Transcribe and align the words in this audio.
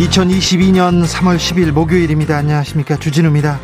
2022년 0.00 1.04
3월 1.04 1.36
10일 1.36 1.72
목요일입니다. 1.72 2.34
안녕하십니까. 2.34 2.96
주진우입니다. 2.96 3.60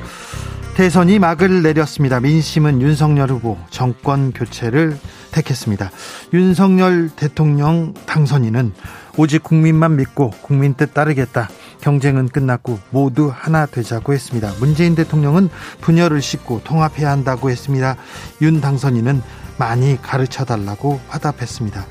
대선이 0.74 1.18
막을 1.18 1.62
내렸습니다. 1.62 2.20
민심은 2.20 2.82
윤석열 2.82 3.30
후보 3.30 3.56
정권 3.70 4.32
교체를 4.32 4.98
택했습니다. 5.32 5.90
윤석열 6.34 7.08
대통령 7.08 7.94
당선인은 8.04 8.74
오직 9.16 9.42
국민만 9.42 9.96
믿고 9.96 10.28
국민 10.42 10.74
뜻 10.74 10.92
따르겠다. 10.92 11.48
경쟁은 11.80 12.28
끝났고 12.28 12.80
모두 12.90 13.32
하나 13.34 13.64
되자고 13.64 14.12
했습니다. 14.12 14.52
문재인 14.60 14.94
대통령은 14.94 15.48
분열을 15.80 16.20
씻고 16.20 16.60
통합해야 16.64 17.10
한다고 17.10 17.48
했습니다. 17.48 17.96
윤 18.42 18.60
당선인은 18.60 19.22
많이 19.58 20.00
가르쳐 20.00 20.44
달라고 20.44 21.00
화답했습니다. 21.08 21.84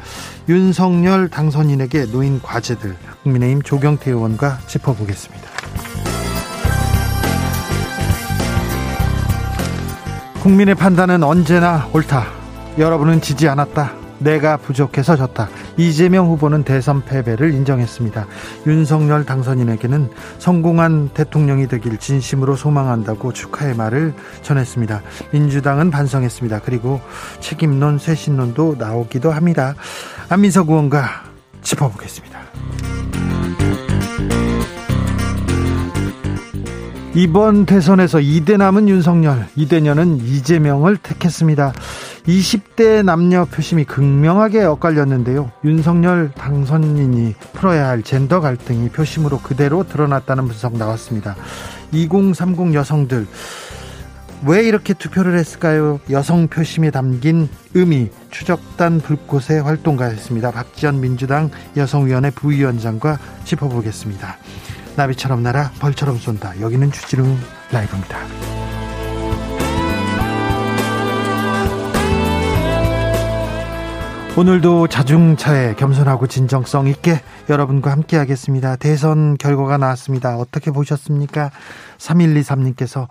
윤석열 0.49 1.29
당선인에게 1.29 2.05
놓인 2.05 2.41
과제들 2.41 2.95
국민의힘 3.23 3.61
조경태 3.63 4.11
의원과 4.11 4.59
짚어보겠습니다. 4.67 5.45
국민의 10.41 10.75
판단은 10.75 11.23
언제나 11.23 11.89
옳다. 11.91 12.27
여러분은 12.77 13.21
지지 13.21 13.47
않았다. 13.47 14.04
내가 14.25 14.57
부족해서 14.57 15.15
졌다. 15.15 15.47
이재명 15.77 16.27
후보는 16.27 16.63
대선 16.63 17.05
패배를 17.05 17.53
인정했습니다. 17.53 18.25
윤석열 18.65 19.23
당선인에게는 19.23 20.09
성공한 20.39 21.09
대통령이 21.13 21.67
되길 21.67 21.97
진심으로 21.97 22.55
소망한다고 22.55 23.31
축하의 23.31 23.75
말을 23.75 24.13
전했습니다. 24.41 25.01
민주당은 25.31 25.91
반성했습니다. 25.91 26.61
그리고 26.65 26.99
책임론, 27.39 27.99
쇄신론도 27.99 28.75
나오기도 28.79 29.31
합니다. 29.31 29.75
안민석 30.27 30.69
의원과 30.69 31.07
짚어보겠습니다. 31.61 32.94
이번 37.17 37.65
대선에서 37.65 38.17
2대 38.17 38.57
남은 38.57 38.89
윤석열, 38.89 39.47
이대녀는 39.55 40.17
이재명을 40.17 40.97
택했습니다. 40.97 41.71
20대 42.27 43.05
남녀 43.05 43.45
표심이 43.45 43.85
극명하게 43.85 44.65
엇갈렸는데요. 44.65 45.49
윤석열 45.63 46.31
당선인이 46.31 47.35
풀어야 47.53 47.87
할 47.87 48.03
젠더 48.03 48.41
갈등이 48.41 48.89
표심으로 48.89 49.39
그대로 49.39 49.87
드러났다는 49.87 50.49
분석 50.49 50.75
나왔습니다. 50.75 51.37
2030 51.93 52.73
여성들 52.73 53.27
왜 54.45 54.63
이렇게 54.63 54.93
투표를 54.93 55.37
했을까요? 55.37 56.01
여성 56.09 56.49
표심에 56.49 56.91
담긴 56.91 57.47
의미 57.75 58.09
추적단 58.29 58.99
불꽃의 58.99 59.61
활동가였습니다. 59.63 60.51
박지원 60.51 60.99
민주당 60.99 61.49
여성위원회 61.77 62.31
부위원장과 62.31 63.17
짚어보겠습니다. 63.45 64.37
나비처럼 64.95 65.43
날아 65.43 65.71
벌처럼 65.79 66.17
쏜다. 66.17 66.59
여기는 66.61 66.91
주지루 66.91 67.25
라이브입니다. 67.71 68.17
오늘도 74.37 74.87
자중차에 74.87 75.75
겸손하고 75.75 76.27
진정성 76.27 76.87
있게 76.87 77.21
여러분과 77.49 77.89
함께 77.91 78.17
하겠습니다. 78.17 78.75
대선 78.75 79.37
결과가 79.37 79.77
나왔습니다. 79.77 80.35
어떻게 80.35 80.71
보셨습니까? 80.71 81.51
3123님께서 81.97 83.07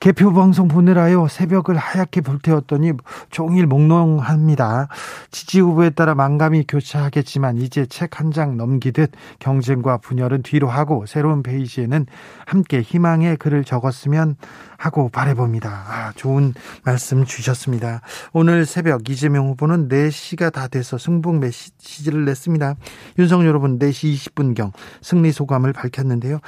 개표 0.00 0.32
방송 0.32 0.68
보내라요. 0.68 1.26
새벽을 1.26 1.76
하얗게 1.76 2.20
불태웠더니 2.20 2.92
종일 3.30 3.66
몽롱합니다. 3.66 4.88
지지 5.32 5.60
후보에 5.60 5.90
따라 5.90 6.14
망감이 6.14 6.64
교차하겠지만 6.68 7.58
이제 7.58 7.84
책 7.86 8.08
한 8.20 8.30
장 8.32 8.56
넘기듯 8.56 9.10
경쟁과 9.38 9.96
분열은 9.98 10.42
뒤로 10.42 10.68
하고 10.68 11.04
새로운 11.06 11.42
페이지에는 11.42 12.06
함께 12.46 12.80
희망의 12.82 13.36
글을 13.38 13.64
적었으면 13.64 14.36
하고 14.76 15.08
바래봅니다. 15.08 15.68
아, 15.70 16.12
좋은 16.14 16.54
말씀 16.84 17.24
주셨습니다. 17.24 18.02
오늘 18.32 18.66
새벽 18.66 19.08
이재명 19.10 19.48
후보는 19.48 19.88
4시가 19.88 20.52
다 20.52 20.68
돼서 20.68 20.98
승복 20.98 21.38
메시지를 21.40 22.24
냈습니다. 22.24 22.74
윤석 23.18 23.44
여러분 23.46 23.78
4시 23.78 24.14
20분경 24.14 24.72
승리 25.02 25.32
소감을 25.32 25.72
밝혔는데요. 25.72 26.38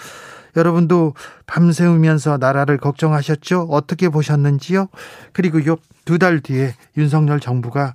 여러분도 0.56 1.14
밤새우면서 1.46 2.38
나라를 2.38 2.78
걱정하셨죠? 2.78 3.68
어떻게 3.70 4.08
보셨는지요? 4.08 4.88
그리고 5.32 5.64
요 5.66 5.76
두 6.06 6.18
달 6.18 6.40
뒤에 6.40 6.74
윤석열 6.96 7.38
정부가 7.40 7.94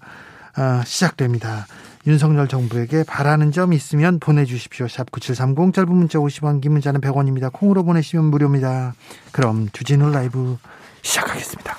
어, 0.58 0.82
시작됩니다. 0.86 1.66
윤석열 2.08 2.48
정부에게 2.48 3.04
바라는 3.04 3.52
점 3.52 3.74
있으면 3.74 4.20
보내주십시오. 4.20 4.88
샵 4.88 5.12
9730 5.12 5.74
짧은 5.74 5.90
문자 5.94 6.20
50원 6.20 6.62
긴 6.62 6.74
문자는 6.74 7.02
100원입니다. 7.02 7.52
콩으로 7.52 7.84
보내시면 7.84 8.26
무료입니다. 8.26 8.94
그럼 9.32 9.68
주진우 9.74 10.12
라이브 10.12 10.58
시작하겠습니다. 11.02 11.76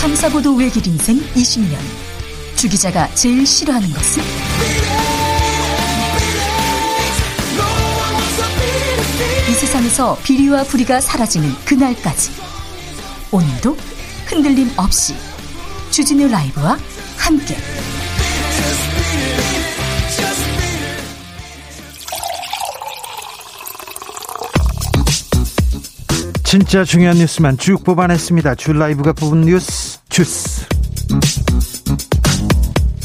탐사보도 0.00 0.54
외길 0.56 0.86
인생 0.86 1.18
20년 1.34 1.76
주 2.56 2.68
기자가 2.68 3.08
제일 3.14 3.46
싫어하는 3.46 3.90
것은? 3.90 4.22
세상에서 9.56 10.18
비리와 10.22 10.64
부리가 10.64 11.00
사라지는 11.00 11.48
그날까지 11.64 12.30
오늘도 13.32 13.74
흔들림 14.26 14.70
없이 14.76 15.14
주진우 15.90 16.28
라이브와 16.28 16.78
함께 17.16 17.56
진짜 26.44 26.84
중요한 26.84 27.16
뉴스만 27.16 27.58
쭉 27.58 27.82
뽑아냈습니다. 27.82 28.54
주 28.56 28.72
라이브가 28.72 29.14
뽑은 29.14 29.42
뉴스 29.42 29.98
주스. 30.08 30.66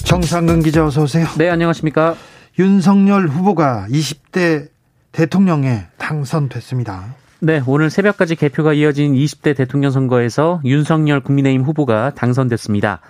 정상근 0.04 0.64
기자 0.64 0.86
어서 0.86 1.04
오세요. 1.04 1.28
네, 1.38 1.50
안녕하십니까? 1.50 2.16
윤석열 2.60 3.28
후보가 3.28 3.88
20대 3.90 4.68
대통령에 5.12 5.88
당선됐습니다. 5.98 7.16
네, 7.40 7.62
오늘 7.66 7.90
새벽까지 7.90 8.36
개표가 8.36 8.74
이어진 8.74 9.14
20대 9.14 9.56
대통령 9.56 9.92
선거에서 9.92 10.62
윤석열 10.64 11.22
국민의힘 11.22 11.64
후보가 11.64 12.12
당선됐습니다. 12.16 13.02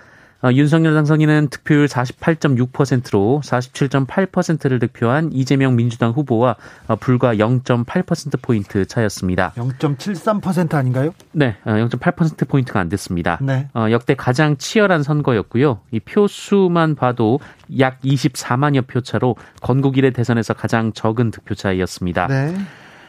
어, 0.44 0.52
윤석열 0.52 0.94
당선인은 0.94 1.48
득표율 1.48 1.86
48.6%로 1.86 3.40
47.8%를 3.44 4.80
득표한 4.80 5.30
이재명 5.32 5.76
민주당 5.76 6.10
후보와 6.10 6.56
어, 6.88 6.96
불과 6.96 7.36
0.8%포인트 7.36 8.84
차였습니다. 8.84 9.52
0.73% 9.56 10.74
아닌가요? 10.74 11.14
네, 11.30 11.56
0.8%포인트가 11.64 12.80
안 12.80 12.88
됐습니다. 12.88 13.38
네. 13.40 13.68
어, 13.74 13.86
역대 13.90 14.14
가장 14.14 14.56
치열한 14.56 15.04
선거였고요. 15.04 15.80
이 15.92 16.00
표수만 16.00 16.96
봐도 16.96 17.38
약 17.78 18.00
24만여 18.02 18.86
표 18.86 19.00
차로 19.00 19.36
건국 19.60 19.96
이래 19.96 20.10
대선에서 20.10 20.54
가장 20.54 20.92
적은 20.92 21.30
득표 21.30 21.54
차이였습니다. 21.54 22.26
네. 22.26 22.54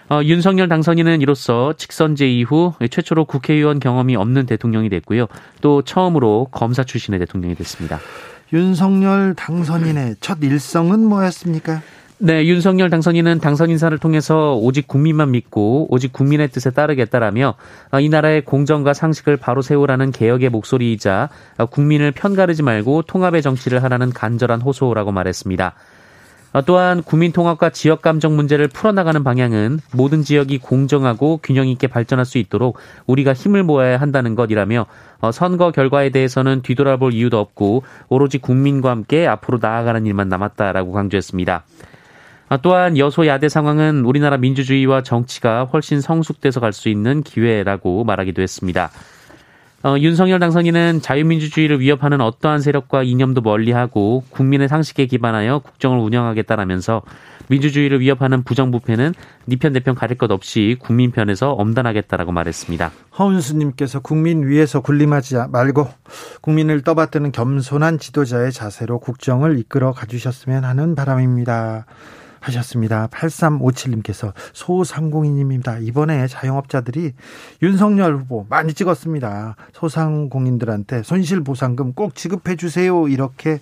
어, 0.10 0.22
윤석열 0.24 0.68
당선인은 0.68 1.22
이로써 1.22 1.74
직선제 1.78 2.30
이후 2.30 2.74
최초로 2.90 3.26
국회의원 3.26 3.80
경험이 3.80 4.16
없는 4.16 4.46
대통령이 4.46 4.90
됐고요. 4.90 5.28
또 5.62 5.82
처음으로 5.82 6.48
검사 6.52 6.84
출신의 6.84 7.20
대통령이 7.22 7.56
됐습니다. 7.56 8.00
윤석열 8.52 9.34
당선인의 9.34 10.18
첫 10.20 10.38
일성은 10.42 11.00
뭐였습니까? 11.00 11.82
네, 12.20 12.46
윤석열 12.46 12.90
당선인은 12.90 13.40
당선 13.40 13.70
인사를 13.70 13.98
통해서 13.98 14.56
오직 14.56 14.88
국민만 14.88 15.32
믿고 15.32 15.88
오직 15.90 16.14
국민의 16.14 16.50
뜻에 16.50 16.70
따르겠다라며 16.70 17.56
어, 17.92 18.00
이 18.00 18.08
나라의 18.08 18.46
공정과 18.46 18.94
상식을 18.94 19.38
바로 19.38 19.62
세우라는 19.62 20.12
개혁의 20.12 20.50
목소리이자 20.50 21.30
어, 21.58 21.66
국민을 21.66 22.12
편가르지 22.12 22.64
말고 22.64 23.02
통합의 23.02 23.42
정치를 23.42 23.84
하라는 23.84 24.12
간절한 24.12 24.62
호소라고 24.62 25.12
말했습니다. 25.12 25.74
어, 26.54 26.62
또한 26.62 27.02
국민 27.02 27.32
통합과 27.32 27.72
지역 27.72 28.04
감정 28.04 28.36
문제를 28.36 28.68
풀어나가는 28.68 29.24
방향은 29.24 29.80
모든 29.92 30.22
지역이 30.22 30.60
공정하고 30.60 31.40
균형 31.42 31.68
있게 31.68 31.88
발전할 31.88 32.26
수 32.26 32.38
있도록 32.38 32.78
우리가 33.08 33.34
힘을 33.34 33.64
모아야 33.64 33.98
한다는 33.98 34.36
것이라며 34.36 34.86
어, 35.20 35.32
선거 35.32 35.72
결과에 35.72 36.12
대해서는 36.12 36.62
뒤돌아볼 36.62 37.14
이유도 37.14 37.40
없고 37.40 37.84
오로지 38.08 38.38
국민과 38.38 38.92
함께 38.92 39.26
앞으로 39.26 39.58
나아가는 39.60 40.06
일만 40.06 40.30
남았다라고 40.30 40.92
강조했습니다. 40.92 41.64
어, 42.50 42.58
또한 42.62 43.00
여소야대 43.00 43.50
상황은 43.50 44.06
우리나라 44.06 44.38
민주주의와 44.38 45.02
정치가 45.02 45.66
훨씬 45.66 46.02
성숙돼서 46.02 46.60
갈 46.60 46.72
수 46.72 46.90
있는 46.90 47.24
기회라고 47.24 48.04
말하기도 48.04 48.44
했습니다. 48.44 48.92
어, 49.86 49.98
윤석열 50.00 50.40
당선인은 50.40 51.02
자유민주주의를 51.02 51.82
위협하는 51.82 52.22
어떠한 52.22 52.62
세력과 52.62 53.04
이념도 53.04 53.42
멀리하고 53.42 54.24
국민의 54.30 54.70
상식에 54.70 55.08
기반하여 55.08 55.60
국정을 55.60 56.00
운영하겠다라면서 56.00 57.02
민주주의를 57.50 58.00
위협하는 58.00 58.44
부정부패는 58.44 59.14
니편 59.50 59.74
내편 59.74 59.96
가릴 59.96 60.18
것 60.18 60.32
없이 60.32 60.78
국민 60.80 61.12
편에서 61.12 61.52
엄단하겠다라고 61.52 62.32
말했습니다. 62.32 62.92
허은수님께서 63.20 64.00
국민 64.00 64.48
위에서 64.48 64.80
군림하지 64.80 65.36
말고 65.52 65.90
국민을 66.40 66.82
떠받드는 66.84 67.34
겸손한 67.34 68.00
지도자의 68.00 68.54
자세로 68.54 69.00
국정을 69.00 69.60
이끌어 69.60 69.92
가주셨으면 69.92 70.64
하는 70.64 70.96
바람입니다. 70.96 71.86
하셨습니다. 72.44 73.08
8357님께서 73.08 74.34
소상공인입니다. 74.54 75.80
이번에 75.80 76.28
자영업자들이 76.28 77.14
윤석열 77.62 78.16
후보 78.16 78.46
많이 78.50 78.74
찍었습니다. 78.74 79.56
소상공인들한테 79.74 81.04
손실보상금 81.04 81.94
꼭 81.94 82.16
지급해 82.16 82.56
주세요. 82.56 83.08
이렇게 83.08 83.60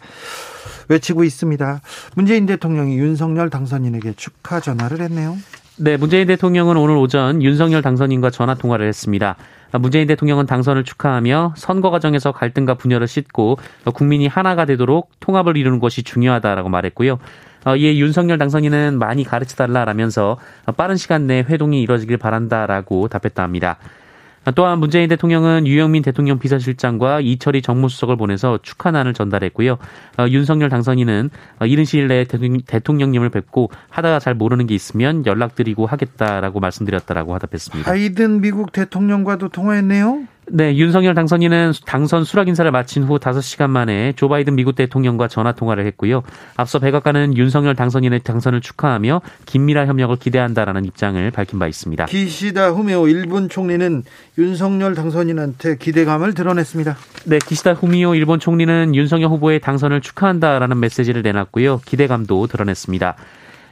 외치고 0.89 1.23
있습니다. 1.23 1.81
문재인 2.15 2.45
대통령이 2.45 2.97
윤석열 2.97 3.49
당선인에게 3.49 4.13
축하 4.17 4.59
전화를 4.59 5.01
했네요. 5.01 5.37
네, 5.77 5.97
문재인 5.97 6.27
대통령은 6.27 6.77
오늘 6.77 6.95
오전 6.95 7.41
윤석열 7.41 7.81
당선인과 7.81 8.29
전화 8.29 8.55
통화를 8.55 8.87
했습니다. 8.87 9.35
문재인 9.79 10.05
대통령은 10.05 10.45
당선을 10.45 10.83
축하하며 10.83 11.53
선거 11.55 11.89
과정에서 11.89 12.33
갈등과 12.33 12.73
분열을 12.75 13.07
씻고 13.07 13.57
국민이 13.93 14.27
하나가 14.27 14.65
되도록 14.65 15.11
통합을 15.21 15.55
이루는 15.55 15.79
것이 15.79 16.03
중요하다라고 16.03 16.69
말했고요. 16.69 17.19
어, 17.65 17.75
이에 17.75 17.97
윤석열 17.97 18.37
당선인은 18.37 18.97
많이 18.97 19.23
가르쳐달라라면서 19.23 20.37
빠른 20.77 20.97
시간 20.97 21.27
내에 21.27 21.41
회동이 21.41 21.81
이뤄지길 21.81 22.17
바란다라고 22.17 23.07
답했다 23.07 23.43
합니다. 23.43 23.77
또한 24.55 24.79
문재인 24.79 25.07
대통령은 25.07 25.67
유영민 25.67 26.01
대통령 26.01 26.39
비서실장과 26.39 27.19
이철희 27.21 27.61
정무수석을 27.61 28.15
보내서 28.15 28.57
축하난을 28.63 29.13
전달했고요. 29.13 29.77
어, 30.17 30.27
윤석열 30.29 30.69
당선인은 30.69 31.29
어, 31.59 31.65
이른 31.65 31.85
시일 31.85 32.07
내에 32.07 32.25
대통령님을 32.65 33.29
뵙고 33.29 33.69
하다가 33.89 34.17
잘 34.19 34.33
모르는 34.33 34.65
게 34.65 34.73
있으면 34.73 35.25
연락드리고 35.27 35.85
하겠다라고 35.85 36.59
말씀드렸다라고 36.59 37.33
화답했습니다. 37.35 37.91
바이든 37.91 38.41
미국 38.41 38.71
대통령과도 38.71 39.49
통화했네요. 39.49 40.25
네, 40.47 40.75
윤석열 40.75 41.13
당선인은 41.13 41.73
당선 41.85 42.23
수락 42.23 42.47
인사를 42.47 42.69
마친 42.71 43.03
후 43.03 43.19
5시간 43.19 43.69
만에 43.69 44.13
조 44.15 44.27
바이든 44.27 44.55
미국 44.55 44.75
대통령과 44.75 45.27
전화 45.27 45.51
통화를 45.53 45.85
했고요. 45.85 46.23
앞서 46.57 46.79
백악관은 46.79 47.37
윤석열 47.37 47.75
당선인의 47.75 48.21
당선을 48.21 48.59
축하하며 48.59 49.21
긴밀한 49.45 49.87
협력을 49.87 50.15
기대한다라는 50.17 50.85
입장을 50.85 51.31
밝힌 51.31 51.59
바 51.59 51.67
있습니다. 51.67 52.05
기시다 52.05 52.71
후미오 52.71 53.07
일본 53.07 53.49
총리는 53.49 54.03
윤석열 54.37 54.95
당선인한테 54.95 55.77
기대감을 55.77 56.33
드러냈습니다. 56.33 56.97
네, 57.25 57.39
기시다 57.39 57.73
후미오 57.73 58.15
일본 58.15 58.39
총리는 58.39 58.95
윤석열 58.95 59.29
후보의 59.29 59.59
당선을 59.59 60.01
축하한다라는 60.01 60.79
메시지를 60.79 61.21
내놨고요. 61.21 61.81
기대감도 61.85 62.47
드러냈습니다. 62.47 63.15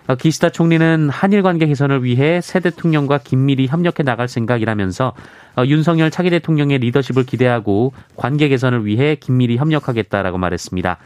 어, 0.09 0.15
기시다 0.15 0.49
총리는 0.49 1.07
한일 1.09 1.43
관계 1.43 1.67
개선을 1.67 2.03
위해 2.03 2.41
새 2.41 2.59
대통령과 2.59 3.19
긴밀히 3.19 3.67
협력해 3.67 4.01
나갈 4.03 4.27
생각이라면서 4.27 5.13
어, 5.55 5.63
윤석열 5.67 6.09
차기 6.09 6.31
대통령의 6.31 6.79
리더십을 6.79 7.27
기대하고 7.27 7.93
관계 8.15 8.47
개선을 8.47 8.87
위해 8.87 9.13
긴밀히 9.13 9.57
협력하겠다라고 9.57 10.39
말했습니다. 10.39 10.97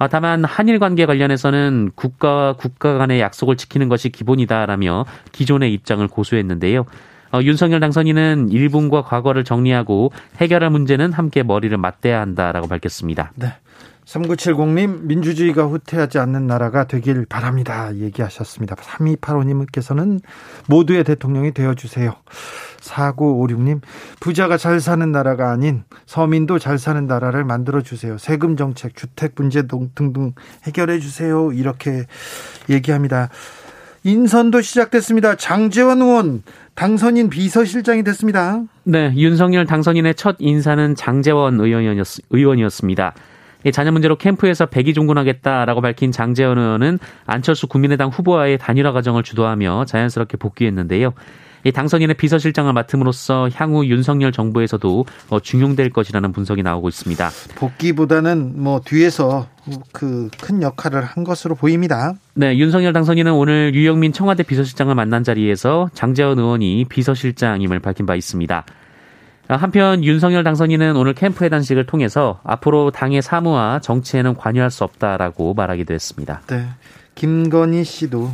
어, 0.00 0.08
다만 0.08 0.44
한일 0.44 0.80
관계 0.80 1.06
관련해서는 1.06 1.92
국가와 1.94 2.54
국가 2.54 2.98
간의 2.98 3.20
약속을 3.20 3.56
지키는 3.56 3.88
것이 3.88 4.08
기본이다라며 4.08 5.06
기존의 5.30 5.72
입장을 5.74 6.04
고수했는데요. 6.08 6.84
윤석열 7.44 7.80
당선인은 7.80 8.50
일본과 8.50 9.02
과거를 9.02 9.44
정리하고 9.44 10.12
해결할 10.36 10.68
문제는 10.68 11.12
함께 11.12 11.42
머리를 11.42 11.74
맞대야 11.78 12.20
한다라고 12.20 12.66
밝혔습니다. 12.66 13.32
네. 13.36 13.54
3970님, 14.12 15.04
민주주의가 15.04 15.64
후퇴하지 15.64 16.18
않는 16.18 16.46
나라가 16.46 16.84
되길 16.84 17.24
바랍니다. 17.24 17.94
얘기하셨습니다. 17.96 18.74
3285님께서는 18.76 20.20
모두의 20.68 21.04
대통령이 21.04 21.52
되어주세요. 21.52 22.14
4956님, 22.80 23.80
부자가 24.20 24.58
잘 24.58 24.80
사는 24.80 25.10
나라가 25.10 25.50
아닌 25.50 25.84
서민도 26.04 26.58
잘 26.58 26.78
사는 26.78 27.06
나라를 27.06 27.44
만들어주세요. 27.44 28.18
세금 28.18 28.56
정책, 28.56 28.96
주택 28.96 29.32
문제 29.36 29.62
등등 29.62 30.32
해결해주세요. 30.64 31.52
이렇게 31.52 32.04
얘기합니다. 32.68 33.30
인선도 34.04 34.60
시작됐습니다. 34.60 35.36
장재원 35.36 36.02
의원 36.02 36.42
당선인 36.74 37.30
비서실장이 37.30 38.02
됐습니다. 38.02 38.62
네, 38.84 39.14
윤석열 39.16 39.64
당선인의 39.64 40.16
첫 40.16 40.36
인사는 40.38 40.96
장재원 40.96 41.60
의원이었습니다. 41.60 43.14
자녀 43.70 43.92
문제로 43.92 44.16
캠프에서 44.16 44.66
백이 44.66 44.94
종군하겠다라고 44.94 45.80
밝힌 45.80 46.10
장재현 46.10 46.58
의원은 46.58 46.98
안철수 47.26 47.66
국민의당 47.68 48.08
후보와의 48.08 48.58
단일화 48.58 48.92
과정을 48.92 49.22
주도하며 49.22 49.84
자연스럽게 49.84 50.36
복귀했는데요. 50.38 51.12
당선인의 51.70 52.16
비서실장을 52.16 52.72
맡음으로써 52.72 53.48
향후 53.54 53.86
윤석열 53.86 54.32
정부에서도 54.32 55.06
어, 55.30 55.38
중용될 55.38 55.90
것이라는 55.90 56.32
분석이 56.32 56.64
나오고 56.64 56.88
있습니다. 56.88 57.30
복귀보다는 57.54 58.60
뭐 58.60 58.80
뒤에서 58.84 59.46
그 59.92 60.28
큰 60.40 60.60
역할을 60.62 61.04
한 61.04 61.22
것으로 61.24 61.54
보입니다. 61.54 62.14
네, 62.34 62.56
윤석열 62.56 62.92
당선인은 62.92 63.32
오늘 63.32 63.74
유영민 63.74 64.12
청와대 64.12 64.42
비서실장을 64.42 64.92
만난 64.94 65.22
자리에서 65.22 65.88
장재원 65.94 66.38
의원이 66.38 66.86
비서실장임을 66.88 67.78
밝힌 67.78 68.06
바 68.06 68.16
있습니다. 68.16 68.64
한편 69.56 70.04
윤석열 70.04 70.44
당선인은 70.44 70.96
오늘 70.96 71.14
캠프 71.14 71.44
회단식을 71.44 71.86
통해서 71.86 72.40
앞으로 72.44 72.90
당의 72.90 73.22
사무와 73.22 73.80
정치에는 73.80 74.34
관여할 74.34 74.70
수 74.70 74.84
없다라고 74.84 75.54
말하기도 75.54 75.94
했습니다. 75.94 76.40
네. 76.46 76.66
김건희 77.14 77.84
씨도 77.84 78.30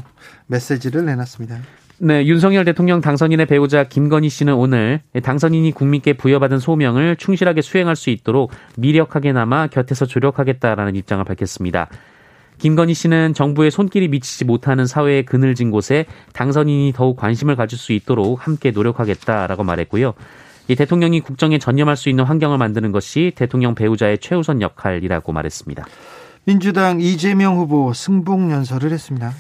메시지를 0.47 1.05
내놨습니다. 1.05 1.59
네, 2.01 2.25
윤석열 2.27 2.65
대통령 2.65 3.01
당선인의 3.01 3.47
배우자 3.47 3.83
김건희 3.83 4.29
씨는 4.29 4.55
오늘 4.55 5.01
당선인이 5.21 5.73
국민께 5.73 6.13
부여받은 6.13 6.61
소명을 6.61 7.17
충실하게 7.17 7.61
수행할 7.61 7.97
수 7.97 8.11
있도록 8.11 8.53
미력하게 8.77 9.33
남아 9.33 9.67
곁에서 9.69 10.07
조력하겠다라는 10.07 10.95
입장을 10.95 11.25
밝혔습니다. 11.25 11.89
김건희 12.59 12.95
씨는 12.95 13.35
정부의 13.35 13.71
손길이 13.71 14.09
미치지 14.09 14.45
못하는 14.45 14.87
사회의 14.87 15.25
그늘진 15.25 15.71
곳에 15.71 16.07
당선인이 16.35 16.93
더욱 16.95 17.17
관심을 17.17 17.57
가질 17.57 17.79
수 17.79 17.93
있도록 17.93 18.47
함께 18.47 18.71
노력하겠다라고 18.71 19.65
말했고요. 19.65 20.15
이 20.69 20.77
대통령이 20.77 21.21
국정에 21.21 21.59
전념할 21.59 21.97
수 21.97 22.09
있는 22.09 22.25
환경을 22.25 22.59
만드는 22.59 22.93
것이 22.93 23.33
대통령 23.35 23.75
배우자의 23.75 24.19
최우선 24.19 24.61
역할이라고 24.61 25.33
말했습니다. 25.33 25.85
민주당 26.45 27.01
이재명 27.01 27.57
후보 27.57 27.93
승복 27.93 28.51
연설을 28.51 28.93
했습니다. 28.93 29.33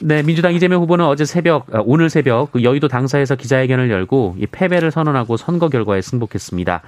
네, 0.00 0.22
민주당 0.22 0.52
이재명 0.52 0.82
후보는 0.82 1.04
어제 1.04 1.24
새벽, 1.24 1.72
아, 1.72 1.80
오늘 1.84 2.10
새벽 2.10 2.52
그 2.52 2.64
여의도 2.64 2.88
당사에서 2.88 3.36
기자회견을 3.36 3.90
열고 3.90 4.36
이 4.38 4.46
패배를 4.46 4.90
선언하고 4.90 5.36
선거 5.36 5.68
결과에 5.68 6.00
승복했습니다. 6.00 6.82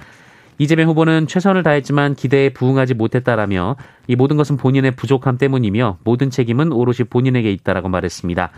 이재명 0.57 0.89
후보는 0.89 1.27
최선을 1.27 1.63
다했지만 1.63 2.15
기대에 2.15 2.49
부응하지 2.49 2.93
못했다라며 2.93 3.77
이 4.07 4.15
모든 4.15 4.35
것은 4.37 4.57
본인의 4.57 4.91
부족함 4.91 5.37
때문이며 5.37 5.99
모든 6.03 6.29
책임은 6.29 6.71
오롯이 6.71 7.07
본인에게 7.09 7.51
있다라고 7.51 7.89
말했습니다. 7.89 8.51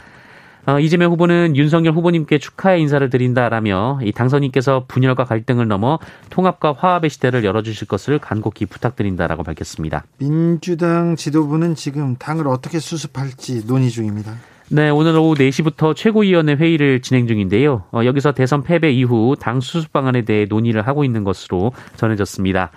어, 0.67 0.81
이재명 0.81 1.13
후보는 1.13 1.55
윤석열 1.55 1.93
후보님께 1.93 2.39
축하의 2.39 2.81
인사를 2.81 3.09
드린다라며 3.09 3.99
이 4.03 4.11
당선인께서 4.11 4.83
분열과 4.89 5.23
갈등을 5.23 5.65
넘어 5.65 5.97
통합과 6.29 6.73
화합의 6.73 7.09
시대를 7.09 7.45
열어주실 7.45 7.87
것을 7.87 8.19
간곡히 8.19 8.65
부탁드린다라고 8.65 9.43
밝혔습니다. 9.43 10.03
민주당 10.17 11.15
지도부는 11.15 11.75
지금 11.75 12.17
당을 12.17 12.49
어떻게 12.49 12.79
수습할지 12.79 13.65
논의 13.65 13.89
중입니다. 13.89 14.35
네, 14.69 14.89
오늘 14.89 15.15
오후 15.15 15.35
4시부터 15.35 15.95
최고위원회 15.95 16.55
회의를 16.55 17.01
진행 17.01 17.27
중인데요. 17.27 17.83
어, 17.93 18.01
여기서 18.03 18.33
대선 18.33 18.63
패배 18.63 18.91
이후 18.91 19.37
당 19.39 19.61
수습 19.61 19.93
방안에 19.93 20.23
대해 20.23 20.45
논의를 20.49 20.85
하고 20.85 21.05
있는 21.05 21.23
것으로 21.23 21.71
전해졌습니다. 21.95 22.71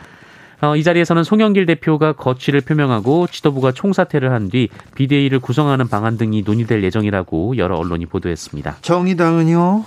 어, 0.62 0.76
이 0.76 0.83
자리에서는 0.83 1.25
송영길 1.25 1.64
대표가 1.67 2.12
거취를 2.12 2.61
표명하고 2.61 3.26
지도부가 3.29 3.73
총사퇴를 3.73 4.31
한 4.33 4.50
뒤 4.50 4.69
비대위를 4.95 5.38
구성하는 5.38 5.88
방안 5.88 6.17
등이 6.19 6.43
논의될 6.43 6.83
예정이라고 6.83 7.57
여러 7.57 7.76
언론이 7.76 8.07
보도했습니다. 8.07 8.79
정의당은요? 8.83 9.85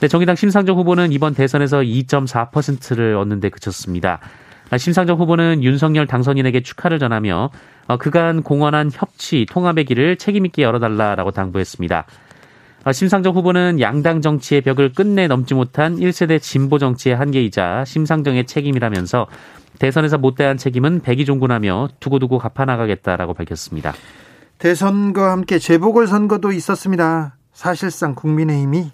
네, 0.00 0.08
정의당 0.08 0.36
심상정 0.36 0.76
후보는 0.76 1.12
이번 1.12 1.34
대선에서 1.34 1.80
2.4%를 1.80 3.16
얻는 3.16 3.40
데 3.40 3.48
그쳤습니다. 3.48 4.18
심상정 4.76 5.18
후보는 5.18 5.62
윤석열 5.62 6.06
당선인에게 6.06 6.60
축하를 6.62 6.98
전하며 6.98 7.50
어, 7.88 7.96
그간 7.96 8.42
공헌한 8.42 8.90
협치, 8.92 9.46
통합의 9.48 9.84
길을 9.86 10.16
책임있게 10.16 10.62
열어달라라고 10.62 11.30
당부했습니다. 11.30 12.04
어, 12.84 12.92
심상정 12.92 13.34
후보는 13.34 13.80
양당 13.80 14.20
정치의 14.20 14.60
벽을 14.62 14.92
끝내 14.92 15.26
넘지 15.28 15.54
못한 15.54 15.96
1세대 15.96 16.40
진보 16.40 16.78
정치의 16.78 17.16
한계이자 17.16 17.84
심상정의 17.86 18.46
책임이라면서 18.46 19.26
대선에서 19.82 20.16
못다한 20.16 20.58
책임은 20.58 21.00
백이종군하며 21.00 21.88
두고두고 21.98 22.38
갚아나가겠다라고 22.38 23.34
밝혔습니다. 23.34 23.92
대선과 24.58 25.32
함께 25.32 25.58
재보궐선거도 25.58 26.52
있었습니다. 26.52 27.34
사실상 27.52 28.14
국민의힘이 28.14 28.92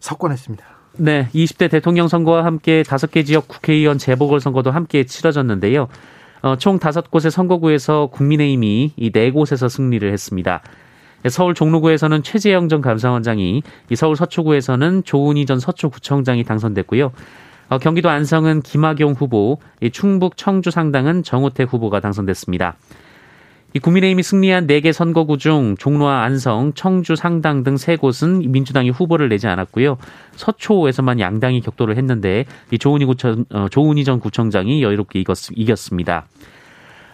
석권했습니다. 0.00 0.64
네, 0.94 1.28
20대 1.34 1.70
대통령 1.70 2.08
선거와 2.08 2.46
함께 2.46 2.82
다섯 2.82 3.10
개 3.10 3.24
지역 3.24 3.46
국회의원 3.46 3.98
재보궐 3.98 4.40
선거도 4.40 4.70
함께 4.70 5.04
치러졌는데요. 5.04 5.88
어, 6.40 6.56
총 6.56 6.78
다섯 6.78 7.10
곳의 7.10 7.30
선거구에서 7.30 8.06
국민의힘이 8.06 8.94
이네 8.96 9.32
곳에서 9.32 9.68
승리를 9.68 10.10
했습니다. 10.10 10.62
서울 11.28 11.52
종로구에서는 11.52 12.22
최재영 12.22 12.70
전 12.70 12.80
감사원장이, 12.80 13.62
이 13.90 13.96
서울 13.96 14.16
서초구에서는 14.16 15.04
조은희 15.04 15.44
전 15.44 15.60
서초구청장이 15.60 16.44
당선됐고요. 16.44 17.12
어, 17.68 17.78
경기도 17.78 18.08
안성은 18.08 18.62
김학용 18.62 19.12
후보, 19.12 19.58
이 19.80 19.90
충북 19.90 20.36
청주 20.36 20.70
상당은 20.70 21.22
정우택 21.22 21.72
후보가 21.72 22.00
당선됐습니다. 22.00 22.76
이 23.74 23.78
국민의힘이 23.78 24.22
승리한 24.22 24.66
4개 24.68 24.92
선거구 24.92 25.36
중 25.36 25.76
종로와 25.76 26.22
안성, 26.22 26.72
청주, 26.74 27.14
상당 27.14 27.62
등 27.62 27.74
3곳은 27.74 28.48
민주당이 28.48 28.90
후보를 28.90 29.28
내지 29.28 29.48
않았고요. 29.48 29.98
서초에서만 30.36 31.20
양당이 31.20 31.60
격돌을 31.60 31.96
했는데 31.98 32.46
이 32.70 32.78
조은희 32.78 33.04
구청 33.04 33.44
어, 33.50 33.66
조은희 33.68 34.04
전 34.04 34.20
구청장이 34.20 34.82
여유롭게 34.82 35.18
이겼, 35.20 35.50
이겼습니다. 35.54 36.26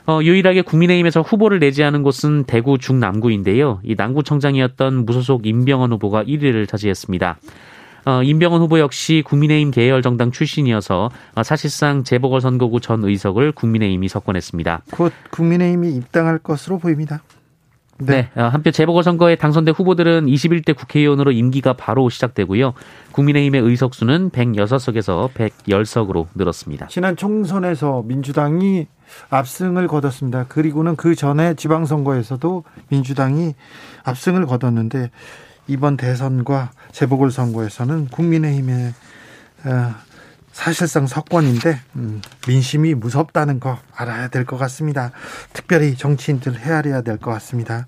어, 0.07 0.21
유일하게 0.23 0.63
국민의힘에서 0.63 1.23
후보를 1.23 1.59
내지 1.59 1.83
않은 1.83 2.03
곳은 2.03 2.45
대구 2.45 2.79
중남구인데요. 2.79 3.81
이 3.83 3.95
남구청장이었던 3.97 5.05
무소속 5.05 5.47
임병헌 5.47 5.93
후보가 5.93 6.25
1위를 6.25 6.69
차지했습니다. 6.69 7.39
어, 8.05 8.23
임병헌 8.23 8.61
후보 8.61 8.79
역시 8.79 9.23
국민의힘 9.25 9.71
계열 9.71 10.03
정당 10.03 10.33
출신이어서 10.33 11.11
어, 11.35 11.43
사실상 11.43 12.05
재보궐선거구 12.05 12.81
전 12.81 13.05
의석을 13.05 13.53
국민의힘이 13.53 14.09
석권했습니다. 14.09 14.83
곧 14.91 15.13
국민의힘이 15.31 15.95
입당할 15.95 16.39
것으로 16.39 16.79
보입니다. 16.79 17.23
네. 17.99 18.29
네. 18.35 18.43
한편 18.43 18.73
재보궐선거에 18.73 19.37
당선된 19.37 19.75
후보들은 19.75 20.27
21대 20.27 20.77
국회의원으로 20.77 21.31
임기가 21.31 21.75
바로 21.75 22.09
시작되고요. 22.09 22.75
국민의힘의 23.13 23.61
의석수는 23.61 24.31
106석에서 24.31 25.31
110석으로 25.33 26.27
늘었습니다. 26.35 26.89
지난 26.89 27.17
총선에서 27.17 28.03
민주당이 28.07 28.87
압승을 29.31 29.87
거뒀습니다. 29.89 30.47
그리고는 30.49 30.97
그 30.97 31.15
전에 31.15 31.55
지방선거에서도 31.55 32.65
민주당이 32.89 33.55
압승을 34.05 34.47
거뒀는데 34.47 35.11
이번 35.73 35.97
대선과 35.97 36.71
재보궐선거에서는 36.93 38.09
국민의힘의 38.09 38.93
어, 39.65 39.95
사실상 40.53 41.07
석권인데 41.07 41.81
음, 41.97 42.21
민심이 42.47 42.95
무섭다는 42.95 43.59
거 43.59 43.79
알아야 43.97 44.29
될 44.29 44.45
것 44.45 44.59
같습니다. 44.59 45.13
특별히 45.55 45.97
정치인들 45.97 46.59
헤아려야 46.61 47.01
될 47.01 47.17
것 47.17 47.31
같습니다. 47.33 47.87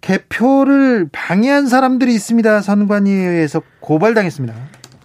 개표를 0.00 1.08
방해한 1.12 1.66
사람들이 1.68 2.12
있습니다. 2.14 2.60
선관위에 2.60 3.12
의해서 3.14 3.62
고발당했습니다. 3.80 4.54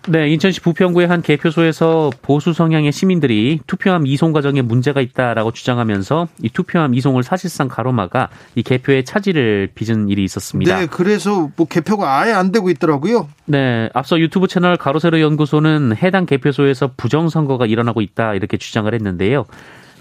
네, 0.08 0.29
인천시 0.29 0.62
부평구의 0.62 1.08
한 1.08 1.22
개표소에서 1.22 2.10
보수 2.22 2.53
성향의 2.53 2.91
시민들이 2.91 3.60
투표함 3.68 4.08
이송 4.08 4.32
과정에 4.32 4.62
문제가 4.62 5.01
있다라고 5.01 5.51
주장하면서 5.51 6.29
이 6.41 6.50
투표함 6.50 6.94
이송을 6.96 7.24
사실상 7.24 7.68
가로막아 7.68 8.29
이 8.56 8.63
개표의 8.63 9.03
차질을 9.03 9.70
빚은 9.75 10.10
일이 10.10 10.24
있었습니다. 10.24 10.79
네, 10.79 10.88
그래서 10.88 11.50
뭐 11.56 11.68
개표가 11.68 12.20
아예 12.20 12.32
안 12.32 12.51
되고 12.51 12.70
있더라고요. 12.70 13.27
네, 13.46 13.89
앞서 13.94 14.20
유튜브 14.20 14.48
채널 14.48 14.77
가로세로 14.77 15.20
연구소는 15.20 15.96
해당 15.98 16.25
개표소에서 16.25 16.91
부정 16.96 17.29
선거가 17.29 17.65
일어나고 17.65 18.01
있다 18.01 18.36
이렇게 18.36 18.58
주장을 18.58 18.91
했는데요. 18.94 19.46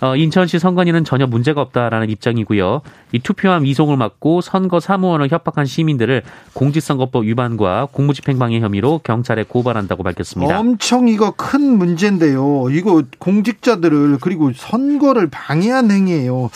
어, 0.00 0.14
인천시 0.14 0.58
선관위는 0.58 1.04
전혀 1.04 1.26
문제가 1.26 1.60
없다라는 1.60 2.08
입장이고요. 2.10 2.82
이 3.12 3.18
투표함 3.18 3.66
이송을 3.66 3.96
막고 3.96 4.40
선거 4.40 4.78
사무원을 4.78 5.30
협박한 5.30 5.66
시민들을 5.66 6.22
공직선거법 6.52 7.24
위반과 7.24 7.88
공무집행방해 7.92 8.60
혐의로 8.60 9.00
경찰에 9.02 9.44
고발한다고 9.44 10.04
밝혔습니다. 10.04 10.58
엄청 10.58 11.08
이거 11.08 11.32
큰 11.32 11.78
문제인데요. 11.78 12.68
이거 12.70 13.02
공직자들을 13.18 14.18
그리고 14.20 14.52
선거를 14.52 15.28
방해한 15.30 15.90
행위예요. 15.90 16.50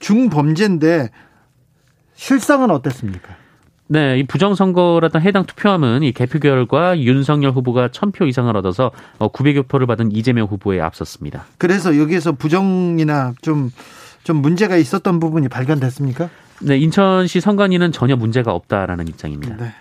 중범죄인데 0.00 1.10
실상은 2.14 2.70
어땠습니까? 2.70 3.43
네, 3.86 4.18
이 4.18 4.24
부정선거라던 4.24 5.22
해당 5.22 5.44
투표함은 5.44 6.02
이 6.02 6.12
개표 6.12 6.38
결과 6.38 6.98
윤석열 6.98 7.52
후보가 7.52 7.88
1000표 7.88 8.26
이상을 8.28 8.54
얻어서 8.56 8.90
900여 9.18 9.58
어, 9.58 9.62
표를 9.62 9.86
받은 9.86 10.12
이재명 10.12 10.46
후보에 10.46 10.80
앞섰습니다. 10.80 11.44
그래서 11.58 11.98
여기에서 11.98 12.32
부정이나 12.32 13.34
좀, 13.42 13.70
좀 14.22 14.36
문제가 14.38 14.76
있었던 14.76 15.20
부분이 15.20 15.48
발견됐습니까? 15.48 16.30
네, 16.62 16.78
인천시 16.78 17.40
선관위는 17.40 17.92
전혀 17.92 18.16
문제가 18.16 18.52
없다라는 18.52 19.08
입장입니다. 19.08 19.56
네. 19.56 19.74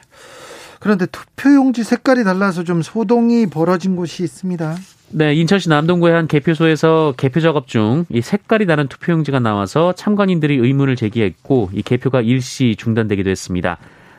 그런데 0.83 1.05
투표용지 1.05 1.85
색깔이 1.85 2.25
달라서 2.25 2.65
좀 2.65 2.81
소동이 2.81 3.45
벌어진 3.47 3.95
곳이 3.95 4.21
있습니다. 4.21 4.75
네, 5.11 5.33
인천시 5.33 5.69
남동구의 5.69 6.13
한 6.13 6.27
개표소에서 6.27 7.13
개표 7.15 7.39
작업 7.39 7.67
중 7.67 8.03
이 8.09 8.21
색깔이 8.21 8.65
다른 8.65 8.89
투표용지가 8.89 9.39
나와서 9.39 9.93
참관인들이 9.93 10.57
의문을 10.57 10.97
제기했고 10.97 11.69
이 11.71 11.83
개표가 11.83 12.19
일시 12.19 12.75
중단되기도 12.77 13.29
했습니다. 13.29 13.77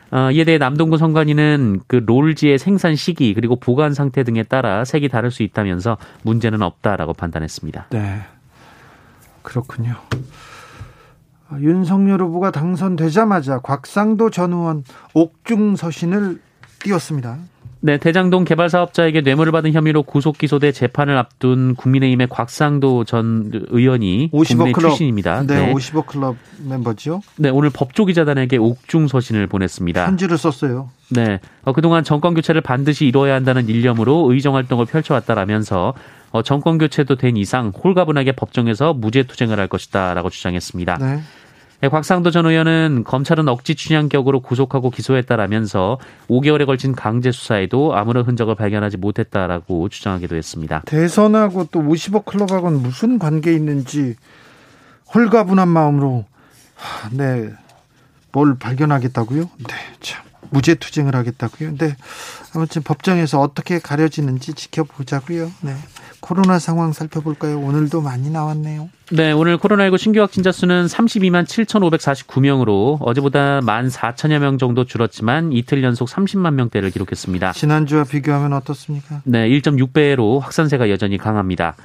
어, 0.09 0.31
이에 0.31 0.43
대해 0.43 0.57
남동구 0.57 0.97
선관위는 0.97 1.81
그 1.87 1.97
롤지의 1.97 2.57
생산 2.57 2.95
시기 2.95 3.35
그리고 3.35 3.57
보관 3.57 3.93
상태 3.93 4.23
등에 4.23 4.41
따라 4.41 4.85
색이 4.85 5.09
다를 5.09 5.29
수 5.29 5.43
있다면서 5.43 5.97
문제는 6.23 6.63
없다라고 6.63 7.13
판단했습니다. 7.13 7.87
네. 7.91 8.21
그렇군요. 9.43 9.95
윤석열 11.59 12.21
후보가 12.21 12.49
당선되자마자 12.49 13.59
곽상도 13.59 14.31
전 14.31 14.51
의원 14.51 14.83
옥중 15.13 15.75
서신을 15.75 16.39
띄웠습니다. 16.85 17.37
네, 17.81 17.97
대장동 17.99 18.45
개발 18.45 18.69
사업자에게 18.69 19.21
뇌물을 19.21 19.51
받은 19.51 19.73
혐의로 19.73 20.01
구속 20.01 20.39
기소돼 20.39 20.71
재판을 20.71 21.17
앞둔 21.17 21.75
국민의힘의 21.75 22.27
곽상도 22.29 23.03
전 23.03 23.51
의원이 23.69 24.31
50억 24.31 24.73
클럽 24.73 24.89
출신입니다. 24.89 25.43
네, 25.45 25.67
네, 25.67 25.73
50억 25.73 26.07
클럽 26.07 26.35
멤버죠. 26.67 27.21
네, 27.35 27.49
오늘 27.49 27.69
법조 27.69 28.05
기자단에게 28.05 28.57
옥중 28.57 29.07
서신을 29.07 29.45
보냈습니다. 29.45 30.03
편지를 30.03 30.37
썼어요. 30.37 30.89
네, 31.11 31.39
어, 31.63 31.73
그동안 31.73 32.03
정권 32.03 32.33
교체를 32.33 32.61
반드시 32.61 33.05
이뤄야 33.05 33.35
한다는 33.35 33.69
일념으로 33.69 34.31
의정 34.31 34.55
활동을 34.55 34.87
펼쳐왔다라면서 34.87 35.93
어, 36.31 36.41
정권 36.41 36.79
교체도 36.79 37.17
된 37.17 37.37
이상 37.37 37.69
홀가분하게 37.69 38.31
법정에서 38.31 38.93
무죄 38.93 39.23
투쟁을 39.23 39.59
할 39.59 39.67
것이다라고 39.67 40.31
주장했습니다. 40.31 40.97
네. 40.97 41.21
네, 41.81 41.89
곽상도 41.89 42.31
전 42.31 42.45
의원은 42.45 43.03
검찰은 43.05 43.47
억지 43.47 43.75
춘향격으로 43.75 44.39
구속하고 44.39 44.89
기소했다라면서 44.89 45.99
5개월에 46.29 46.65
걸친 46.65 46.93
강제 46.93 47.31
수사에도 47.31 47.95
아무런 47.95 48.25
흔적을 48.25 48.55
발견하지 48.55 48.97
못했다라고 48.97 49.89
주장하기도 49.89 50.35
했습니다. 50.35 50.83
대선하고 50.85 51.65
또 51.71 51.81
50억 51.81 52.25
클럽하고는 52.25 52.81
무슨 52.81 53.19
관계 53.19 53.53
있는지 53.53 54.15
홀가분한 55.13 55.67
마음으로 55.67 56.25
네. 57.11 57.51
뭘 58.31 58.57
발견하겠다고요? 58.57 59.41
네, 59.41 59.75
참 60.01 60.25
무죄 60.49 60.75
투쟁을 60.75 61.15
하겠다고요. 61.15 61.75
네. 61.77 61.95
아무튼 62.53 62.83
법정에서 62.83 63.39
어떻게 63.41 63.79
가려지는지 63.79 64.53
지켜보자고요. 64.53 65.51
네. 65.61 65.75
코로나 66.19 66.57
상황 66.57 66.91
살펴볼까요? 66.91 67.59
오늘도 67.59 68.01
많이 68.01 68.31
나왔네요. 68.31 68.89
네, 69.11 69.31
오늘 69.31 69.57
코로나19 69.59 69.97
신규 69.99 70.21
확진자 70.21 70.51
수는 70.51 70.87
32만 70.87 71.45
7,549명으로 71.45 72.97
어제보다 72.99 73.59
1만 73.61 73.91
4천여 73.91 74.39
명 74.39 74.57
정도 74.57 74.85
줄었지만 74.85 75.51
이틀 75.53 75.83
연속 75.83 76.09
30만 76.09 76.55
명대를 76.55 76.89
기록했습니다. 76.89 77.51
지난주와 77.51 78.05
비교하면 78.05 78.53
어떻습니까? 78.53 79.21
네, 79.23 79.47
1.6배로 79.49 80.39
확산세가 80.39 80.89
여전히 80.89 81.17
강합니다. 81.17 81.75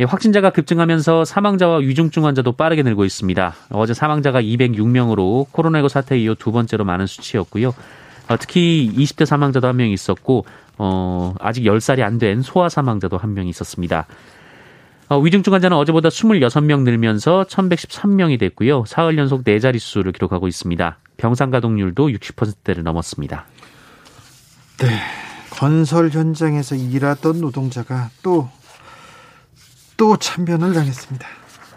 예, 0.00 0.04
확진자가 0.04 0.50
급증하면서 0.50 1.24
사망자와 1.24 1.78
위중증 1.78 2.24
환자도 2.24 2.52
빠르게 2.52 2.82
늘고 2.82 3.04
있습니다. 3.04 3.54
어제 3.70 3.94
사망자가 3.94 4.42
206명으로 4.42 5.48
코로나19 5.52 5.88
사태 5.88 6.18
이후 6.18 6.34
두 6.36 6.50
번째로 6.50 6.84
많은 6.84 7.06
수치였고요. 7.06 7.72
어, 8.28 8.36
특히 8.38 8.90
20대 8.96 9.26
사망자도 9.26 9.66
한 9.68 9.76
명 9.76 9.90
있었고 9.90 10.46
어, 10.78 11.34
아직 11.40 11.62
10살이 11.64 12.00
안 12.02 12.18
된 12.18 12.42
소아 12.42 12.68
사망자도 12.68 13.18
한 13.18 13.34
명 13.34 13.46
있었습니다. 13.46 14.06
어, 15.10 15.18
위중증 15.18 15.52
환자는 15.52 15.76
어제보다 15.76 16.08
26명 16.08 16.82
늘면서 16.82 17.44
1113명이 17.48 18.38
됐고요. 18.40 18.84
사흘 18.86 19.18
연속 19.18 19.44
4자릿수를 19.44 20.12
기록하고 20.14 20.48
있습니다. 20.48 20.98
병상 21.18 21.50
가동률도 21.50 22.08
60%대를 22.08 22.82
넘었습니다. 22.82 23.44
네. 24.78 25.00
건설 25.50 26.08
현장에서 26.10 26.74
일하던 26.74 27.40
노동자가 27.40 28.10
또 28.22 28.48
또 29.96 30.16
참변을 30.16 30.72
당했습니다. 30.72 31.24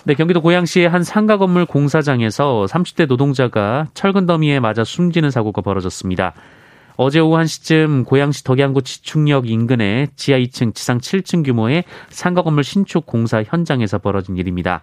네, 0.07 0.13
경기도 0.13 0.39
고양시의 0.39 0.87
한 0.87 1.03
상가 1.03 1.35
건물 1.35 1.65
공사장에서 1.65 2.65
30대 2.69 3.07
노동자가 3.07 3.87
철근 3.93 4.25
더미에 4.25 4.61
맞아 4.61 4.85
숨지는 4.85 5.31
사고가 5.31 5.61
벌어졌습니다. 5.61 6.31
어제 6.95 7.19
오후 7.19 7.35
1시쯤 7.35 8.05
고양시 8.05 8.45
덕양구 8.45 8.83
지축역 8.83 9.49
인근의 9.49 10.07
지하 10.15 10.39
2층, 10.39 10.73
지상 10.73 10.99
7층 10.99 11.43
규모의 11.43 11.83
상가 12.07 12.41
건물 12.41 12.63
신축 12.63 13.05
공사 13.05 13.43
현장에서 13.43 13.97
벌어진 13.97 14.37
일입니다. 14.37 14.81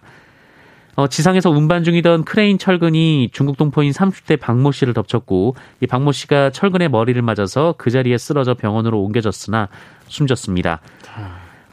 어, 0.93 1.07
지상에서 1.07 1.49
운반 1.49 1.83
중이던 1.83 2.23
크레인 2.23 2.59
철근이 2.59 3.31
중국 3.33 3.57
동포인 3.57 3.93
30대 3.93 4.39
박모 4.39 4.73
씨를 4.73 4.93
덮쳤고 4.93 5.55
이 5.81 5.87
박모 5.87 6.11
씨가 6.11 6.51
철근의 6.51 6.89
머리를 6.89 7.19
맞아서 7.23 7.73
그 7.79 7.89
자리에 7.89 8.19
쓰러져 8.19 8.53
병원으로 8.53 9.01
옮겨졌으나 9.01 9.69
숨졌습니다. 10.07 10.81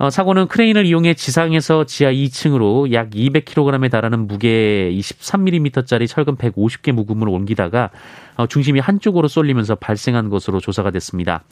어, 0.02 0.10
사고는 0.10 0.48
크레인을 0.48 0.84
이용해 0.84 1.14
지상에서 1.14 1.84
지하 1.84 2.10
2층으로 2.10 2.92
약 2.92 3.10
200kg에 3.10 3.88
달하는 3.88 4.26
무게 4.26 4.90
23mm짜리 4.92 6.08
철근 6.08 6.34
150개 6.34 6.90
무금을 6.90 7.28
옮기다가 7.28 7.90
어, 8.36 8.48
중심이 8.48 8.80
한쪽으로 8.80 9.28
쏠리면서 9.28 9.76
발생한 9.76 10.28
것으로 10.28 10.58
조사가 10.58 10.90
됐습니다. 10.90 11.44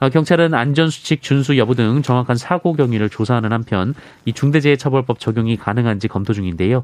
어, 0.00 0.08
경찰은 0.08 0.54
안전수칙 0.54 1.22
준수 1.22 1.56
여부 1.56 1.76
등 1.76 2.02
정확한 2.02 2.34
사고 2.34 2.72
경위를 2.72 3.08
조사하는 3.10 3.52
한편 3.52 3.94
이 4.24 4.32
중대재해처벌법 4.32 5.20
적용이 5.20 5.56
가능한지 5.56 6.08
검토 6.08 6.32
중인데요. 6.32 6.82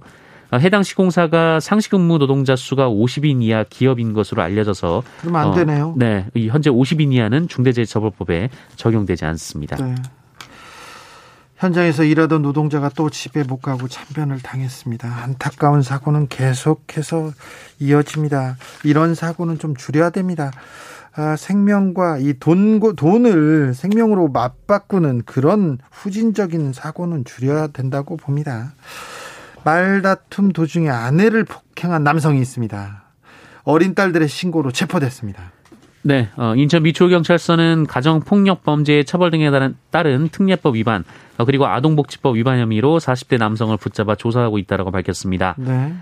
어, 0.52 0.58
해당 0.58 0.84
시공사가 0.84 1.58
상시근무 1.58 2.18
노동자 2.18 2.54
수가 2.54 2.88
50인 2.88 3.42
이하 3.42 3.64
기업인 3.68 4.12
것으로 4.12 4.42
알려져서 4.42 5.02
그럼 5.22 5.34
안 5.34 5.54
되네요. 5.54 5.88
어, 5.88 5.94
네, 5.96 6.26
현재 6.36 6.70
50인 6.70 7.12
이하는 7.12 7.48
중대재해처벌법에 7.48 8.50
적용되지 8.76 9.24
않습니다. 9.24 9.74
네. 9.84 9.96
현장에서 11.56 12.04
일하던 12.04 12.42
노동자가 12.42 12.90
또 12.90 13.10
집에 13.10 13.42
못 13.44 13.60
가고 13.62 13.88
참변을 13.88 14.40
당했습니다. 14.40 15.08
안타까운 15.08 15.82
사고는 15.82 16.28
계속해서 16.28 17.32
이어집니다. 17.78 18.56
이런 18.84 19.14
사고는 19.14 19.58
좀 19.58 19.76
줄여야 19.76 20.10
됩니다. 20.10 20.50
아, 21.16 21.36
생명과 21.36 22.18
이 22.18 22.34
돈, 22.40 22.80
돈을 22.96 23.72
생명으로 23.74 24.28
맞바꾸는 24.28 25.22
그런 25.26 25.78
후진적인 25.92 26.72
사고는 26.72 27.24
줄여야 27.24 27.68
된다고 27.68 28.16
봅니다. 28.16 28.74
말다툼 29.64 30.52
도중에 30.52 30.90
아내를 30.90 31.44
폭행한 31.44 32.02
남성이 32.02 32.40
있습니다. 32.40 33.04
어린 33.62 33.94
딸들의 33.94 34.28
신고로 34.28 34.72
체포됐습니다. 34.72 35.53
네, 36.06 36.28
어, 36.36 36.54
인천 36.54 36.82
미추홀경찰서는 36.82 37.86
가정폭력범죄 37.86 39.04
처벌 39.04 39.30
등에 39.30 39.50
따른, 39.50 39.74
따른 39.90 40.28
특례법 40.28 40.74
위반, 40.74 41.02
어, 41.38 41.46
그리고 41.46 41.66
아동복지법 41.66 42.36
위반 42.36 42.58
혐의로 42.60 42.98
40대 42.98 43.38
남성을 43.38 43.74
붙잡아 43.78 44.14
조사하고 44.14 44.58
있다고 44.58 44.90
밝혔습니다. 44.90 45.54
네. 45.56 45.94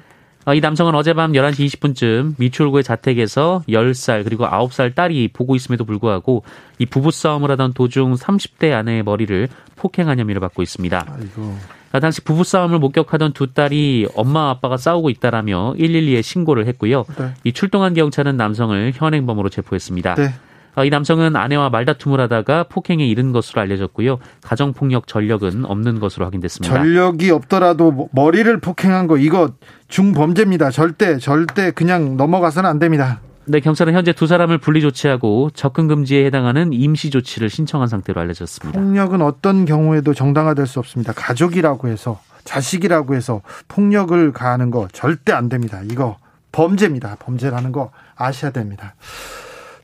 어, 0.44 0.54
이 0.54 0.60
남성은 0.60 0.96
어젯밤 0.96 1.32
11시 1.32 1.66
20분쯤 1.66 2.34
미추홀구의 2.36 2.82
자택에서 2.82 3.62
10살 3.68 4.24
그리고 4.24 4.44
9살 4.44 4.92
딸이 4.96 5.28
보고 5.32 5.54
있음에도 5.54 5.84
불구하고 5.84 6.42
이 6.78 6.86
부부싸움을 6.86 7.52
하던 7.52 7.72
도중 7.72 8.14
30대 8.14 8.72
아내의 8.72 9.04
머리를 9.04 9.48
폭행한 9.76 10.18
혐의를 10.18 10.40
받고 10.40 10.62
있습니다. 10.62 11.06
아이고. 11.08 11.56
어, 11.92 12.00
당시 12.00 12.22
부부싸움을 12.22 12.78
목격하던 12.78 13.32
두 13.32 13.52
딸이 13.52 14.08
엄마 14.16 14.50
아빠가 14.50 14.76
싸우고 14.76 15.10
있다라며 15.10 15.74
112에 15.78 16.22
신고를 16.22 16.66
했고요. 16.66 17.04
네. 17.18 17.34
이 17.44 17.52
출동한 17.52 17.94
경찰은 17.94 18.36
남성을 18.36 18.92
현행범으로 18.94 19.48
체포했습니다. 19.50 20.14
네. 20.14 20.34
어, 20.74 20.84
이 20.84 20.90
남성은 20.90 21.36
아내와 21.36 21.68
말다툼을 21.68 22.18
하다가 22.20 22.64
폭행에 22.64 23.06
이른 23.06 23.32
것으로 23.32 23.60
알려졌고요. 23.60 24.18
가정폭력 24.42 25.06
전력은 25.06 25.66
없는 25.66 26.00
것으로 26.00 26.24
확인됐습니다. 26.24 26.74
전력이 26.74 27.30
없더라도 27.30 28.08
머리를 28.12 28.58
폭행한 28.60 29.06
거 29.06 29.18
이거 29.18 29.50
중범죄입니다. 29.88 30.70
절대 30.70 31.18
절대 31.18 31.72
그냥 31.72 32.16
넘어가서는 32.16 32.68
안 32.68 32.78
됩니다. 32.78 33.20
네, 33.44 33.60
경찰은 33.60 33.94
현재 33.94 34.12
두 34.12 34.26
사람을 34.26 34.58
분리 34.58 34.80
조치하고 34.80 35.50
접근 35.50 35.88
금지에 35.88 36.24
해당하는 36.26 36.72
임시 36.72 37.10
조치를 37.10 37.50
신청한 37.50 37.88
상태로 37.88 38.20
알려졌습니다. 38.20 38.78
폭력은 38.80 39.20
어떤 39.22 39.64
경우에도 39.64 40.14
정당화될 40.14 40.66
수 40.66 40.78
없습니다. 40.78 41.12
가족이라고 41.12 41.88
해서 41.88 42.20
자식이라고 42.44 43.14
해서 43.14 43.42
폭력을 43.68 44.32
가하는 44.32 44.70
거 44.70 44.88
절대 44.92 45.32
안 45.32 45.48
됩니다. 45.48 45.80
이거 45.90 46.16
범죄입니다. 46.52 47.16
범죄라는 47.18 47.72
거 47.72 47.90
아셔야 48.16 48.52
됩니다. 48.52 48.94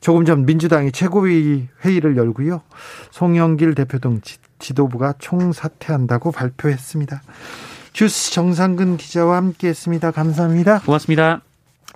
조금 0.01 0.23
전 0.23 0.45
민주당이 0.45 0.91
최고위 0.91 1.67
회의를 1.83 2.15
열고요. 2.15 2.61
송영길 3.11 3.75
대표 3.75 3.99
등 3.99 4.21
지 4.59 4.73
도부가 4.73 5.13
총사퇴한다고 5.17 6.31
발표했습니다. 6.31 7.21
주스 7.93 8.31
정상근 8.33 8.97
기자와 8.97 9.37
함께했습니다. 9.37 10.11
감사합니다. 10.11 10.79
고맙습니다. 10.81 11.41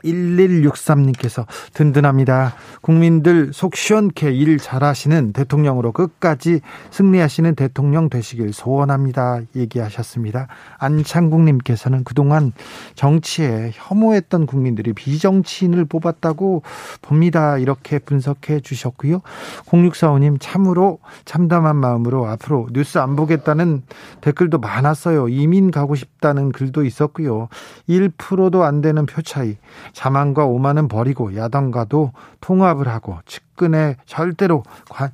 1163님께서 0.04 1.46
든든합니다. 1.74 2.54
국민들 2.82 3.52
속 3.54 3.76
시원케 3.76 4.32
일 4.32 4.58
잘하시는 4.58 5.34
대통령으로 5.34 5.92
끝까지 5.92 6.62
승리하시는 6.92 7.56
대통령 7.56 8.10
되시길 8.10 8.54
소원합니다. 8.54 9.42
얘기하셨습니다. 9.56 10.48
안창국님께서는 10.78 12.04
그동안 12.04 12.52
정치에 12.96 13.72
혐오했던 13.74 14.46
국민들이 14.46 14.94
비정치인을 14.94 15.86
뽑았다고 15.86 16.63
봅니다. 17.02 17.58
이렇게 17.58 18.00
분석해 18.00 18.60
주셨고요. 18.60 19.22
0645님 19.66 20.38
참으로 20.39 21.00
참담한 21.26 21.76
마음으로 21.78 22.28
앞으로 22.28 22.68
뉴스 22.74 22.98
안 22.98 23.16
보겠다는 23.16 23.84
댓글도 24.22 24.60
많았어요. 24.60 25.30
이민 25.30 25.72
가고 25.72 25.96
싶다는 25.96 26.52
글도 26.52 26.86
있었고요. 26.86 27.50
1%도 27.89 28.63
안 28.63 28.82
되는 28.82 29.06
표 29.06 29.22
차이. 29.22 29.58
자만과 29.93 30.45
오만은 30.45 30.88
버리고 30.88 31.36
야당과도 31.36 32.12
통합을 32.41 32.88
하고 32.88 33.17
측근에 33.25 33.95
절대로 34.06 34.63
관, 34.89 35.12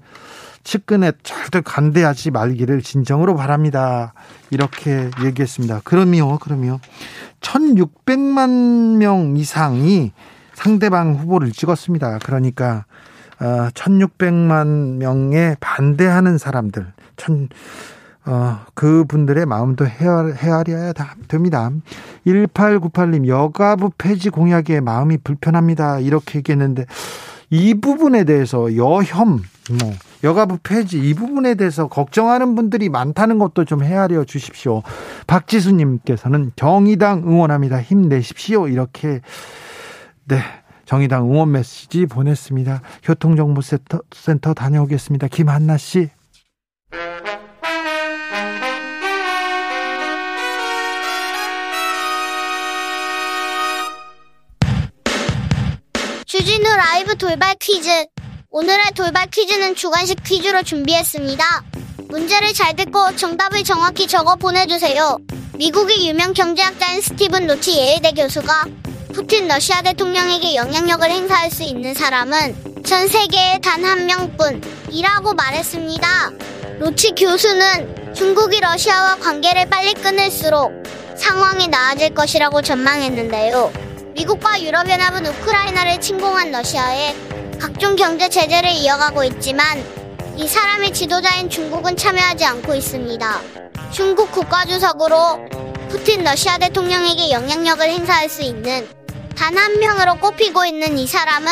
측근에 0.63 1.11
절대 1.23 1.61
관대하지 1.61 2.31
말기를 2.31 2.81
진정으로 2.81 3.35
바랍니다. 3.35 4.13
이렇게 4.49 5.09
얘기했습니다. 5.23 5.81
그럼요, 5.83 6.39
그럼요. 6.39 6.79
1600만 7.41 8.97
명 8.97 9.35
이상이 9.37 10.11
상대방 10.53 11.15
후보를 11.15 11.51
찍었습니다. 11.51 12.19
그러니까 12.25 12.85
1600만 13.39 14.95
어, 14.95 14.97
명에 14.97 15.55
반대하는 15.59 16.37
사람들, 16.37 16.91
어, 18.25 18.59
그 18.73 19.05
분들의 19.05 19.45
마음도 19.45 19.85
헤아려, 19.85 20.33
헤아려야 20.33 20.93
됩니다. 21.27 21.71
1898님, 22.27 23.27
여가부 23.27 23.91
폐지 23.97 24.29
공약에 24.29 24.81
마음이 24.81 25.17
불편합니다. 25.17 25.99
이렇게 25.99 26.39
얘기했는데, 26.39 26.85
이 27.49 27.73
부분에 27.75 28.25
대해서 28.25 28.75
여혐, 28.75 29.41
뭐, 29.79 29.93
여가부 30.23 30.59
폐지 30.61 30.99
이 30.99 31.13
부분에 31.13 31.55
대해서 31.55 31.87
걱정하는 31.87 32.55
분들이 32.55 32.89
많다는 32.89 33.39
것도 33.39 33.65
좀 33.65 33.83
헤아려 33.83 34.25
주십시오. 34.25 34.83
박지수님께서는 35.25 36.51
정의당 36.55 37.23
응원합니다. 37.25 37.81
힘내십시오. 37.81 38.67
이렇게, 38.67 39.21
네. 40.25 40.39
정의당 40.85 41.25
응원 41.25 41.51
메시지 41.51 42.07
보냈습니다. 42.07 42.81
교통정보센터 43.03 44.01
센터 44.11 44.55
다녀오겠습니다. 44.55 45.27
김한나 45.27 45.77
씨. 45.77 46.09
주진우 56.49 56.67
라이브 56.67 57.15
돌발 57.15 57.53
퀴즈. 57.59 58.07
오늘의 58.49 58.85
돌발 58.95 59.27
퀴즈는 59.27 59.75
주관식 59.75 60.23
퀴즈로 60.23 60.63
준비했습니다. 60.63 61.45
문제를 62.07 62.53
잘 62.55 62.75
듣고 62.75 63.15
정답을 63.15 63.63
정확히 63.63 64.07
적어 64.07 64.35
보내주세요. 64.35 65.19
미국의 65.53 66.07
유명 66.07 66.33
경제학자인 66.33 67.01
스티븐 67.01 67.45
로치 67.45 67.77
예일대 67.77 68.13
교수가 68.13 68.65
푸틴 69.13 69.47
러시아 69.47 69.83
대통령에게 69.83 70.55
영향력을 70.55 71.07
행사할 71.07 71.51
수 71.51 71.61
있는 71.61 71.93
사람은 71.93 72.83
전 72.83 73.07
세계에 73.07 73.59
단 73.59 73.85
한 73.85 74.07
명뿐이라고 74.07 75.35
말했습니다. 75.35 76.31
로치 76.79 77.11
교수는 77.11 78.15
중국이 78.15 78.59
러시아와 78.59 79.17
관계를 79.17 79.69
빨리 79.69 79.93
끊을수록 79.93 80.71
상황이 81.15 81.67
나아질 81.67 82.15
것이라고 82.15 82.63
전망했는데요. 82.63 83.88
미국과 84.19 84.61
유럽연합은 84.61 85.25
우크라이나를 85.25 86.01
침공한 86.01 86.51
러시아에 86.51 87.15
각종 87.57 87.95
경제 87.95 88.27
제재를 88.27 88.69
이어가고 88.69 89.23
있지만 89.23 89.81
이 90.35 90.45
사람의 90.45 90.91
지도자인 90.93 91.49
중국은 91.49 91.95
참여하지 91.95 92.43
않고 92.43 92.75
있습니다. 92.75 93.41
중국 93.91 94.29
국가주석으로 94.33 95.39
푸틴 95.87 96.25
러시아 96.25 96.57
대통령에게 96.57 97.31
영향력을 97.31 97.81
행사할 97.81 98.27
수 98.27 98.41
있는 98.41 98.85
단 99.37 99.57
한 99.57 99.79
명으로 99.79 100.17
꼽히고 100.17 100.65
있는 100.65 100.97
이 100.97 101.07
사람은 101.07 101.49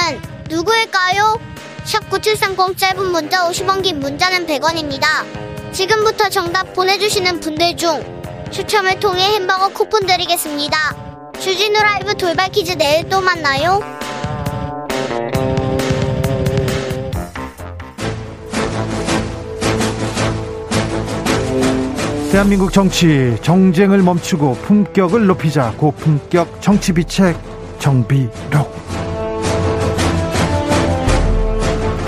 누구일까요? 0.50 1.40
샵9730 1.86 2.78
짧은 2.78 3.12
문자 3.14 3.50
50원 3.50 3.82
긴 3.82 4.02
문자는 4.02 4.46
100원입니다. 4.46 5.06
지금부터 5.72 6.28
정답 6.28 6.74
보내주시는 6.74 7.40
분들 7.40 7.78
중 7.78 8.04
추첨을 8.52 9.00
통해 9.00 9.24
햄버거 9.36 9.70
쿠폰 9.70 10.06
드리겠습니다. 10.06 11.07
주진우 11.40 11.80
라이브 11.80 12.16
돌발 12.16 12.50
퀴즈 12.50 12.74
내일 12.74 13.08
또 13.10 13.22
만나요. 13.22 13.80
대한민국 22.32 22.74
정치 22.74 23.38
정쟁을 23.42 24.02
멈추고 24.02 24.56
품격을 24.56 25.28
높이자 25.28 25.74
고품격 25.78 26.62
정치 26.62 26.92
비책 26.92 27.38
정비록 27.80 28.76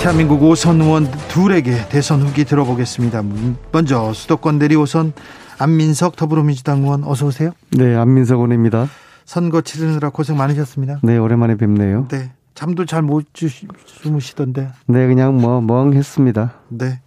대한민국 0.01 0.43
오선 0.43 0.81
의원 0.81 1.09
둘에게 1.29 1.87
대선 1.89 2.21
후기 2.21 2.45
들어보겠습니다. 2.45 3.23
먼저 3.71 4.13
수도권 4.13 4.59
내리 4.59 4.75
오선 4.75 5.13
안민석 5.57 6.15
더불어민주당 6.15 6.83
의원 6.83 7.03
어서 7.03 7.27
오세요. 7.27 7.51
네, 7.71 7.95
안민석 7.95 8.35
의원입니다. 8.35 8.89
선거 9.29 9.61
치르느라 9.61 10.09
고생 10.09 10.35
많으셨습니다. 10.37 11.01
네, 11.03 11.19
오랜만에 11.19 11.55
뵙네요. 11.55 12.07
네, 12.07 12.31
잠도 12.55 12.87
잘 12.87 13.03
못 13.03 13.27
주무시던데. 13.31 14.71
네, 14.87 15.05
그냥 15.05 15.37
뭐 15.37 15.61
멍했습니다. 15.61 16.55
네. 16.69 16.99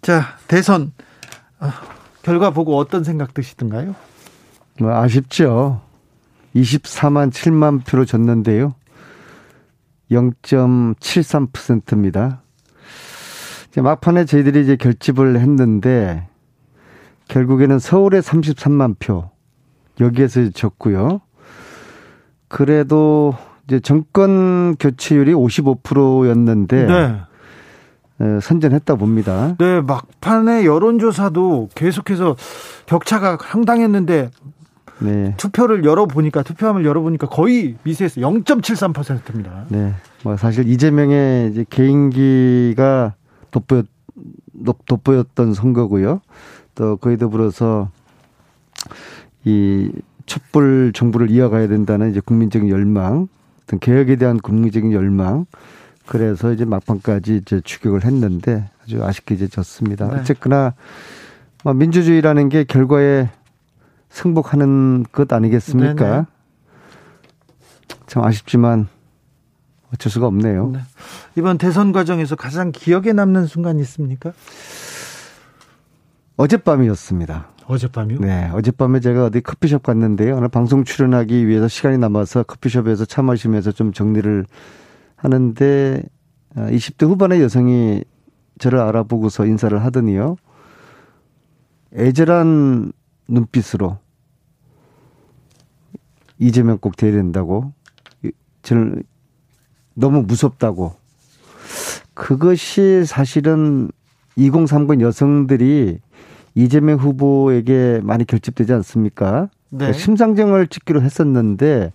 자, 0.00 0.36
대선 0.46 0.92
어, 1.58 1.70
결과 2.22 2.50
보고 2.50 2.78
어떤 2.78 3.02
생각 3.02 3.34
드시던가요? 3.34 3.96
뭐 4.78 4.94
아쉽죠. 4.94 5.80
24만 6.54 7.32
7만 7.32 7.84
표로 7.84 8.04
졌는데요. 8.04 8.76
0.73%입니다. 10.12 12.42
이제 13.70 13.80
막판에 13.80 14.24
저희들이 14.24 14.62
이제 14.62 14.76
결집을 14.76 15.40
했는데 15.40 16.28
결국에는 17.26 17.80
서울에 17.80 18.20
33만 18.20 19.00
표 19.00 19.33
여기에서 20.00 20.50
졌고요. 20.50 21.20
그래도 22.48 23.34
이제 23.66 23.80
정권 23.80 24.76
교체율이 24.76 25.32
55%였는데 25.32 26.86
네. 26.86 28.40
선전했다 28.40 28.94
봅니다. 28.96 29.56
네, 29.58 29.80
막판에 29.80 30.64
여론조사도 30.64 31.70
계속해서 31.74 32.36
격차가 32.86 33.38
상당했는데 33.40 34.30
네. 35.00 35.34
투표를 35.36 35.84
열어보니까 35.84 36.42
투표함을 36.42 36.84
열어보니까 36.84 37.28
거의 37.28 37.76
미세했어 37.82 38.20
0.73%입니다. 38.20 39.64
네, 39.68 39.94
뭐 40.22 40.36
사실 40.36 40.68
이재명의 40.68 41.50
이제 41.50 41.64
개인기가 41.68 43.14
돋보였 43.50 43.86
돋보였던 44.86 45.54
선거고요. 45.54 46.20
또 46.76 46.96
거의 46.96 47.18
더불어서 47.18 47.90
이 49.44 49.90
촛불 50.26 50.92
정부를 50.94 51.30
이어가야 51.30 51.68
된다는 51.68 52.10
이제 52.10 52.20
국민적인 52.20 52.68
열망, 52.68 53.28
어떤 53.62 53.80
개혁에 53.80 54.16
대한 54.16 54.38
국민적인 54.38 54.92
열망. 54.92 55.46
그래서 56.06 56.52
이제 56.52 56.64
막판까지 56.64 57.36
이제 57.36 57.60
추격을 57.62 58.04
했는데 58.04 58.68
아주 58.82 59.02
아쉽게 59.02 59.34
이제 59.34 59.48
졌습니다. 59.48 60.08
네. 60.08 60.20
어쨌거나 60.20 60.74
뭐 61.62 61.72
민주주의라는 61.72 62.50
게 62.50 62.64
결과에 62.64 63.30
승복하는 64.10 65.04
것 65.10 65.32
아니겠습니까? 65.32 66.10
네네. 66.10 66.24
참 68.06 68.22
아쉽지만 68.22 68.88
어쩔 69.92 70.12
수가 70.12 70.26
없네요. 70.26 70.70
네. 70.70 70.80
이번 71.36 71.56
대선 71.56 71.92
과정에서 71.92 72.36
가장 72.36 72.70
기억에 72.70 73.12
남는 73.12 73.46
순간이 73.46 73.80
있습니까? 73.80 74.32
어젯밤이었습니다. 76.36 77.53
어젯밤이요? 77.66 78.18
네. 78.20 78.50
어젯밤에 78.52 79.00
제가 79.00 79.26
어디 79.26 79.40
커피숍 79.40 79.82
갔는데요. 79.82 80.36
오늘 80.36 80.48
방송 80.48 80.84
출연하기 80.84 81.46
위해서 81.46 81.68
시간이 81.68 81.98
남아서 81.98 82.42
커피숍에서 82.42 83.04
차 83.04 83.22
마시면서 83.22 83.72
좀 83.72 83.92
정리를 83.92 84.44
하는데 85.16 86.02
20대 86.54 87.04
어, 87.04 87.08
후반의 87.08 87.40
여성이 87.40 88.04
저를 88.58 88.80
알아보고서 88.80 89.46
인사를 89.46 89.82
하더니요. 89.84 90.36
애절한 91.94 92.92
눈빛으로 93.28 93.98
이재명 96.38 96.78
꼭 96.78 96.96
돼야 96.96 97.12
된다고 97.12 97.72
저는 98.62 99.02
너무 99.94 100.22
무섭다고 100.22 100.94
그것이 102.14 103.04
사실은 103.06 103.90
2030 104.36 105.00
여성들이 105.00 106.00
이재명 106.54 106.98
후보에게 106.98 108.00
많이 108.02 108.24
결집되지 108.24 108.72
않습니까? 108.74 109.48
네. 109.70 109.78
그러니까 109.78 109.98
심상정을 109.98 110.66
찍기로 110.68 111.02
했었는데 111.02 111.92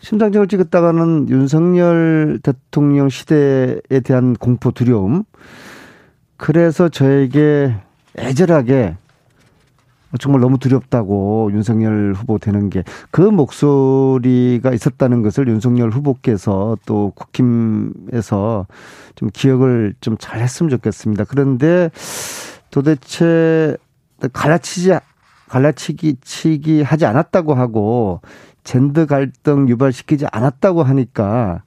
심상정을 0.00 0.48
찍었다가는 0.48 1.28
윤석열 1.28 2.40
대통령 2.42 3.08
시대에 3.08 4.00
대한 4.04 4.34
공포 4.34 4.70
두려움 4.72 5.24
그래서 6.36 6.88
저에게 6.88 7.74
애절하게 8.18 8.96
정말 10.20 10.42
너무 10.42 10.58
두렵다고 10.58 11.50
윤석열 11.52 12.12
후보 12.14 12.38
되는 12.38 12.68
게 12.68 12.82
그 13.10 13.20
목소리가 13.22 14.72
있었다는 14.72 15.22
것을 15.22 15.48
윤석열 15.48 15.90
후보께서 15.90 16.76
또 16.84 17.12
국힘에서 17.14 18.66
좀 19.14 19.30
기억을 19.32 19.94
좀 20.00 20.16
잘 20.18 20.40
했으면 20.40 20.68
좋겠습니다. 20.70 21.24
그런데 21.24 21.90
도대체 22.72 23.76
갈라치지 24.32 24.98
갈라치기 25.48 26.16
치기 26.22 26.82
하지 26.82 27.06
않았다고 27.06 27.54
하고 27.54 28.20
젠더 28.64 29.06
갈등 29.06 29.68
유발시키지 29.68 30.26
않았다고 30.32 30.82
하니까 30.82 31.62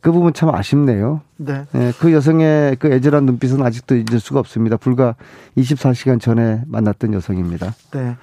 그 0.00 0.12
부분 0.12 0.32
참 0.34 0.54
아쉽네요. 0.54 1.22
네. 1.36 1.64
네. 1.72 1.92
그 1.98 2.12
여성의 2.12 2.76
그 2.76 2.92
애절한 2.92 3.24
눈빛은 3.24 3.60
아직도 3.64 3.96
잊을 3.96 4.20
수가 4.20 4.38
없습니다. 4.38 4.76
불과 4.76 5.16
24시간 5.56 6.20
전에 6.20 6.62
만났던 6.66 7.12
여성입니다. 7.14 7.74
네. 7.92 8.16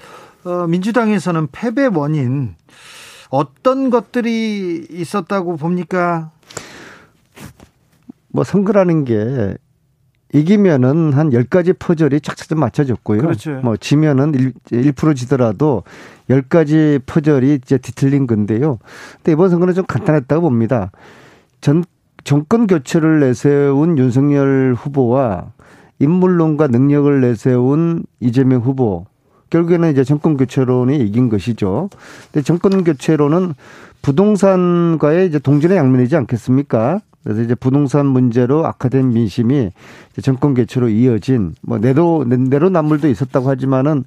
어, 0.45 0.67
민주당에서는 0.67 1.47
패배 1.51 1.87
원인 1.87 2.55
어떤 3.29 3.89
것들이 3.89 4.87
있었다고 4.89 5.57
봅니까? 5.57 6.31
뭐 8.29 8.43
선거라는 8.43 9.05
게 9.05 9.57
이기면은 10.33 11.13
한 11.13 11.29
10가지 11.29 11.77
퍼즐이 11.77 12.19
착착 12.21 12.57
맞춰졌고요. 12.57 13.21
그렇죠. 13.21 13.59
뭐 13.63 13.77
지면은 13.77 14.33
1, 14.33 14.53
1% 14.93 15.15
지더라도 15.15 15.83
10가지 16.29 16.99
퍼즐이 17.05 17.53
이제 17.55 17.77
뒤틀린 17.77 18.25
건데요. 18.25 18.79
근데 19.17 19.33
이번 19.33 19.51
선거는 19.51 19.75
좀 19.75 19.85
간단했다고 19.85 20.41
봅니다. 20.41 20.91
전 21.61 21.83
정권 22.23 22.67
교체를 22.67 23.19
내세운 23.19 23.97
윤석열 23.97 24.75
후보와 24.77 25.51
인물론과 25.99 26.67
능력을 26.67 27.21
내세운 27.21 28.03
이재명 28.19 28.61
후보 28.61 29.05
결국에는 29.51 29.91
이제 29.91 30.03
정권 30.03 30.35
교체론이 30.35 30.97
이긴 30.97 31.29
것이죠. 31.29 31.89
근데 32.31 32.43
정권 32.43 32.83
교체론은 32.83 33.53
부동산과의 34.01 35.27
이제 35.27 35.37
동전의 35.37 35.77
양면이지 35.77 36.15
않겠습니까? 36.15 37.01
그래서 37.23 37.41
이제 37.41 37.55
부동산 37.55 38.05
문제로 38.05 38.65
악화된 38.65 39.13
민심이 39.13 39.71
정권 40.21 40.53
교체로 40.53 40.89
이어진 40.89 41.55
뭐 41.61 41.77
내로 41.77 42.25
내로 42.25 42.69
남물도 42.69 43.07
있었다고 43.07 43.49
하지만은 43.49 44.03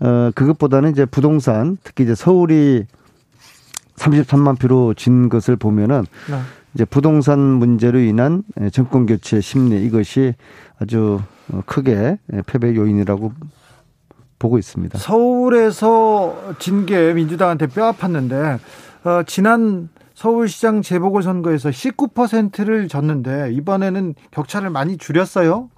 어 0.00 0.30
그것보다는 0.34 0.90
이제 0.92 1.04
부동산 1.06 1.78
특히 1.82 2.04
이제 2.04 2.14
서울이 2.14 2.84
33만 3.96 4.58
표로 4.58 4.94
진 4.94 5.28
것을 5.28 5.56
보면은 5.56 6.04
네. 6.30 6.38
이제 6.74 6.84
부동산 6.84 7.38
문제로 7.38 7.98
인한 8.00 8.42
정권 8.72 9.06
교체 9.06 9.40
심리 9.40 9.84
이것이 9.86 10.34
아주 10.80 11.20
크게 11.66 12.18
패배 12.46 12.74
요인이라고 12.74 13.32
보고 14.40 14.58
있습니다. 14.58 14.98
서울에서 14.98 16.54
진 16.58 16.84
게 16.84 17.12
민주당한테 17.14 17.68
뼈 17.68 17.92
아팠는데 17.92 18.58
어, 19.04 19.22
지난 19.26 19.88
서울시장 20.14 20.82
재보궐선거에서 20.82 21.70
19%를 21.70 22.88
졌는데 22.88 23.52
이번에는 23.52 24.14
격차를 24.30 24.70
많이 24.70 24.96
줄였어요? 24.96 25.70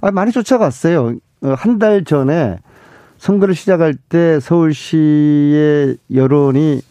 아, 0.00 0.10
많이 0.10 0.32
쫓아갔어요. 0.32 1.14
어, 1.42 1.54
한달 1.56 2.04
전에 2.04 2.58
선거를 3.18 3.54
시작할 3.54 3.94
때 3.94 4.38
서울시의 4.40 5.96
여론이 6.12 6.82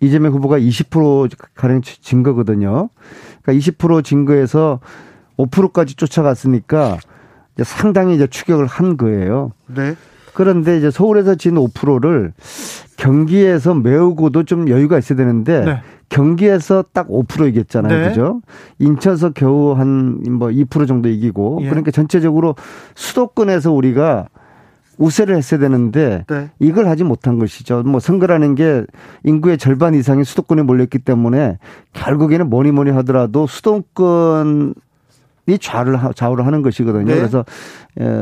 이재명 0.00 0.32
후보가 0.32 0.58
20% 0.60 1.36
가량 1.54 1.82
진 1.82 2.22
거거든요. 2.22 2.88
그러니까 3.42 3.72
20% 3.72 4.04
증거에서 4.04 4.78
5%까지 5.36 5.96
쫓아갔으니까 5.96 6.98
이제 7.54 7.64
상당히 7.64 8.14
이제 8.14 8.28
추격을 8.28 8.66
한 8.66 8.96
거예요. 8.96 9.52
네. 9.66 9.96
그런데 10.34 10.78
이제 10.78 10.90
서울에서 10.92 11.34
진 11.34 11.56
5%를 11.56 12.32
경기에서 12.98 13.74
메우고도 13.74 14.42
좀 14.42 14.68
여유가 14.68 14.98
있어야 14.98 15.16
되는데 15.16 15.64
네. 15.64 15.80
경기에서 16.08 16.84
딱 16.92 17.08
5% 17.08 17.48
이겼잖아요. 17.48 17.98
네. 18.00 18.08
그죠? 18.08 18.42
인천서 18.78 19.30
겨우 19.30 19.72
한 19.72 20.20
뭐 20.28 20.48
2% 20.48 20.86
정도 20.86 21.08
이기고 21.08 21.60
예. 21.62 21.68
그러니까 21.68 21.92
전체적으로 21.92 22.56
수도권에서 22.96 23.72
우리가 23.72 24.28
우세를 24.98 25.36
했어야 25.36 25.60
되는데 25.60 26.24
네. 26.28 26.50
이걸 26.58 26.88
하지 26.88 27.04
못한 27.04 27.38
것이죠. 27.38 27.84
뭐 27.84 28.00
선거라는 28.00 28.56
게 28.56 28.84
인구의 29.22 29.58
절반 29.58 29.94
이상이 29.94 30.24
수도권에 30.24 30.62
몰렸기 30.62 30.98
때문에 30.98 31.58
결국에는 31.92 32.50
뭐니 32.50 32.72
뭐니 32.72 32.90
하더라도 32.90 33.46
수도권 33.46 34.74
이 35.46 35.56
좌를 35.56 35.98
좌우를 36.16 36.44
하는 36.46 36.62
것이거든요. 36.62 37.04
네. 37.04 37.14
그래서 37.14 37.44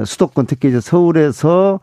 수도권 0.04 0.44
특히 0.44 0.68
이제 0.68 0.80
서울에서 0.80 1.80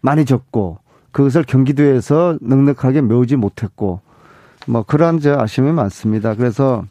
많이 0.00 0.24
졌고 0.24 0.78
그것을 1.12 1.44
경기도에서 1.44 2.38
넉넉하게 2.40 3.02
메우지 3.02 3.36
못했고 3.36 4.00
뭐 4.66 4.82
그러한 4.82 5.20
저 5.20 5.38
아쉬움이 5.38 5.72
많습니다. 5.72 6.34
그래서 6.34 6.84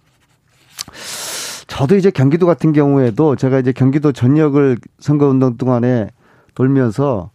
저도 1.67 1.95
이제 1.95 2.12
경기도 2.12 2.45
같은 2.45 2.73
경우에도 2.73 3.36
제가 3.36 3.60
이제 3.60 3.71
경기도 3.71 4.12
전역을 4.12 4.77
선거운동 4.99 5.58
동안에 5.58 6.10
돌면서 6.55 7.32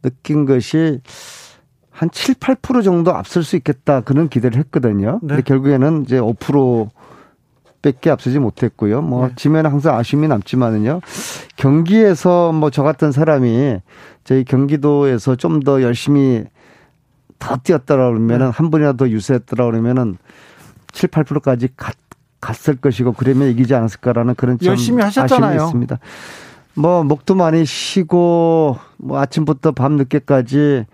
느낀 0.00 0.46
것이 0.46 1.00
한 1.90 2.10
7, 2.10 2.36
8% 2.36 2.82
정도 2.82 3.14
앞설 3.14 3.44
수 3.44 3.56
있겠다 3.56 4.00
그런 4.00 4.28
기대를 4.28 4.58
했거든요. 4.58 5.20
네. 5.22 5.28
근데 5.28 5.42
결국에는 5.42 6.02
이제 6.04 6.18
5% 6.18 6.88
밖에 7.82 8.10
앞서지 8.10 8.38
못했고요. 8.38 9.02
뭐 9.02 9.28
네. 9.28 9.34
지면 9.36 9.66
항상 9.66 9.96
아쉬움이 9.98 10.28
남지만은요. 10.28 11.00
경기에서 11.56 12.52
뭐 12.52 12.70
저 12.70 12.82
같은 12.82 13.12
사람이 13.12 13.78
저희 14.24 14.44
경기도에서 14.44 15.36
좀 15.36 15.60
더 15.60 15.82
열심히 15.82 16.44
더 17.38 17.56
뛰었더라 17.56 18.08
그러면은 18.08 18.46
네. 18.46 18.52
한 18.54 18.70
번이라도 18.70 19.04
더 19.06 19.10
유세했더라 19.10 19.64
그러면은 19.66 20.16
7, 20.92 21.08
8%까지 21.10 21.68
갔, 21.76 21.96
갔을 22.40 22.76
것이고 22.76 23.12
그러면 23.12 23.48
이기지 23.48 23.74
않았을까라는 23.74 24.34
그런 24.36 24.58
열심히 24.64 25.02
하셨잖아요. 25.02 25.54
아쉬움이 25.62 25.64
있습니다. 25.66 25.98
뭐 26.74 27.02
목도 27.04 27.34
많이 27.34 27.66
쉬고 27.66 28.78
뭐 28.96 29.18
아침부터 29.20 29.72
밤 29.72 29.96
늦게까지 29.96 30.86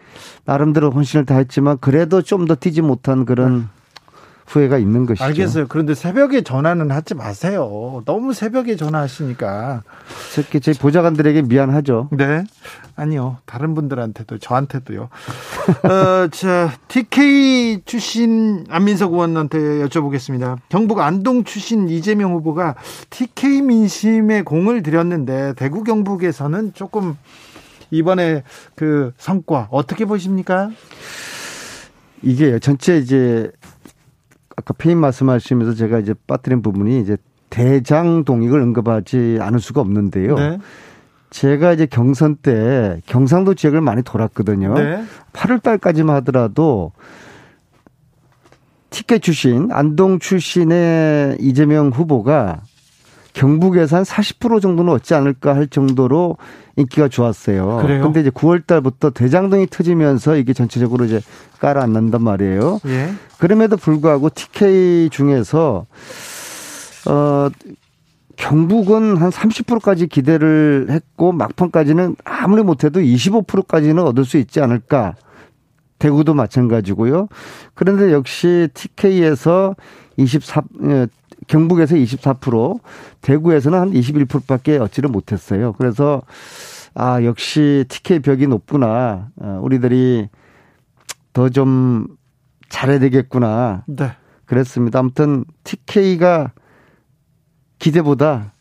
나름대로 0.44 0.90
혼신을 0.90 1.24
다했지만 1.26 1.78
그래도 1.80 2.22
좀 2.22 2.46
더 2.46 2.54
뛰지 2.54 2.80
못한 2.82 3.24
그런 3.24 3.58
네. 3.60 3.64
후회가 4.48 4.78
있는 4.78 5.04
것이죠. 5.04 5.24
알겠어요. 5.24 5.66
그런데 5.68 5.94
새벽에 5.94 6.40
전화는 6.40 6.90
하지 6.90 7.14
마세요. 7.14 8.02
너무 8.06 8.32
새벽에 8.32 8.76
전화하시니까. 8.76 9.82
특히 10.32 10.60
제 10.60 10.72
보좌관들에게 10.72 11.42
미안하죠. 11.42 12.08
네. 12.12 12.44
아니요. 12.96 13.36
다른 13.44 13.74
분들한테도 13.74 14.38
저한테도요. 14.38 15.02
어, 15.02 16.28
자, 16.32 16.72
TK 16.88 17.82
출신 17.84 18.64
안민석 18.70 19.12
의원한테 19.12 19.58
여쭤보겠습니다. 19.58 20.58
경북 20.70 21.00
안동 21.00 21.44
출신 21.44 21.88
이재명 21.90 22.32
후보가 22.32 22.74
TK 23.10 23.62
민심에 23.62 24.42
공을 24.42 24.82
들였는데 24.82 25.54
대구 25.56 25.84
경북에서는 25.84 26.72
조금 26.72 27.16
이번에 27.90 28.42
그 28.74 29.12
성과 29.18 29.68
어떻게 29.70 30.06
보십니까? 30.06 30.70
이게 32.22 32.58
전체 32.58 32.98
이제 32.98 33.50
아까 34.58 34.74
페인 34.76 34.98
말씀하시면서 34.98 35.74
제가 35.74 36.00
이제 36.00 36.14
빠뜨린 36.26 36.62
부분이 36.62 37.00
이제 37.00 37.16
대장 37.48 38.24
동익을 38.24 38.60
언급하지 38.60 39.38
않을 39.40 39.60
수가 39.60 39.80
없는데요. 39.80 40.34
네. 40.34 40.58
제가 41.30 41.72
이제 41.72 41.86
경선 41.86 42.38
때 42.42 43.00
경상도 43.06 43.54
지역을 43.54 43.80
많이 43.80 44.02
돌았거든요. 44.02 44.74
네. 44.74 45.04
8월 45.32 45.62
달까지만 45.62 46.16
하더라도 46.16 46.90
티켓 48.90 49.22
출신, 49.22 49.70
안동 49.70 50.18
출신의 50.18 51.36
이재명 51.38 51.90
후보가 51.90 52.62
경북에서 53.34 53.98
한 53.98 54.02
40% 54.02 54.60
정도는 54.60 54.92
얻지 54.94 55.14
않을까 55.14 55.54
할 55.54 55.68
정도로 55.68 56.36
인기가 56.78 57.08
좋았어요. 57.08 57.80
그래요? 57.82 58.02
근데 58.04 58.20
이제 58.20 58.30
9월 58.30 58.64
달부터 58.66 59.10
대장동이 59.10 59.66
터지면서 59.66 60.36
이게 60.36 60.52
전체적으로 60.52 61.04
이제 61.04 61.20
깔아앉는단 61.58 62.22
말이에요. 62.22 62.80
예. 62.86 63.10
그럼에도 63.38 63.76
불구하고 63.76 64.30
TK 64.30 65.10
중에서 65.10 65.86
어 67.08 67.48
경북은 68.36 69.16
한 69.16 69.30
30%까지 69.30 70.06
기대를 70.06 70.86
했고 70.90 71.32
막판까지는 71.32 72.14
아무리 72.24 72.62
못해도 72.62 73.00
25%까지는 73.00 74.00
얻을 74.04 74.24
수 74.24 74.38
있지 74.38 74.60
않을까. 74.60 75.16
대구도 75.98 76.34
마찬가지고요. 76.34 77.26
그런데 77.74 78.12
역시 78.12 78.68
TK에서 78.72 79.74
24 80.16 80.62
경북에서 81.48 81.96
24%, 81.96 82.80
대구에서는 83.22 83.78
한 83.78 83.90
21%밖에 83.92 84.78
얻지를 84.78 85.10
못했어요. 85.10 85.72
그래서 85.72 86.22
아 86.94 87.22
역시 87.24 87.84
TK 87.88 88.20
벽이 88.20 88.46
높구나. 88.46 89.28
어, 89.40 89.58
우리들이 89.62 90.28
더 91.32 91.48
좀 91.48 92.06
잘해야 92.68 92.98
되겠구나. 92.98 93.84
네. 93.86 94.12
그랬습니다. 94.44 94.98
아무튼 94.98 95.44
TK가 95.64 96.52
기대보다 97.78 98.52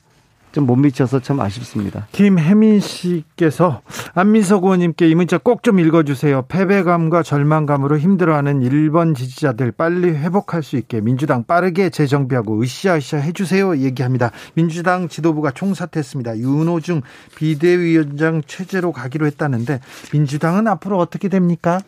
좀 0.57 0.67
못 0.67 0.75
미쳐서 0.75 1.21
참 1.21 1.39
아쉽습니다. 1.39 2.07
김혜민 2.11 2.79
씨께서 2.79 3.81
안민석 4.15 4.63
의원님께 4.63 5.07
이 5.07 5.15
문자 5.15 5.37
꼭 5.37 5.61
좀 5.63 5.79
읽어주세요. 5.79 6.43
패배감과 6.47 7.23
절망감으로 7.23 7.97
힘들어하는 7.99 8.61
1번 8.61 9.15
지지자들 9.15 9.71
빨리 9.71 10.09
회복할 10.09 10.63
수 10.63 10.77
있게 10.77 11.01
민주당 11.01 11.43
빠르게 11.43 11.89
재정비하고 11.89 12.61
으쌰으쌰 12.61 13.17
해주세요. 13.17 13.77
얘기합니다. 13.77 14.31
민주당 14.53 15.07
지도부가 15.09 15.51
총사퇴했습니다. 15.51 16.37
윤호중 16.37 17.01
비대위원장 17.35 18.41
체제로 18.45 18.91
가기로 18.91 19.25
했다는데 19.25 19.79
민주당은 20.13 20.67
앞으로 20.67 20.97
어떻게 20.97 21.27
됩니까? 21.27 21.79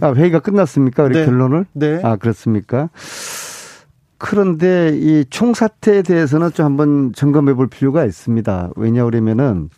아, 0.00 0.12
회의가 0.12 0.40
끝났습니까? 0.40 1.04
우리 1.04 1.18
네. 1.18 1.24
결론을? 1.24 1.66
네. 1.72 2.00
아, 2.02 2.16
그렇습니까? 2.16 2.90
그런데 4.24 4.96
이 4.96 5.26
총사태에 5.28 6.00
대해서는 6.00 6.50
좀 6.54 6.64
한번 6.64 7.12
점검해 7.14 7.52
볼 7.52 7.66
필요가 7.66 8.06
있습니다. 8.06 8.70
왜냐 8.74 9.04
그러면은 9.04 9.68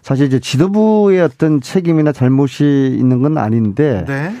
사실 0.00 0.28
이제 0.28 0.40
지도부의 0.40 1.20
어떤 1.20 1.60
책임이나 1.60 2.12
잘못이 2.12 2.96
있는 2.98 3.20
건 3.20 3.36
아닌데 3.36 4.06
네. 4.08 4.34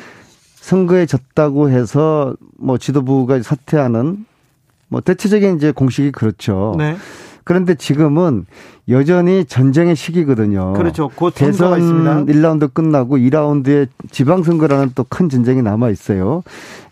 선거에 0.54 1.04
졌다고 1.04 1.68
해서 1.68 2.34
뭐 2.58 2.78
지도부가 2.78 3.42
사퇴하는 3.42 4.24
뭐 4.88 5.02
대체적인 5.02 5.56
이제 5.56 5.70
공식이 5.70 6.10
그렇죠. 6.10 6.74
네. 6.78 6.96
그런데 7.44 7.74
지금은 7.74 8.46
여전히 8.88 9.44
전쟁의 9.44 9.96
시기거든요. 9.96 10.72
그렇죠. 10.72 11.10
곧 11.14 11.34
대선 11.36 11.78
있습니다. 11.78 12.24
1라운드 12.24 12.72
끝나고 12.72 13.18
2라운드에 13.18 13.88
지방선거라는 14.10 14.92
또 14.94 15.04
큰 15.04 15.28
전쟁이 15.28 15.60
남아 15.60 15.90
있어요. 15.90 16.42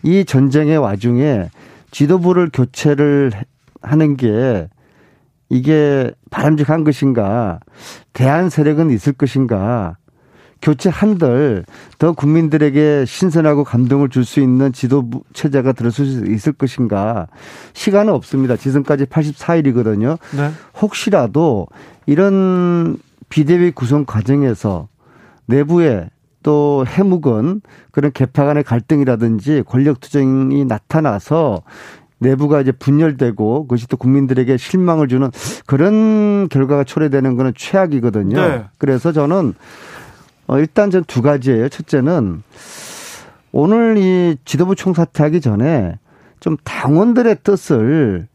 이 0.03 0.25
전쟁의 0.25 0.77
와중에 0.77 1.49
지도부를 1.91 2.49
교체를 2.51 3.31
하는 3.81 4.17
게 4.17 4.67
이게 5.49 6.11
바람직한 6.29 6.83
것인가, 6.83 7.59
대안 8.13 8.49
세력은 8.49 8.91
있을 8.91 9.13
것인가, 9.13 9.95
교체 10.61 10.89
한들 10.89 11.65
더 11.99 12.13
국민들에게 12.13 13.05
신선하고 13.05 13.63
감동을 13.63 14.09
줄 14.09 14.25
수 14.25 14.39
있는 14.39 14.73
지도부 14.73 15.23
체제가 15.33 15.71
들어설 15.71 16.05
수 16.05 16.25
있을 16.25 16.51
것인가 16.53 17.27
시간은 17.73 18.11
없습니다. 18.13 18.57
지금까지 18.57 19.05
84일이거든요. 19.05 20.17
네. 20.35 20.51
혹시라도 20.81 21.67
이런 22.07 22.97
비대위 23.29 23.71
구성 23.71 24.05
과정에서 24.05 24.87
내부에 25.45 26.09
또 26.47 26.85
해묵은 26.87 27.59
그런 27.91 28.13
개파 28.13 28.45
간의 28.45 28.63
갈등이라든지 28.63 29.63
권력 29.67 29.99
투쟁이 29.99 30.63
나타나서 30.63 31.61
내부가 32.19 32.61
이제 32.61 32.71
분열되고 32.71 33.63
그것이 33.63 33.85
또 33.89 33.97
국민들에게 33.97 34.55
실망을 34.55 35.09
주는 35.09 35.29
그런 35.65 36.47
결과가 36.47 36.85
초래되는 36.85 37.35
거는 37.35 37.51
최악이거든요. 37.53 38.39
네. 38.39 38.65
그래서 38.77 39.11
저는 39.11 39.55
어 40.47 40.57
일단 40.57 40.89
전 40.89 41.03
두 41.03 41.21
가지예요. 41.21 41.67
첫째는 41.67 42.43
오늘 43.51 43.97
이 43.97 44.37
지도부 44.45 44.73
총사퇴하기 44.73 45.41
전에 45.41 45.99
좀 46.39 46.55
당원들의 46.63 47.39
뜻을 47.43 48.29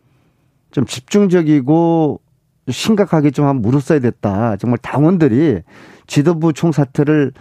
좀 0.71 0.85
집중적이고 0.85 2.21
심각하게 2.69 3.31
좀 3.31 3.47
한번 3.47 3.63
물었어야 3.63 4.01
됐다. 4.01 4.57
정말 4.57 4.77
당원들이 4.83 5.63
지도부 6.07 6.53
총사퇴를 6.53 7.33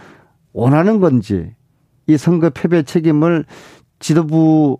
원하는 0.52 1.00
건지 1.00 1.54
이 2.06 2.16
선거 2.16 2.50
패배 2.50 2.82
책임을 2.82 3.44
지도부 3.98 4.78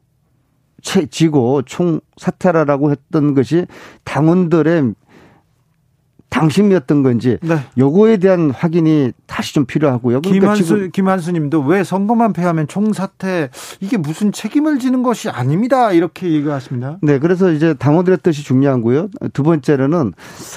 채 0.83 1.07
지고 1.07 1.63
총 1.63 2.01
사퇴라라고 2.17 2.91
했던 2.91 3.35
것이 3.35 3.67
당원들의 4.05 4.95
당심이었던 6.33 7.03
건지 7.03 7.39
네. 7.43 7.59
요거에 7.77 8.17
대한 8.17 8.51
확인이 8.51 9.13
다시 9.27 9.53
좀 9.53 9.67
필요하고요. 9.67 10.23
그러니까 10.23 10.55
김한수 10.55 10.91
김한수님도 10.91 11.61
왜 11.61 11.85
선거만 11.85 12.33
패하면 12.33 12.67
총사퇴 12.67 13.51
이게 13.81 13.99
무슨 13.99 14.33
책임을 14.33 14.79
지는 14.79 15.03
것이 15.03 15.29
아닙니다 15.29 15.93
이렇게 15.93 16.33
얘기하십니다. 16.33 16.99
네, 17.03 17.19
그래서 17.19 17.53
이제 17.53 17.75
당원들의 17.75 18.21
뜻이 18.23 18.43
중요하고요. 18.45 19.09
두 19.35 19.43
번째로는 19.43 20.15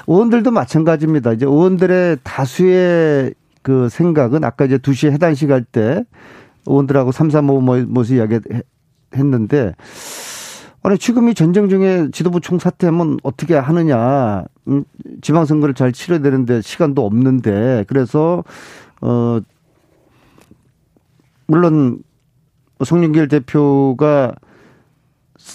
의원들도 0.07 0.49
마찬가지입니다. 0.51 1.33
이제 1.33 1.45
의원들의 1.45 2.19
다수의 2.23 3.33
그 3.65 3.89
생각은 3.89 4.43
아까 4.43 4.65
이제 4.65 4.77
2시에 4.77 5.11
해단식 5.13 5.49
할 5.49 5.63
때 5.63 6.03
의원들하고 6.67 7.11
3, 7.11 7.31
3, 7.31 7.49
5 7.49 7.61
모습 7.87 8.15
이야기 8.15 8.39
했는데 9.15 9.73
아니 10.83 10.99
지금 10.99 11.29
이 11.29 11.33
전쟁 11.33 11.67
중에 11.67 12.09
지도부 12.11 12.41
총사퇴하면 12.41 13.17
어떻게 13.23 13.55
하느냐 13.55 14.43
음, 14.67 14.83
지방선거를 15.21 15.73
잘 15.73 15.91
치러야 15.91 16.19
되는데 16.19 16.61
시간도 16.61 17.03
없는데 17.03 17.85
그래서 17.87 18.43
어 19.01 19.39
물론 21.47 22.03
송영길 22.83 23.29
대표가 23.29 24.31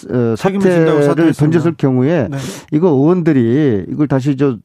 어, 0.09 0.35
사퇴를 0.35 1.33
던졌을 1.33 1.75
경우에 1.77 2.27
네. 2.29 2.37
이거 2.73 2.89
의원들이 2.89 3.85
이걸 3.87 4.09
다시 4.09 4.35
저 4.35 4.57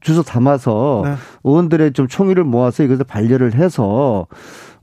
주소 0.00 0.22
담아서 0.22 1.02
네. 1.04 1.14
의원들의 1.44 1.92
좀 1.92 2.08
총의를 2.08 2.44
모아서 2.44 2.82
이것을 2.82 3.04
반려를 3.04 3.54
해서 3.54 4.26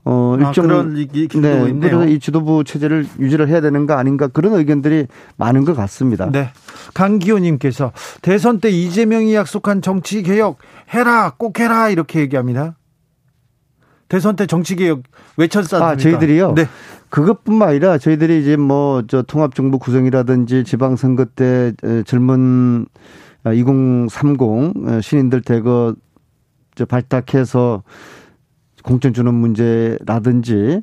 어 0.04 0.36
아, 0.40 0.48
일정 0.48 0.64
아, 0.64 0.68
그런 0.68 0.94
기도 0.94 1.40
네, 1.40 1.68
있네요. 1.68 1.80
그래서 1.80 2.06
이 2.06 2.18
지도부 2.18 2.64
체제를 2.64 3.06
유지를 3.18 3.48
해야 3.48 3.60
되는 3.60 3.86
거 3.86 3.94
아닌가 3.94 4.28
그런 4.28 4.54
의견들이 4.54 5.06
많은 5.36 5.64
것 5.64 5.74
같습니다. 5.76 6.30
네. 6.30 6.50
강기호님께서 6.94 7.92
대선 8.22 8.60
때 8.60 8.70
이재명이 8.70 9.34
약속한 9.34 9.82
정치 9.82 10.22
개혁 10.22 10.58
해라 10.94 11.34
꼭 11.36 11.60
해라 11.60 11.90
이렇게 11.90 12.20
얘기합니다. 12.20 12.76
대선 14.08 14.36
때 14.36 14.46
정치 14.46 14.74
개혁 14.74 15.02
외쳤지 15.36 15.74
않습니까? 15.76 15.86
아, 15.88 15.96
저희들이요. 15.96 16.54
네. 16.54 16.66
그것뿐만 17.10 17.68
아니라 17.68 17.98
저희들이 17.98 18.40
이제 18.40 18.56
뭐 18.56 19.02
저 19.06 19.22
통합 19.22 19.54
정부 19.54 19.78
구성이라든지 19.78 20.64
지방 20.64 20.96
선거 20.96 21.24
때 21.24 21.72
젊은 22.06 22.86
2030 23.46 25.02
신인들 25.02 25.42
대거 25.42 25.94
저 26.74 26.84
발탁해서 26.84 27.82
공천 28.82 29.12
주는 29.12 29.32
문제라든지 29.32 30.82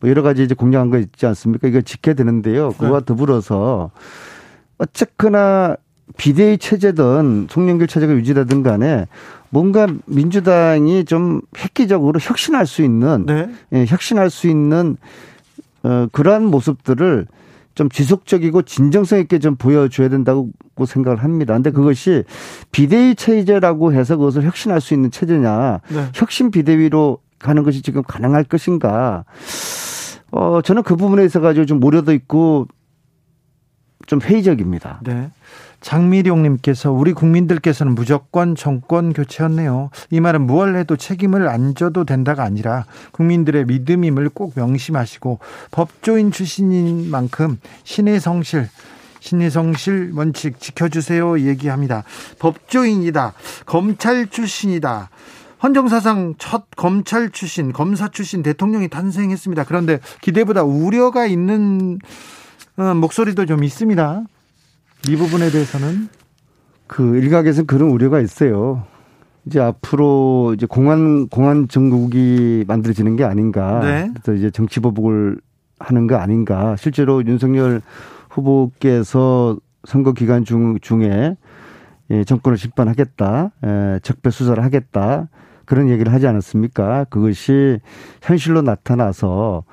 뭐 0.00 0.10
여러 0.10 0.22
가지 0.22 0.42
이제 0.42 0.54
공략한 0.54 0.90
거 0.90 0.98
있지 0.98 1.26
않습니까? 1.26 1.68
이거 1.68 1.80
지켜야 1.80 2.14
되는데요. 2.14 2.70
그와 2.72 3.00
네. 3.00 3.04
더불어서 3.06 3.90
어쨌거나 4.78 5.76
비대위 6.16 6.58
체제든 6.58 7.46
송영길 7.48 7.86
체제가 7.86 8.12
유지되든 8.12 8.62
간에 8.62 9.06
뭔가 9.50 9.86
민주당이 10.06 11.04
좀 11.04 11.40
획기적으로 11.56 12.18
혁신할 12.20 12.66
수 12.66 12.82
있는 12.82 13.26
네. 13.26 13.48
예, 13.72 13.84
혁신할 13.86 14.30
수 14.30 14.48
있는 14.48 14.96
어 15.84 16.06
그러한 16.12 16.44
모습들을 16.46 17.26
좀 17.74 17.88
지속적이고 17.88 18.62
진정성 18.62 19.18
있게 19.20 19.38
좀 19.38 19.56
보여줘야 19.56 20.08
된다고 20.08 20.50
생각을 20.86 21.22
합니다. 21.22 21.54
근데 21.54 21.70
그것이 21.70 22.24
비대위 22.70 23.14
체제라고 23.14 23.92
해서 23.94 24.16
그것을 24.16 24.44
혁신할 24.44 24.80
수 24.80 24.94
있는 24.94 25.10
체제냐, 25.10 25.80
네. 25.88 26.08
혁신 26.14 26.50
비대위로 26.50 27.18
가는 27.38 27.62
것이 27.62 27.82
지금 27.82 28.02
가능할 28.02 28.44
것인가. 28.44 29.24
어, 30.30 30.60
저는 30.62 30.82
그 30.82 30.96
부분에 30.96 31.24
있어 31.24 31.40
가지고 31.40 31.66
좀 31.66 31.82
우려도 31.82 32.12
있고 32.12 32.66
좀 34.06 34.20
회의적입니다. 34.20 35.00
네. 35.04 35.30
장미룡님께서 35.82 36.90
우리 36.90 37.12
국민들께서는 37.12 37.94
무조건 37.94 38.54
정권 38.54 39.12
교체였네요. 39.12 39.90
이 40.10 40.20
말은 40.20 40.42
무얼 40.42 40.76
해도 40.76 40.96
책임을 40.96 41.48
안 41.48 41.74
져도 41.74 42.04
된다가 42.04 42.44
아니라 42.44 42.86
국민들의 43.10 43.66
믿음임을 43.66 44.30
꼭 44.30 44.54
명심하시고 44.56 45.40
법조인 45.70 46.32
출신인 46.32 47.10
만큼 47.10 47.58
신의 47.84 48.20
성실 48.20 48.68
신의 49.20 49.50
성실 49.50 50.12
원칙 50.14 50.58
지켜주세요 50.58 51.40
얘기합니다. 51.40 52.04
법조인이다. 52.38 53.34
검찰 53.66 54.26
출신이다. 54.28 55.10
헌정사상 55.62 56.34
첫 56.38 56.64
검찰 56.74 57.30
출신, 57.30 57.72
검사 57.72 58.08
출신 58.08 58.42
대통령이 58.42 58.88
탄생했습니다. 58.88 59.62
그런데 59.64 60.00
기대보다 60.20 60.64
우려가 60.64 61.24
있는 61.26 61.98
어, 62.76 62.94
목소리도 62.94 63.46
좀 63.46 63.62
있습니다. 63.62 64.24
이 65.08 65.16
부분에 65.16 65.50
대해서는 65.50 66.08
그 66.86 67.16
일각에서는 67.16 67.66
그런 67.66 67.90
우려가 67.90 68.20
있어요. 68.20 68.84
이제 69.44 69.58
앞으로 69.60 70.54
이제 70.54 70.66
공안 70.66 71.28
공안 71.28 71.66
정국이 71.66 72.64
만들어지는 72.68 73.16
게 73.16 73.24
아닌가. 73.24 73.80
네. 73.80 74.10
그래서 74.14 74.38
이제 74.38 74.50
정치 74.50 74.78
보복을 74.80 75.40
하는 75.80 76.06
거 76.06 76.16
아닌가. 76.16 76.76
실제로 76.76 77.24
윤석열 77.26 77.82
후보께서 78.30 79.58
선거 79.84 80.12
기간 80.12 80.44
중 80.44 80.78
중에 80.80 81.36
예, 82.10 82.24
정권을 82.24 82.58
심판하겠다, 82.58 83.50
에, 83.64 83.98
적폐 84.02 84.30
수사를 84.30 84.62
하겠다 84.62 85.28
그런 85.64 85.88
얘기를 85.88 86.12
하지 86.12 86.26
않았습니까? 86.26 87.04
그것이 87.04 87.78
현실로 88.20 88.62
나타나서 88.62 89.64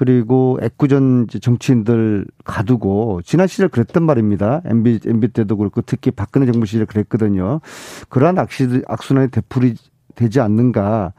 그리고 0.00 0.58
애꿎은 0.62 1.26
정치인들 1.42 2.24
가두고 2.44 3.20
지난 3.22 3.46
시절 3.46 3.68
그랬단 3.68 4.02
말입니다. 4.02 4.62
MB 4.64 5.00
MB 5.04 5.28
때도 5.28 5.58
그렇고 5.58 5.82
특히 5.82 6.10
박근혜 6.10 6.50
정부 6.50 6.64
시절 6.64 6.86
그랬거든요. 6.86 7.60
그러한 8.08 8.38
악시 8.38 8.80
악순환이 8.88 9.30
되풀이 9.30 9.74
되지 10.14 10.40
않는가. 10.40 11.12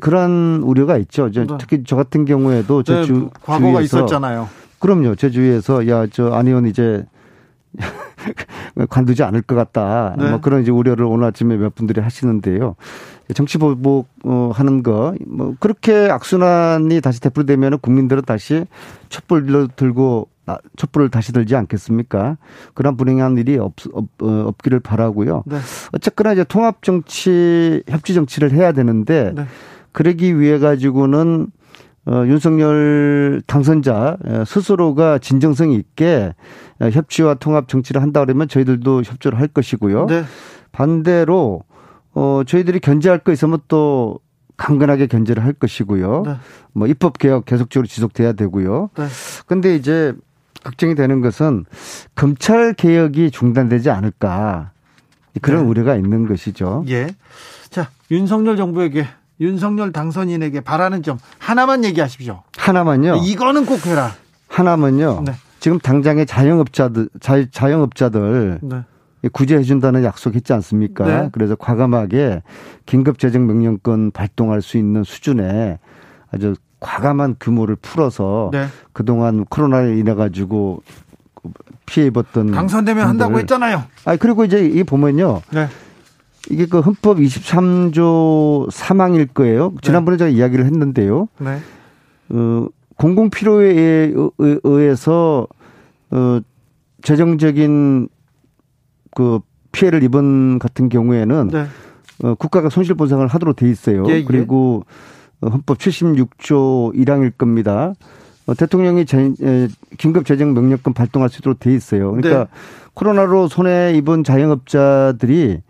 그러한 0.00 0.62
우려가 0.64 0.96
있죠. 0.96 1.30
네. 1.30 1.46
특히 1.58 1.84
저 1.86 1.96
같은 1.96 2.24
경우에도 2.24 2.82
제 2.82 2.94
네, 2.94 3.04
주, 3.04 3.28
과거가 3.42 3.72
주위에서 3.72 3.98
있었잖아요. 3.98 4.48
그럼요. 4.78 5.16
제 5.16 5.28
주위에서 5.28 5.86
야 5.88 6.06
저안 6.06 6.46
의원 6.46 6.66
이제 6.66 7.04
관두지 8.88 9.22
않을 9.22 9.42
것 9.42 9.54
같다. 9.54 10.14
네. 10.18 10.30
뭐 10.30 10.40
그런 10.40 10.62
이제 10.62 10.70
우려를 10.70 11.04
오늘 11.04 11.26
아침에 11.26 11.56
몇 11.56 11.74
분들이 11.74 12.00
하시는데요. 12.00 12.76
정치 13.34 13.56
보복 13.58 14.08
어, 14.24 14.50
하는 14.54 14.82
거 14.82 15.14
뭐 15.26 15.54
그렇게 15.60 16.10
악순환이 16.10 17.00
다시 17.00 17.20
되풀이되면 17.20 17.78
국민들은 17.80 18.22
다시 18.22 18.64
촛불을 19.08 19.68
들고 19.76 20.28
촛불을 20.76 21.08
다시 21.08 21.32
들지 21.32 21.56
않겠습니까? 21.56 22.36
그런 22.74 22.96
불행한 22.98 23.38
일이 23.38 23.56
없, 23.58 23.72
없, 23.92 24.04
어, 24.22 24.44
없기를 24.48 24.80
바라고요. 24.80 25.42
네. 25.46 25.56
어쨌거나 25.92 26.32
이제 26.34 26.44
통합 26.44 26.82
정치, 26.82 27.82
협치 27.88 28.12
정치를 28.14 28.52
해야 28.52 28.72
되는데 28.72 29.32
네. 29.34 29.46
그러기 29.92 30.38
위해 30.38 30.58
가지고는 30.58 31.46
어, 32.06 32.24
윤석열 32.26 33.42
당선자 33.46 34.18
스스로가 34.46 35.18
진정성 35.18 35.72
있게 35.72 36.34
협치와 36.80 37.34
통합 37.34 37.68
정치를 37.68 38.02
한다 38.02 38.20
그러면 38.24 38.48
저희들도 38.48 39.02
협조를 39.02 39.40
할 39.40 39.48
것이고요. 39.48 40.06
네. 40.06 40.24
반대로 40.72 41.62
어, 42.12 42.42
저희들이 42.46 42.80
견제할 42.80 43.20
거 43.20 43.32
있으면 43.32 43.58
또 43.68 44.20
강건하게 44.56 45.06
견제를 45.06 45.44
할 45.44 45.52
것이고요. 45.52 46.22
네. 46.26 46.36
뭐 46.72 46.86
입법 46.86 47.18
개혁 47.18 47.44
계속적으로 47.44 47.86
지속돼야 47.86 48.32
되고요. 48.34 48.90
네. 48.96 49.06
근데 49.46 49.74
이제 49.74 50.12
걱정이 50.62 50.94
되는 50.94 51.20
것은 51.20 51.64
검찰 52.14 52.72
개혁이 52.74 53.30
중단되지 53.30 53.90
않을까 53.90 54.72
그런 55.42 55.64
네. 55.64 55.68
우려가 55.68 55.96
있는 55.96 56.26
것이죠. 56.26 56.84
예. 56.88 57.08
자, 57.70 57.88
윤석열 58.10 58.56
정부에게 58.56 59.06
윤석열 59.40 59.92
당선인에게 59.92 60.60
바라는 60.60 61.02
점 61.02 61.18
하나만 61.38 61.84
얘기하십시오. 61.84 62.42
하나만요. 62.56 63.16
이거는 63.24 63.66
꼭 63.66 63.86
해라. 63.86 64.12
하나만요. 64.48 65.22
네. 65.26 65.32
지금 65.60 65.78
당장의 65.78 66.26
자영업자들 66.26 67.08
자, 67.20 67.44
자영업자들 67.50 68.60
네. 68.62 68.82
구제해 69.32 69.62
준다는 69.62 70.04
약속했지 70.04 70.52
않습니까? 70.52 71.06
네. 71.06 71.28
그래서 71.32 71.54
과감하게 71.56 72.42
긴급 72.86 73.18
재정 73.18 73.46
명령권 73.46 74.10
발동할 74.10 74.60
수 74.62 74.76
있는 74.76 75.02
수준의 75.02 75.78
아주 76.30 76.54
과감한 76.80 77.36
규모를 77.40 77.76
풀어서 77.76 78.50
네. 78.52 78.66
그동안 78.92 79.46
코로나로 79.46 79.94
인해 79.94 80.14
가지고 80.14 80.82
피해 81.86 82.06
입었던 82.06 82.50
당선되면 82.50 83.06
한다고 83.06 83.38
했잖아요. 83.38 83.84
아 84.04 84.16
그리고 84.16 84.44
이제 84.44 84.66
이 84.66 84.84
보면요. 84.84 85.40
네. 86.48 86.54
이게 86.54 86.66
그 86.66 86.80
헌법 86.80 87.18
23조 87.18 88.70
3항일 88.70 89.32
거예요. 89.34 89.72
지난번에 89.82 90.16
제가 90.16 90.30
이야기를 90.30 90.64
했는데요. 90.66 91.28
네. 91.38 91.58
어, 92.30 92.66
공공 92.96 93.30
필요에 93.30 94.12
의해서 94.38 95.46
어 96.10 96.40
재정적인 97.02 98.08
그 99.14 99.40
피해를 99.72 100.02
입은 100.02 100.58
같은 100.58 100.88
경우에는 100.88 101.48
네. 101.48 101.66
어, 102.22 102.34
국가가 102.34 102.68
손실 102.68 102.94
보상을 102.94 103.26
하도록 103.26 103.56
돼 103.56 103.68
있어요. 103.68 104.04
예, 104.08 104.14
예. 104.14 104.24
그리고 104.24 104.84
헌법 105.42 105.78
76조 105.78 106.94
1항일 106.94 107.36
겁니다. 107.36 107.92
어, 108.46 108.54
대통령이 108.54 109.06
제, 109.06 109.32
에, 109.42 109.68
긴급 109.98 110.26
재정 110.26 110.54
명령권 110.54 110.94
발동할 110.94 111.28
수 111.28 111.38
있도록 111.38 111.60
돼 111.60 111.74
있어요. 111.74 112.12
그러니까 112.12 112.44
네. 112.44 112.50
코로나로 112.94 113.48
손해 113.48 113.92
입은 113.96 114.22
자영업자들이 114.22 115.60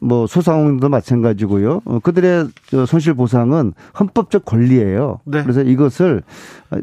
뭐 0.00 0.26
소상공인도 0.26 0.88
마찬가지고요. 0.88 1.82
어, 1.84 1.98
그들의 2.00 2.48
손실 2.86 3.14
보상은 3.14 3.72
헌법적 3.98 4.44
권리예요. 4.44 5.20
네. 5.24 5.42
그래서 5.42 5.62
이것을 5.62 6.22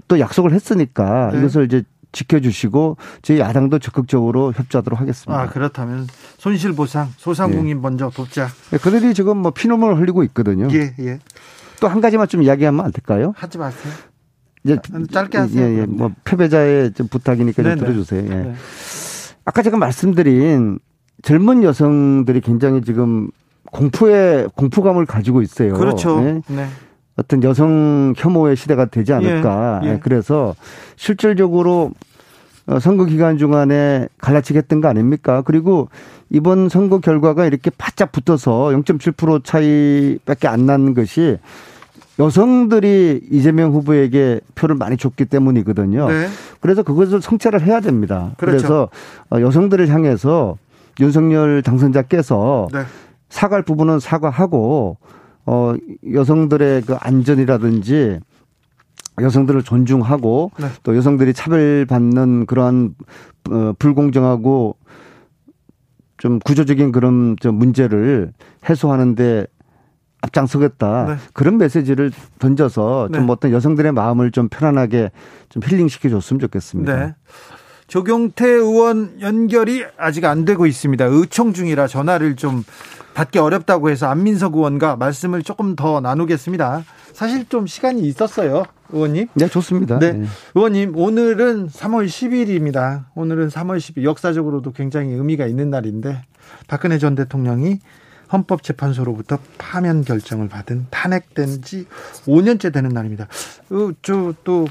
또 0.08 0.20
약속을 0.20 0.54
했으니까 0.54 1.32
네. 1.34 1.40
이것을 1.40 1.66
이제 1.66 1.84
지켜주시고 2.14 2.98
저희 3.22 3.40
야당도 3.40 3.80
적극적으로 3.80 4.52
협조하도록 4.54 5.00
하겠습니다. 5.00 5.42
아 5.42 5.48
그렇다면 5.48 6.08
손실 6.38 6.74
보상 6.74 7.10
소상공인 7.18 7.78
예. 7.78 7.82
먼저 7.82 8.10
돕자. 8.10 8.48
네, 8.72 8.78
그들이 8.78 9.14
지금 9.14 9.38
뭐 9.38 9.52
피눈물 9.52 9.96
흘리고 9.96 10.24
있거든요. 10.26 10.68
예 10.72 10.94
예. 11.00 11.20
또 11.80 11.88
한 11.88 12.02
가지만 12.02 12.28
좀 12.28 12.44
이야기하면 12.44 12.86
안 12.86 12.92
될까요? 12.92 13.34
하지 13.36 13.58
마세요. 13.58 13.94
이제 14.64 14.78
짧게 15.12 15.38
하세요. 15.38 15.64
예, 15.66 15.80
예. 15.80 15.86
뭐 15.86 16.12
패배자의 16.24 16.94
좀 16.94 17.08
부탁이니까 17.08 17.64
좀 17.64 17.76
들어주세요. 17.78 18.24
예. 18.24 18.30
네. 18.36 18.56
아까 19.46 19.62
제가 19.64 19.78
말씀드린 19.78 20.80
젊은 21.22 21.64
여성들이 21.64 22.42
굉장히 22.42 22.82
지금 22.82 23.30
공포에 23.72 24.48
공포감을 24.56 25.06
가지고 25.06 25.42
있어요. 25.42 25.74
그렇죠. 25.74 26.20
네. 26.22 26.42
네. 26.48 26.66
어떤 27.16 27.44
여성 27.44 28.14
혐오의 28.18 28.56
시대가 28.56 28.86
되지 28.86 29.14
않을까. 29.14 29.82
예, 29.84 29.90
예. 29.90 30.00
그래서 30.02 30.56
실질적으로 30.96 31.92
어, 32.68 32.80
선거 32.80 33.06
기간 33.06 33.38
중간에 33.38 34.08
갈라치기 34.20 34.58
했던 34.58 34.82
거 34.82 34.88
아닙니까? 34.88 35.42
그리고 35.46 35.90
이번 36.30 36.70
선거 36.70 37.00
결과가 37.00 37.46
이렇게 37.46 37.70
바짝 37.78 38.12
붙어서 38.12 38.70
0.7% 38.70 39.44
차이밖에 39.44 40.48
안 40.48 40.66
난 40.66 40.94
것이 40.94 41.38
여성들이 42.20 43.22
이재명 43.32 43.72
후보에게 43.72 44.42
표를 44.56 44.76
많이 44.76 44.98
줬기 44.98 45.26
때문이거든요. 45.26 46.08
네. 46.08 46.28
그래서 46.60 46.84
그것을 46.84 47.22
성찰을 47.22 47.64
해야 47.64 47.80
됩니다. 47.80 48.32
그렇죠. 48.38 48.58
그래서 48.58 48.90
어, 49.32 49.42
여성들을 49.42 49.88
향해서 49.90 50.58
윤석열 51.00 51.62
당선자께서 51.62 52.68
네. 52.72 52.84
사과할 53.30 53.64
부분은 53.64 54.00
사과하고 54.00 54.98
어 55.46 55.74
여성들의 56.14 56.84
그 56.84 56.96
안전이라든지 57.00 58.20
여성들을 59.20 59.64
존중하고 59.64 60.52
네. 60.60 60.68
또 60.84 60.96
여성들이 60.96 61.34
차별받는 61.34 62.46
그러한 62.46 62.96
어 63.50 63.74
불공정하고 63.80 64.76
좀 66.18 66.40
구조적인 66.40 66.92
그런 66.92 67.36
좀 67.40 67.56
문제를 67.56 68.32
해소하는데 68.70 69.48
앞장서겠다 70.22 71.06
네. 71.06 71.16
그런 71.34 71.58
메시지를 71.58 72.12
던져서 72.40 73.10
좀 73.12 73.26
네. 73.26 73.32
어떤 73.32 73.52
여성들의 73.52 73.92
마음을 73.92 74.32
좀 74.32 74.50
편안하게 74.50 75.12
좀 75.50 75.64
힐링시켜 75.64 76.10
줬으면 76.10 76.40
좋겠습니다. 76.40 76.96
네. 76.96 77.16
조경태 77.92 78.48
의원 78.48 79.20
연결이 79.20 79.84
아직 79.98 80.24
안 80.24 80.46
되고 80.46 80.66
있습니다. 80.66 81.04
의총 81.04 81.52
중이라 81.52 81.88
전화를 81.88 82.38
좀 82.38 82.64
받기 83.14 83.38
어렵다고 83.38 83.90
해서 83.90 84.08
안민석 84.08 84.56
의원과 84.56 84.96
말씀을 84.96 85.44
조금 85.44 85.76
더 85.76 86.00
나누겠습니다. 86.00 86.86
사실 87.12 87.50
좀 87.50 87.68
시간이 87.68 88.04
있었어요, 88.04 88.64
의원님. 88.92 89.28
네, 89.34 89.50
좋습니다. 89.50 90.00
네. 90.00 90.14
네. 90.14 90.26
의원님, 90.56 90.96
오늘은 90.96 91.68
3월 91.68 92.08
10일입니다. 92.08 93.08
오늘은 93.14 93.50
3월 93.50 93.78
10일 93.78 94.04
역사적으로도 94.04 94.72
굉장히 94.72 95.12
의미가 95.12 95.46
있는 95.46 95.70
날인데 95.70 96.22
박근혜 96.70 96.98
전 96.98 97.14
대통령이 97.16 97.80
헌법재판소로부터 98.32 99.40
파면 99.58 100.04
결정을 100.04 100.48
받은 100.48 100.88
탄핵된 100.90 101.62
지 101.62 101.86
5년째 102.26 102.74
되는 102.74 102.90
날입니다. 102.90 103.28
어, 103.70 103.92
저또 104.02 104.68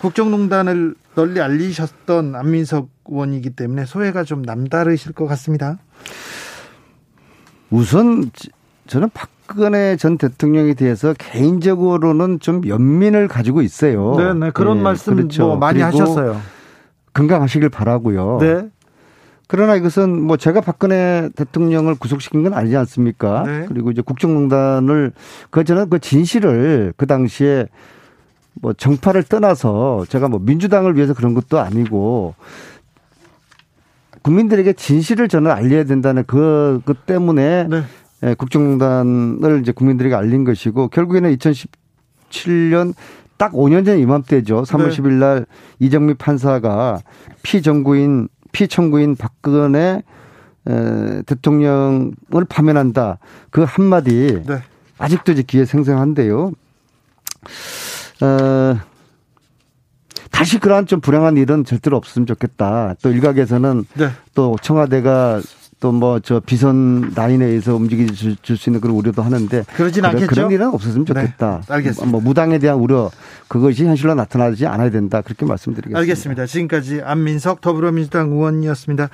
국정농단을 0.00 0.94
널리 1.14 1.40
알리셨던 1.40 2.34
안민석 2.34 2.88
의원이기 3.06 3.50
때문에 3.50 3.84
소회가 3.84 4.24
좀 4.24 4.42
남다르실 4.42 5.12
것 5.12 5.26
같습니다. 5.26 5.78
우선 7.70 8.30
저는 8.86 9.10
박근혜 9.12 9.96
전 9.96 10.18
대통령에 10.18 10.74
대해서 10.74 11.14
개인적으로는 11.16 12.40
좀 12.40 12.66
연민을 12.66 13.28
가지고 13.28 13.62
있어요. 13.62 14.14
네, 14.16 14.34
네 14.34 14.50
그런 14.50 14.78
네, 14.78 14.82
말씀 14.82 15.16
그렇죠. 15.16 15.48
뭐 15.48 15.56
많이 15.56 15.80
하셨어요. 15.80 16.40
건강하시길 17.14 17.68
바라고요. 17.68 18.38
네. 18.40 18.68
그러나 19.52 19.76
이것은 19.76 20.22
뭐 20.22 20.38
제가 20.38 20.62
박근혜 20.62 21.28
대통령을 21.36 21.96
구속시킨 21.96 22.42
건 22.42 22.54
아니지 22.54 22.74
않습니까? 22.74 23.42
네. 23.42 23.66
그리고 23.68 23.90
이제 23.90 24.00
국정농단을 24.00 25.12
그 25.50 25.62
저는 25.62 25.90
그 25.90 25.98
진실을 25.98 26.94
그 26.96 27.06
당시에 27.06 27.66
뭐 28.54 28.72
정파를 28.72 29.24
떠나서 29.24 30.06
제가 30.08 30.28
뭐 30.28 30.40
민주당을 30.40 30.96
위해서 30.96 31.12
그런 31.12 31.34
것도 31.34 31.58
아니고 31.58 32.34
국민들에게 34.22 34.72
진실을 34.72 35.28
저는 35.28 35.50
알려야 35.50 35.84
된다는 35.84 36.24
그, 36.26 36.80
그 36.86 36.94
때문에 36.94 37.66
네. 37.68 37.82
예, 38.22 38.32
국정농단을 38.32 39.60
이제 39.60 39.70
국민들에게 39.70 40.14
알린 40.14 40.44
것이고 40.44 40.88
결국에는 40.88 41.36
2017년 41.36 42.94
딱 43.36 43.52
5년 43.52 43.84
전 43.84 43.98
이맘때죠. 43.98 44.62
3월 44.62 44.88
네. 44.88 44.96
10일 44.96 45.12
날 45.12 45.46
이정미 45.78 46.14
판사가 46.14 47.00
피정구인 47.42 48.28
피청구인 48.52 49.16
박근혜 49.16 50.02
에, 50.68 51.22
대통령을 51.22 52.44
파면한다. 52.48 53.18
그 53.50 53.62
한마디 53.62 54.42
네. 54.46 54.62
아직도 54.98 55.32
이제 55.32 55.42
기회 55.42 55.64
생생한데요. 55.64 56.52
어, 58.20 58.78
다시 60.30 60.58
그러한 60.58 60.86
좀 60.86 61.00
불행한 61.00 61.36
일은 61.36 61.64
절대로 61.64 61.96
없으면 61.96 62.26
좋겠다. 62.26 62.94
또 63.02 63.10
일각에서는 63.10 63.84
네. 63.94 64.10
또 64.34 64.56
청와대가 64.62 65.40
또 65.82 65.90
뭐 65.90 66.20
저 66.22 66.38
비선 66.38 67.12
라인에 67.14 67.44
의해서 67.44 67.74
움직여 67.74 68.06
줄수 68.40 68.70
있는 68.70 68.80
그런 68.80 68.94
우려도 68.96 69.20
하는데 69.20 69.64
그러진 69.74 70.04
않겠죠. 70.04 70.26
그런 70.28 70.50
일은 70.52 70.68
없었으면 70.68 71.04
좋겠다. 71.06 71.62
네, 71.66 71.74
알겠습니다. 71.74 72.10
뭐 72.10 72.20
무당에 72.20 72.58
대한 72.60 72.78
우려 72.78 73.10
그것이 73.48 73.84
현실로 73.84 74.14
나타나지 74.14 74.66
않아야 74.66 74.90
된다. 74.90 75.20
그렇게 75.22 75.44
말씀드리겠습니다. 75.44 75.98
알겠습니다. 75.98 76.46
지금까지 76.46 77.02
안민석 77.04 77.60
더불어민주당 77.60 78.30
의원이었습니다. 78.30 79.08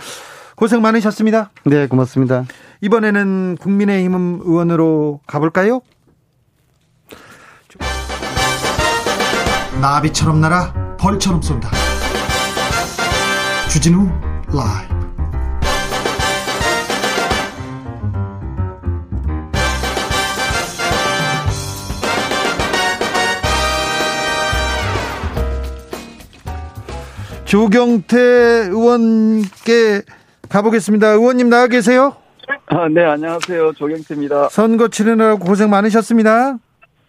고생 0.57 0.83
많으셨습니다. 0.83 1.51
네, 1.65 1.87
고맙습니다. 1.87 2.45
이번에는 2.83 3.57
국민의힘 3.61 4.41
의원으로 4.45 5.21
가볼까요? 5.27 5.81
나비처럼 9.81 10.41
날아 10.41 10.97
벌처럼 10.99 11.41
쏜다. 11.41 11.71
주진우 13.71 14.09
라이브. 14.53 14.98
조경태 27.49 28.19
의원께 28.69 30.03
가보겠습니다. 30.51 31.13
의원님 31.13 31.49
나와 31.49 31.67
계세요? 31.67 32.15
아, 32.67 32.87
네, 32.91 33.03
안녕하세요. 33.03 33.73
조경태입니다. 33.73 34.51
선거 34.51 34.89
치르느라고 34.89 35.47
고생 35.47 35.71
많으셨습니다. 35.71 36.59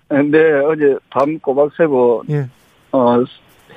네, 0.10 0.38
어제 0.66 0.96
밤 1.10 1.38
꼬박 1.40 1.72
새고 1.76 2.24
예. 2.30 2.48
어, 2.94 3.22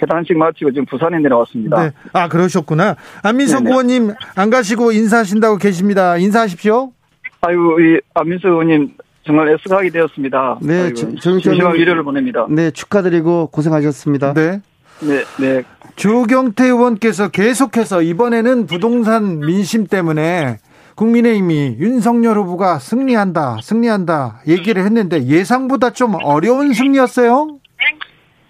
해단식 0.00 0.36
마치고 0.36 0.70
지금 0.70 0.86
부산에 0.86 1.18
내려왔습니다. 1.18 1.82
네. 1.82 1.90
아, 2.12 2.28
그러셨구나. 2.28 2.94
안민석 3.24 3.66
의원님 3.66 4.14
안 4.36 4.50
가시고 4.50 4.92
인사하신다고 4.92 5.56
계십니다. 5.56 6.16
인사하십시오. 6.16 6.92
아유, 7.40 7.56
이 7.80 8.00
안민석 8.14 8.50
의원님 8.50 8.94
정말 9.26 9.48
애쓰하게 9.48 9.90
되었습니다. 9.90 10.58
네, 10.62 10.94
심심한 10.94 11.74
위로를 11.74 12.04
보냅니다. 12.04 12.46
네, 12.48 12.70
축하드리고 12.70 13.48
고생하셨습니다. 13.48 14.34
네. 14.34 14.60
네, 15.00 15.24
네. 15.40 15.64
조경태 15.96 16.64
의원께서 16.64 17.28
계속해서 17.28 18.02
이번에는 18.02 18.66
부동산 18.66 19.40
민심 19.40 19.86
때문에 19.86 20.58
국민의힘이 20.96 21.76
윤석열 21.78 22.36
후보가 22.38 22.78
승리한다, 22.78 23.58
승리한다 23.62 24.42
얘기를 24.48 24.84
했는데 24.84 25.22
예상보다 25.24 25.90
좀 25.90 26.14
어려운 26.22 26.72
승리였어요? 26.72 27.58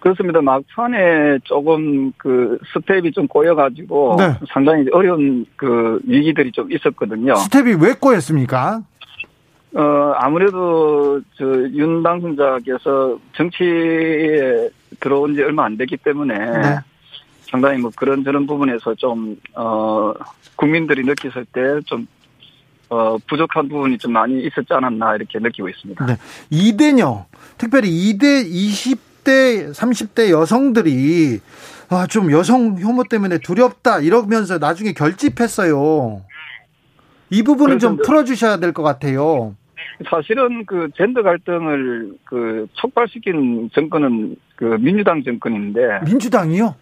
그렇습니다. 0.01 0.40
막판에 0.40 1.38
조금 1.45 2.11
그 2.16 2.59
스텝이 2.74 3.12
좀 3.12 3.28
꼬여가지고 3.28 4.16
네. 4.18 4.34
상당히 4.53 4.86
어려운 4.93 5.47
그 5.55 6.01
위기들이 6.05 6.51
좀 6.51 6.72
있었거든요. 6.72 7.36
스텝이 7.36 7.74
왜 7.80 7.93
꼬였습니까? 7.95 8.82
어 9.74 10.12
아무래도 10.18 11.20
저 11.38 11.45
윤 11.72 12.03
당선자께서 12.03 13.16
정치에 13.34 14.68
들어온 15.01 15.34
지 15.34 15.43
얼마 15.43 15.64
안 15.64 15.76
됐기 15.78 15.99
때문에 15.99 16.34
네. 16.36 16.78
상당히 17.53 17.79
뭐 17.79 17.91
그런 17.95 18.25
저런 18.25 18.47
부분에서 18.47 18.95
좀 18.97 19.37
어 19.55 20.13
국민들이 20.57 21.03
느꼈을 21.05 21.45
때 21.47 21.61
좀 21.87 22.07
어, 22.89 23.17
부족한 23.27 23.69
부분이 23.69 23.97
좀 23.99 24.13
많이 24.13 24.41
있었지 24.45 24.67
않았나 24.71 25.15
이렇게 25.17 25.39
느끼고 25.39 25.69
있습니다. 25.71 26.05
네. 26.05 26.17
이대녀, 26.51 27.25
특별히 27.57 27.89
이대 27.89 28.45
20대, 28.45 29.71
30대 29.73 30.31
여성들이 30.31 31.41
아, 31.89 32.07
좀 32.07 32.31
여성 32.33 32.79
혐오 32.79 33.05
때문에 33.05 33.39
두렵다 33.39 34.01
이러면서 34.01 34.59
나중에 34.59 34.93
결집했어요. 34.93 36.23
이 37.31 37.43
부분은 37.43 37.79
좀 37.79 37.97
풀어주셔야 37.97 38.59
될 38.59 38.75
것 38.75 38.83
같아요. 38.83 39.55
사실은 40.11 40.67
그 40.67 40.89
젠더 40.95 41.23
갈등을 41.23 42.13
그 42.25 42.67
촉발시킨 42.75 43.71
정권은 43.75 44.37
그 44.57 44.77
민주당 44.81 45.23
정권인데 45.23 46.01
민주당이요? 46.05 46.75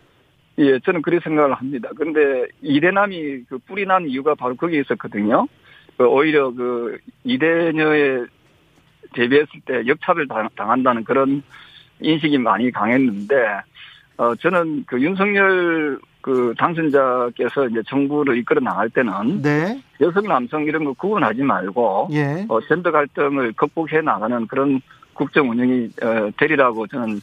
예, 0.60 0.78
저는 0.80 1.00
그렇게 1.02 1.22
생각을 1.24 1.54
합니다. 1.54 1.88
그런데 1.96 2.46
이대남이 2.62 3.44
그 3.48 3.58
뿌리 3.66 3.86
난 3.86 4.06
이유가 4.06 4.34
바로 4.34 4.54
거기에 4.54 4.80
있었거든요. 4.80 5.48
그 5.96 6.04
오히려 6.04 6.50
그 6.52 6.98
이대녀에 7.24 8.26
대비했을 9.14 9.60
때 9.64 9.82
역차별 9.86 10.28
당한다는 10.54 11.04
그런 11.04 11.42
인식이 12.00 12.38
많이 12.38 12.70
강했는데, 12.70 13.34
어, 14.18 14.34
저는 14.36 14.84
그 14.86 15.00
윤석열 15.00 15.98
그 16.20 16.54
당선자께서 16.58 17.68
이제 17.68 17.82
정부를 17.88 18.36
이끌어 18.38 18.60
나갈 18.60 18.90
때는 18.90 19.40
네. 19.40 19.80
여성 20.00 20.24
남성 20.24 20.64
이런 20.64 20.84
거 20.84 20.92
구분하지 20.92 21.42
말고 21.42 22.08
예. 22.12 22.44
어, 22.48 22.60
젠더 22.60 22.90
갈등을 22.90 23.54
극복해 23.54 24.02
나가는 24.02 24.46
그런 24.46 24.82
국정 25.14 25.48
운영이 25.48 25.88
어, 26.02 26.30
되리라고 26.36 26.86
저는 26.86 27.20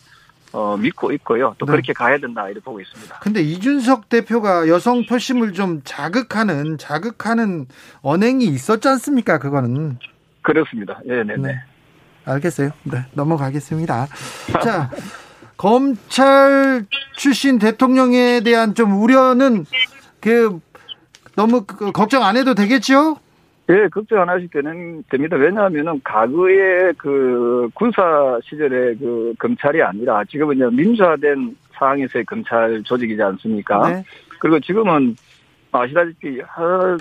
어, 0.57 0.75
믿고 0.75 1.11
있고요. 1.11 1.53
또 1.59 1.67
네. 1.67 1.73
그렇게 1.73 1.93
가야 1.93 2.17
된다 2.17 2.47
이렇게 2.47 2.61
보고 2.61 2.81
있습니다. 2.81 3.19
근데 3.19 3.41
이준석 3.41 4.09
대표가 4.09 4.67
여성 4.67 5.05
표심을 5.05 5.53
좀 5.53 5.81
자극하는 5.83 6.79
자극하는 6.79 7.67
언행이 8.01 8.43
있었지 8.45 8.87
않습니까? 8.87 9.37
그거는 9.37 9.99
그렇습니다. 10.41 10.99
예, 11.07 11.21
네, 11.21 11.35
네. 11.37 11.61
알겠어요. 12.25 12.71
네, 12.85 13.05
넘어가겠습니다. 13.13 14.07
자, 14.63 14.89
검찰 15.57 16.87
출신 17.15 17.59
대통령에 17.59 18.41
대한 18.41 18.73
좀 18.73 18.99
우려는 18.99 19.63
그 20.19 20.59
너무 21.35 21.65
그 21.65 21.91
걱정 21.91 22.23
안 22.23 22.35
해도 22.35 22.55
되겠죠? 22.55 23.17
예, 23.69 23.87
걱정 23.89 24.21
안 24.21 24.29
하실 24.29 24.47
때는 24.47 25.03
됩니다. 25.09 25.35
왜냐하면은 25.35 25.99
과거의 26.03 26.93
그 26.97 27.69
군사 27.73 28.39
시절의 28.43 28.97
그 28.97 29.33
검찰이 29.39 29.81
아니라 29.81 30.23
지금은 30.23 30.55
이제 30.55 30.65
민주화된 30.71 31.57
상황에서의 31.73 32.25
검찰 32.25 32.81
조직이지 32.83 33.21
않습니까? 33.21 33.89
네. 33.89 34.03
그리고 34.39 34.59
지금은 34.61 35.15
아시다시피 35.71 36.39
여러 36.57 36.97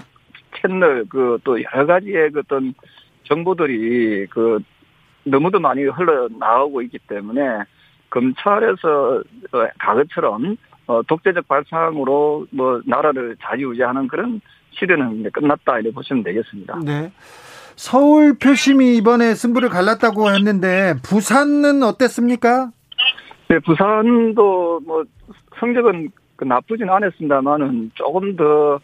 채널 0.61 1.05
그 1.05 1.39
또 1.45 1.57
여러 1.63 1.87
가지의 1.87 2.33
그 2.33 2.41
어떤 2.41 2.75
정보들이 3.25 4.27
그 4.31 4.59
너무도 5.25 5.61
많이 5.61 5.85
흘러나오고 5.85 6.83
있기 6.83 6.99
때문에 7.07 7.43
검찰에서 8.11 9.23
어, 9.53 9.67
과거처럼 9.79 10.57
어, 10.87 11.03
독재적 11.03 11.47
발상으로 11.49 12.47
뭐 12.51 12.81
나라를 12.87 13.37
자유유지하는 13.41 14.09
그런 14.09 14.41
시대는 14.79 15.21
이제 15.21 15.31
끝났다 15.31 15.79
이렇게 15.79 15.93
보시면 15.93 16.23
되겠습니다. 16.23 16.81
네. 16.85 17.13
서울 17.77 18.39
표심이 18.39 18.97
이번에 18.97 19.35
승부를 19.35 19.69
갈랐다고 19.69 20.31
했는데 20.31 20.95
부산은 21.03 21.83
어땠습니까? 21.83 22.71
네, 23.49 23.59
부산도 23.61 24.81
뭐 24.87 25.05
성적은 25.61 26.11
그 26.37 26.45
나쁘진 26.45 26.89
않았습니다만은 26.89 27.93
조금 27.95 28.37
더 28.37 28.81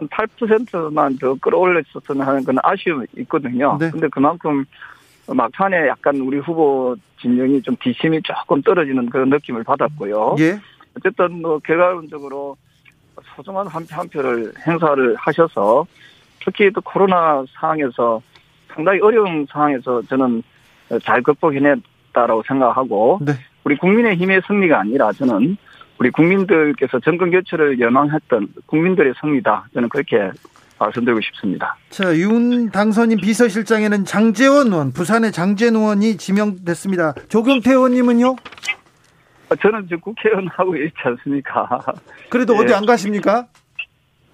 한 0.00 0.08
8%만 0.08 1.18
더 1.18 1.34
끌어올렸었으면 1.34 2.26
하는 2.26 2.42
그런 2.42 2.58
아쉬움이 2.62 3.06
있거든요. 3.18 3.76
네. 3.78 3.90
근데 3.90 4.08
그만큼 4.08 4.64
막판에 5.26 5.88
약간 5.88 6.16
우리 6.16 6.38
후보 6.38 6.96
진영이 7.20 7.62
좀 7.62 7.76
비심이 7.76 8.20
조금 8.22 8.62
떨어지는 8.62 9.10
그런 9.10 9.28
느낌을 9.28 9.62
받았고요. 9.64 10.36
예. 10.40 10.58
어쨌든 10.96 11.42
뭐 11.42 11.58
결과론적으로 11.58 12.56
소중한 13.36 13.66
한, 13.66 13.86
한 13.90 14.08
표를 14.08 14.52
행사를 14.66 15.16
하셔서 15.16 15.86
특히 16.44 16.70
또 16.72 16.80
코로나 16.80 17.44
상황에서 17.58 18.22
상당히 18.72 19.00
어려운 19.00 19.46
상황에서 19.50 20.02
저는 20.02 20.42
잘 21.02 21.22
극복해냈다라고 21.22 22.42
생각하고 22.46 23.20
네. 23.22 23.32
우리 23.64 23.76
국민의 23.76 24.16
힘의 24.16 24.42
승리가 24.46 24.80
아니라 24.80 25.12
저는 25.12 25.56
우리 25.98 26.10
국민들께서 26.10 26.98
정권 27.00 27.30
교체를 27.30 27.78
연망했던 27.78 28.48
국민들의 28.66 29.12
승리다. 29.20 29.68
저는 29.74 29.88
그렇게 29.90 30.30
말씀드리고 30.78 31.20
싶습니다. 31.20 31.76
자, 31.90 32.16
윤 32.16 32.70
당선인 32.70 33.18
비서실장에는 33.18 34.06
장재원 34.06 34.68
의원, 34.68 34.92
부산의 34.92 35.30
장재원 35.30 35.76
의원이 35.76 36.16
지명됐습니다. 36.16 37.12
조경태 37.28 37.72
의원님은요? 37.72 38.36
아, 39.50 39.56
저는 39.56 39.82
지금 39.82 40.00
국회의원 40.00 40.46
하고 40.48 40.76
있지 40.76 40.94
않습니까? 41.02 41.68
그래도 42.30 42.54
예. 42.56 42.58
어디 42.58 42.74
안 42.74 42.86
가십니까? 42.86 43.46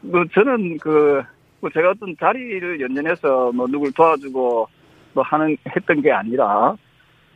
뭐 0.02 0.24
저는 0.32 0.76
그, 0.78 1.22
뭐 1.60 1.70
제가 1.70 1.90
어떤 1.90 2.14
자리를 2.20 2.80
연연해서 2.80 3.50
뭐 3.52 3.66
누굴 3.66 3.92
도와주고 3.92 4.68
뭐 5.14 5.24
하는, 5.24 5.56
했던 5.74 6.02
게 6.02 6.12
아니라 6.12 6.76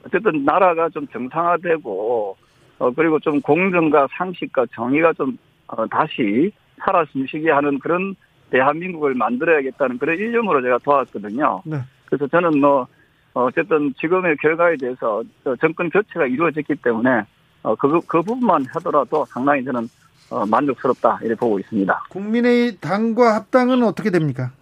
어쨌든 0.05 0.45
나라가 0.45 0.91
좀 0.91 1.07
정상화되고 1.09 2.37
어, 2.79 2.91
그리고 2.93 3.19
좀 3.19 3.41
공정과 3.41 4.09
상식과 4.13 4.67
정의가 4.75 5.15
좀 5.15 5.39
어, 5.67 5.87
다시 5.87 6.53
살아 6.85 7.05
숨쉬게 7.07 7.51
하는 7.51 7.79
그런 7.79 8.15
대한민국을 8.51 9.15
만들어야겠다는 9.15 9.99
그런 9.99 10.17
일념으로 10.17 10.61
제가 10.63 10.79
도왔거든요. 10.79 11.63
네. 11.65 11.79
그래서 12.07 12.27
저는 12.27 12.61
뭐 12.61 12.87
어쨌든 13.33 13.95
지금의 13.99 14.37
결과에 14.39 14.77
대해서 14.77 15.23
정권 15.61 15.89
교체가 15.89 16.27
이루어졌기 16.27 16.75
때문에 16.77 17.25
어, 17.63 17.75
그, 17.75 18.01
그 18.07 18.23
부분만 18.23 18.67
하더라도 18.75 19.25
상당히 19.27 19.65
저는 19.65 19.89
어, 20.31 20.47
만족스럽다 20.47 21.19
이렇게 21.23 21.35
보고 21.35 21.59
있습니다. 21.59 22.05
국민의 22.11 22.77
당과 22.81 23.35
합당은 23.35 23.83
어떻게 23.83 24.11
됩니까? 24.11 24.53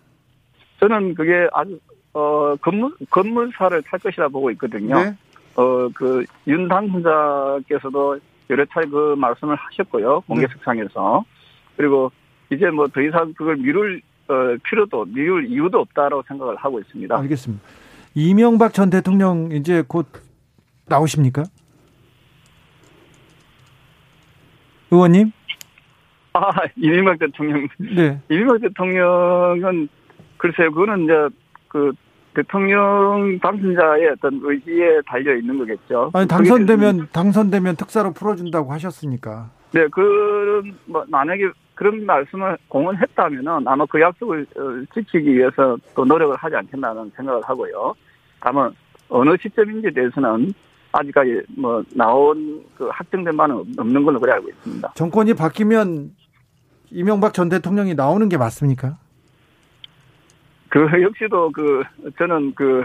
저는 0.80 1.14
그게 1.14 1.46
아주 1.52 1.78
어 2.14 2.56
건물 2.62 2.94
건물사를 3.10 3.82
탈 3.82 3.98
것이라 3.98 4.28
보고 4.28 4.50
있거든요. 4.52 4.94
네. 4.96 5.16
어그 5.56 6.24
윤 6.46 6.68
당선자께서도 6.68 8.18
여러 8.50 8.64
차례 8.66 8.86
그 8.86 9.14
말씀을 9.18 9.56
하셨고요 9.56 10.20
공개석상에서 10.22 11.24
네. 11.26 11.30
그리고 11.76 12.10
이제 12.50 12.70
뭐 12.70 12.86
더 12.88 13.02
이상 13.02 13.34
그걸 13.34 13.56
미룰 13.56 14.00
어, 14.28 14.34
필요도 14.62 15.06
미룰 15.06 15.46
이유도 15.46 15.80
없다라고 15.80 16.22
생각을 16.28 16.56
하고 16.56 16.80
있습니다. 16.80 17.16
알겠습니다. 17.18 17.62
이명박 18.14 18.72
전 18.72 18.88
대통령 18.90 19.50
이제 19.52 19.82
곧 19.86 20.06
나오십니까? 20.86 21.44
의원님? 24.90 25.32
아, 26.34 26.50
이명박 26.76 27.18
대통령. 27.18 27.68
네. 27.78 28.20
이명박 28.28 28.60
대통령은 28.60 29.88
글쎄요, 30.36 30.70
그거는 30.72 31.04
이제 31.04 31.12
그 31.68 31.92
대통령 32.34 33.38
당선자의 33.40 34.10
어떤 34.10 34.40
의지에 34.42 35.00
달려 35.06 35.34
있는 35.34 35.58
거겠죠. 35.58 36.10
아니 36.14 36.28
당선되면 36.28 37.08
당선되면 37.12 37.76
특사로 37.76 38.12
풀어준다고 38.12 38.72
하셨으니까. 38.72 39.50
네, 39.72 39.86
그런 39.88 40.74
뭐 40.86 41.04
만약에 41.08 41.50
그런 41.74 42.06
말씀을 42.06 42.56
공언했다면은 42.68 43.66
아마 43.66 43.84
그 43.86 44.00
약속을 44.00 44.46
어, 44.56 44.94
지키기 44.94 45.34
위해서 45.34 45.76
또 45.94 46.04
노력을 46.04 46.34
하지 46.36 46.56
않겠나는 46.56 47.10
생각을 47.16 47.42
하고요. 47.44 47.94
다만 48.40 48.72
어느 49.08 49.36
시점인지에 49.40 49.90
대해서는 49.90 50.52
아직까지 50.92 51.42
뭐 51.56 51.82
나온 51.94 52.64
그 52.76 52.88
확정된 52.88 53.36
바는 53.36 53.64
없는 53.78 54.04
걸로 54.04 54.18
그래 54.20 54.32
알고 54.32 54.48
있습니다. 54.48 54.92
정권이 54.94 55.34
바뀌면 55.34 56.12
이명박 56.90 57.34
전 57.34 57.48
대통령이 57.48 57.94
나오는 57.94 58.28
게 58.28 58.36
맞습니까? 58.38 58.98
그 60.68 60.80
역시도 61.02 61.50
그 61.52 61.82
저는 62.18 62.54
그, 62.54 62.84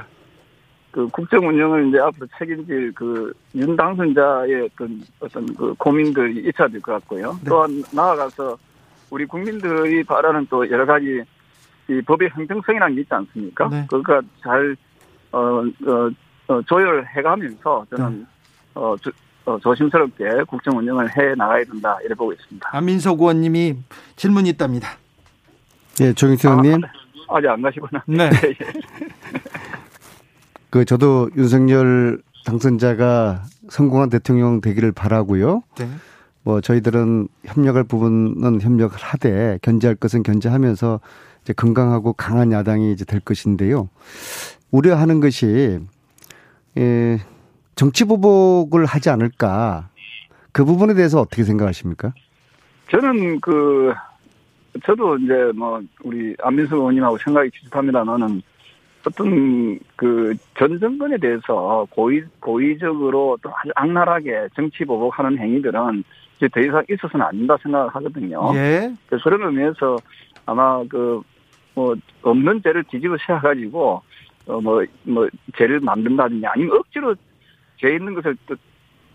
그 0.91 1.07
국정 1.09 1.47
운영을 1.47 1.87
이제 1.89 1.99
앞으로 1.99 2.27
책임질 2.37 2.93
그 2.93 3.33
윤 3.55 3.75
당선자의 3.75 4.63
어떤 4.73 5.01
어떤 5.19 5.45
그 5.53 5.73
고민들이 5.77 6.39
있어야 6.49 6.67
될 6.67 6.81
것 6.81 6.93
같고요. 6.93 7.33
네. 7.43 7.49
또한 7.49 7.83
나아가서 7.93 8.57
우리 9.11 9.25
국민들이 9.25 10.03
바라는 10.03 10.47
또 10.49 10.67
여러 10.71 10.85
가지 10.85 11.21
이 11.87 12.01
법의 12.01 12.29
형평성이라는 12.29 12.95
게 12.95 13.01
있지 13.01 13.13
않습니까? 13.13 13.69
네. 13.69 13.85
그러니까 13.87 14.21
잘 14.41 14.75
어, 15.31 15.39
어, 15.39 16.09
어, 16.47 16.61
조율해가면서 16.63 17.85
저는 17.89 18.19
네. 18.19 18.25
어, 18.75 18.95
조, 19.01 19.11
어, 19.45 19.59
조심스럽게 19.59 20.43
국정 20.47 20.77
운영을 20.77 21.09
해 21.17 21.35
나가야 21.35 21.63
된다 21.65 21.97
이렇게 22.01 22.15
보고 22.15 22.33
있습니다. 22.33 22.69
안민석 22.71 23.19
의원님이 23.19 23.77
질문이 24.15 24.49
있답니다. 24.49 24.97
네, 25.99 26.13
조경태 26.13 26.49
의원님. 26.49 26.83
아, 26.83 27.37
아직 27.37 27.47
안 27.47 27.61
가시구나. 27.61 28.03
네. 28.07 28.29
네. 28.29 28.53
그 30.69 30.85
저도 30.85 31.29
윤석열 31.37 32.21
당선자가 32.45 33.43
성공한 33.69 34.09
대통령 34.09 34.59
되기를 34.59 34.91
바라고요. 34.91 35.61
네. 35.77 35.87
뭐 36.43 36.61
저희들은 36.61 37.27
협력할 37.45 37.85
부분은 37.85 38.61
협력을 38.61 38.97
하되 38.97 39.59
견제할 39.61 39.95
것은 39.95 40.23
견제하면서 40.23 40.99
이제 41.43 41.53
건강하고 41.53 42.13
강한 42.13 42.51
야당이 42.51 42.91
이제 42.91 43.05
될 43.05 43.19
것인데요. 43.19 43.89
우려하는 44.71 45.19
것이 45.19 45.79
예, 46.77 47.19
정치 47.75 48.05
보복을 48.05 48.85
하지 48.85 49.09
않을까 49.09 49.89
그 50.51 50.65
부분에 50.65 50.93
대해서 50.93 51.19
어떻게 51.19 51.43
생각하십니까? 51.43 52.13
저는 52.91 53.39
그 53.41 53.93
저도 54.85 55.17
이제 55.17 55.51
뭐 55.55 55.81
우리 56.03 56.35
안민석 56.41 56.77
의원님하고 56.77 57.17
생각이 57.17 57.49
비슷합니다만은 57.51 58.41
어떤 59.05 59.79
그 59.95 60.33
전 60.57 60.79
정권에 60.79 61.17
대해서 61.17 61.85
고의 61.89 62.23
고의적으로 62.39 63.37
또 63.41 63.49
아주 63.49 63.71
악랄하게 63.75 64.47
정치 64.55 64.85
보복하는 64.85 65.37
행위들은 65.37 66.03
이제 66.37 66.47
더 66.47 66.61
이상 66.61 66.83
있어서는 66.89 67.25
안 67.25 67.37
된다 67.37 67.57
생각을 67.61 67.89
하거든요. 67.89 68.51
예. 68.55 68.93
그런 69.09 69.43
의미에서 69.43 69.97
아마 70.45 70.83
그 70.87 71.21
뭐 71.75 71.95
없는 72.21 72.61
죄를 72.61 72.83
뒤집어 72.83 73.17
세워가지고 73.25 74.03
어뭐뭐 74.47 74.85
뭐 75.03 75.27
죄를 75.57 75.79
만든다든지 75.79 76.45
아니면 76.45 76.77
억지로 76.77 77.15
죄 77.77 77.95
있는 77.95 78.13
것을 78.13 78.35
또 78.47 78.55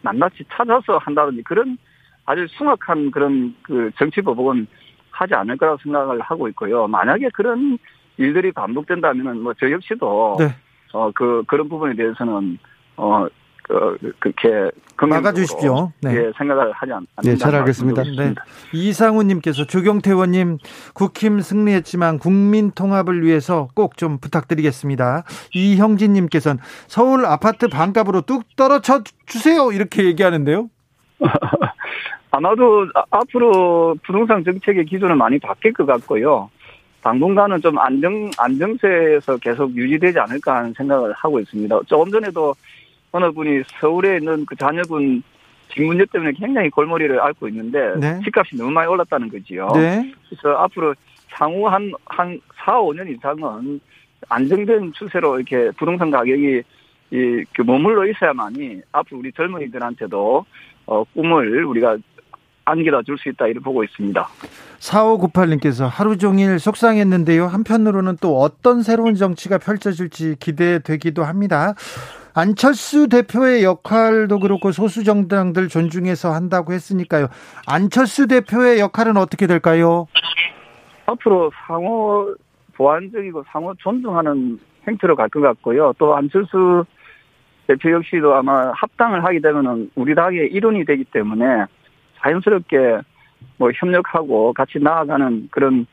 낱낱이 0.03 0.45
찾아서 0.51 0.99
한다든지 0.99 1.43
그런 1.43 1.76
아주 2.24 2.47
숭악한 2.49 3.11
그런 3.11 3.55
그 3.62 3.91
정치 3.99 4.20
보복은 4.20 4.66
하지 5.11 5.35
않을 5.35 5.57
거라고 5.57 5.79
생각을 5.83 6.20
하고 6.20 6.49
있고요. 6.49 6.87
만약에 6.87 7.31
그런 7.33 7.79
일들이 8.16 8.53
반복된다면은 8.53 9.43
뭐저 9.43 9.70
역시도 9.70 10.37
네. 10.39 10.47
어 10.93 11.11
그 11.14 11.43
그런 11.47 11.68
부분에 11.68 11.95
대해서는 11.95 12.59
어 12.97 13.26
그, 13.68 13.98
그렇게 14.18 14.70
막아주십시오. 15.00 15.92
네. 16.00 16.14
예, 16.14 16.32
생각을 16.36 16.72
하지 16.72 16.92
않, 16.92 17.06
네, 17.22 17.36
잘 17.36 17.54
알겠습니다. 17.54 18.02
네. 18.02 18.34
이상우님께서 18.72 19.66
조경태 19.66 20.10
의원님 20.10 20.58
국힘 20.94 21.40
승리했지만 21.40 22.18
국민 22.18 22.70
통합을 22.70 23.22
위해서 23.22 23.68
꼭 23.74 23.98
좀 23.98 24.18
부탁드리겠습니다. 24.18 25.24
이형진님께서는 25.52 26.62
서울 26.86 27.26
아파트 27.26 27.68
반값으로 27.68 28.22
뚝 28.22 28.44
떨어져 28.56 29.02
주세요 29.26 29.72
이렇게 29.72 30.04
얘기하는데요. 30.04 30.70
아마도 32.30 32.86
앞으로 33.10 33.96
부동산 34.04 34.44
정책의 34.44 34.84
기준은 34.86 35.18
많이 35.18 35.38
바뀔 35.38 35.72
것 35.72 35.84
같고요. 35.84 36.48
당분간은 37.02 37.60
좀 37.60 37.78
안정, 37.78 38.30
안정세에서 38.38 39.38
계속 39.38 39.74
유지되지 39.74 40.18
않을까 40.18 40.56
하는 40.56 40.72
생각을 40.74 41.12
하고 41.12 41.40
있습니다. 41.40 41.80
조금 41.86 42.10
전에도 42.10 42.54
어느 43.18 43.32
분이 43.32 43.62
서울에 43.80 44.18
있는 44.18 44.46
그 44.46 44.54
자녀분 44.54 45.22
집 45.72 45.82
문제 45.82 46.04
때문에 46.06 46.32
굉장히 46.32 46.70
골머리를 46.70 47.20
앓고 47.20 47.48
있는데 47.48 47.94
네. 47.98 48.20
집값이 48.24 48.56
너무 48.56 48.70
많이 48.70 48.88
올랐다는 48.88 49.28
거지요. 49.28 49.68
네. 49.74 50.12
그래서 50.28 50.56
앞으로 50.56 50.94
향후 51.30 51.68
한, 51.68 51.92
한 52.06 52.40
4, 52.64 52.80
5년 52.80 53.14
이상은 53.14 53.80
안정된 54.28 54.92
추세로 54.94 55.38
이렇게 55.38 55.70
부동산 55.72 56.10
가격이 56.10 56.62
이, 57.10 57.44
그 57.54 57.62
머물러 57.62 58.06
있어야만이 58.06 58.80
앞으로 58.92 59.18
우리 59.18 59.32
젊은이들한테도 59.32 60.44
어, 60.86 61.04
꿈을 61.14 61.64
우리가 61.64 61.96
안겨다 62.64 63.02
줄 63.02 63.16
수 63.18 63.28
있다 63.30 63.46
이렇게 63.46 63.60
보고 63.60 63.82
있습니다. 63.82 64.28
4598님께서 64.78 65.88
하루 65.88 66.18
종일 66.18 66.58
속상했는데요. 66.58 67.46
한편으로는 67.46 68.18
또 68.20 68.38
어떤 68.40 68.82
새로운 68.82 69.14
정치가 69.14 69.58
펼쳐질지 69.58 70.36
기대되기도 70.38 71.24
합니다. 71.24 71.74
안철수 72.39 73.09
대표의 73.09 73.64
역할도 73.64 74.39
그렇고 74.39 74.70
소수 74.70 75.03
정당들 75.03 75.66
존중해서 75.66 76.32
한다고 76.32 76.72
했으니까요. 76.72 77.26
안철수 77.66 78.28
대표의 78.28 78.78
역할은 78.78 79.16
어떻게 79.16 79.49
될까요? 79.49 80.07
앞으로 81.07 81.51
상호 81.66 82.32
보완적이고 82.76 83.43
상호 83.51 83.74
존중하는 83.74 84.61
행태로 84.86 85.16
갈 85.16 85.28
것 85.30 85.41
같고요. 85.41 85.93
또 85.99 86.14
안철수 86.14 86.84
대표 87.66 87.91
역시도 87.91 88.32
아마 88.32 88.70
합당을 88.70 89.24
하게 89.24 89.41
되면은 89.41 89.91
우리 89.97 90.14
당의 90.14 90.47
일원이 90.53 90.84
되기 90.84 91.03
때문에 91.05 91.64
자연스럽게 92.20 93.01
뭐 93.57 93.70
협력하고 93.74 94.53
같이 94.53 94.78
나아가는 94.78 95.49
그런 95.51 95.86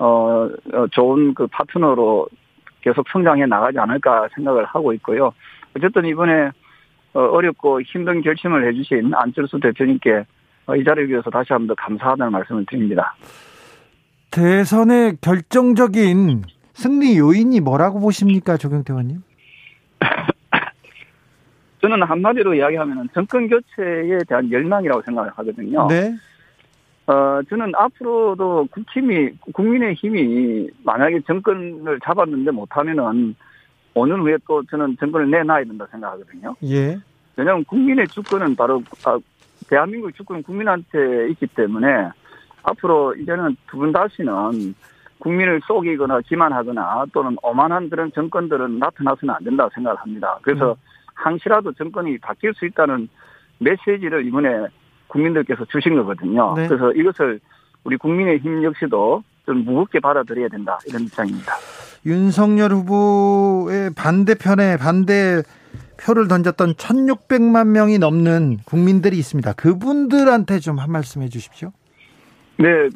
어, 0.00 0.48
어 0.72 0.86
좋은 0.90 1.32
그 1.34 1.46
파트너로 1.46 2.26
계속 2.80 3.08
성장해 3.08 3.46
나가지 3.46 3.78
않을까 3.78 4.26
생각을 4.34 4.64
하고 4.64 4.92
있고요. 4.94 5.32
어쨌든 5.76 6.04
이번에 6.06 6.50
어, 7.14 7.20
어렵고 7.20 7.82
힘든 7.82 8.22
결심을 8.22 8.66
해주신 8.68 9.12
안철수 9.14 9.60
대표님께 9.60 10.24
어, 10.66 10.76
이 10.76 10.84
자리를 10.84 11.08
위해서 11.10 11.28
다시 11.30 11.52
한 11.52 11.60
번 11.66 11.68
더 11.68 11.74
감사하다는 11.74 12.32
말씀을 12.32 12.64
드립니다. 12.66 13.14
대선의 14.30 15.16
결정적인 15.20 16.42
승리 16.72 17.18
요인이 17.18 17.60
뭐라고 17.60 18.00
보십니까, 18.00 18.56
조경태 18.56 18.92
의원님? 18.92 19.22
저는 21.82 22.02
한마디로 22.02 22.54
이야기하면 22.54 23.08
정권 23.12 23.48
교체에 23.48 24.18
대한 24.28 24.50
열망이라고 24.50 25.02
생각을 25.02 25.30
하거든요. 25.36 25.86
네. 25.88 26.14
어, 27.06 27.40
저는 27.50 27.72
앞으로도 27.74 28.68
국힘이, 28.70 29.30
국민의 29.52 29.94
힘이 29.94 30.68
만약에 30.84 31.20
정권을 31.26 31.98
잡았는데 32.04 32.52
못하면은 32.52 33.34
오는 33.94 34.20
후에 34.20 34.38
또 34.46 34.62
저는 34.64 34.96
정권을 34.98 35.30
내놔야 35.30 35.64
된다 35.64 35.86
생각하거든요. 35.90 36.54
예. 36.64 36.98
왜냐하면 37.36 37.64
국민의 37.64 38.08
주권은 38.08 38.56
바로, 38.56 38.82
아, 39.04 39.18
대한민국 39.68 40.14
주권은 40.14 40.42
국민한테 40.42 41.28
있기 41.30 41.46
때문에 41.48 42.10
앞으로 42.62 43.14
이제는 43.14 43.56
두 43.68 43.78
분 43.78 43.92
다시는 43.92 44.74
국민을 45.18 45.60
속이거나 45.66 46.20
기만하거나 46.22 47.06
또는 47.12 47.36
오만한 47.42 47.88
그런 47.90 48.10
정권들은 48.12 48.78
나타나서는 48.78 49.34
안 49.34 49.44
된다고 49.44 49.70
생각을 49.74 49.98
합니다. 50.00 50.38
그래서 50.42 50.72
음. 50.72 50.74
항시라도 51.14 51.72
정권이 51.72 52.18
바뀔 52.18 52.52
수 52.54 52.66
있다는 52.66 53.08
메시지를 53.58 54.26
이번에 54.26 54.66
국민들께서 55.06 55.64
주신 55.66 55.94
거거든요. 55.96 56.54
네. 56.56 56.66
그래서 56.66 56.90
이것을 56.92 57.38
우리 57.84 57.96
국민의 57.96 58.38
힘 58.38 58.64
역시도 58.64 59.22
좀 59.46 59.64
무겁게 59.64 60.00
받아들여야 60.00 60.48
된다 60.48 60.78
이런 60.86 61.02
입장입니다. 61.02 61.54
윤석열 62.06 62.72
후보의 62.72 63.90
반대편에 63.94 64.76
반대 64.76 65.42
표를 66.00 66.26
던졌던 66.28 66.74
1,600만 66.74 67.68
명이 67.68 67.98
넘는 67.98 68.58
국민들이 68.64 69.18
있습니다. 69.18 69.52
그분들한테 69.52 70.58
좀 70.58 70.78
한 70.78 70.90
말씀 70.90 71.22
해주십시오. 71.22 71.72
네, 72.56 72.88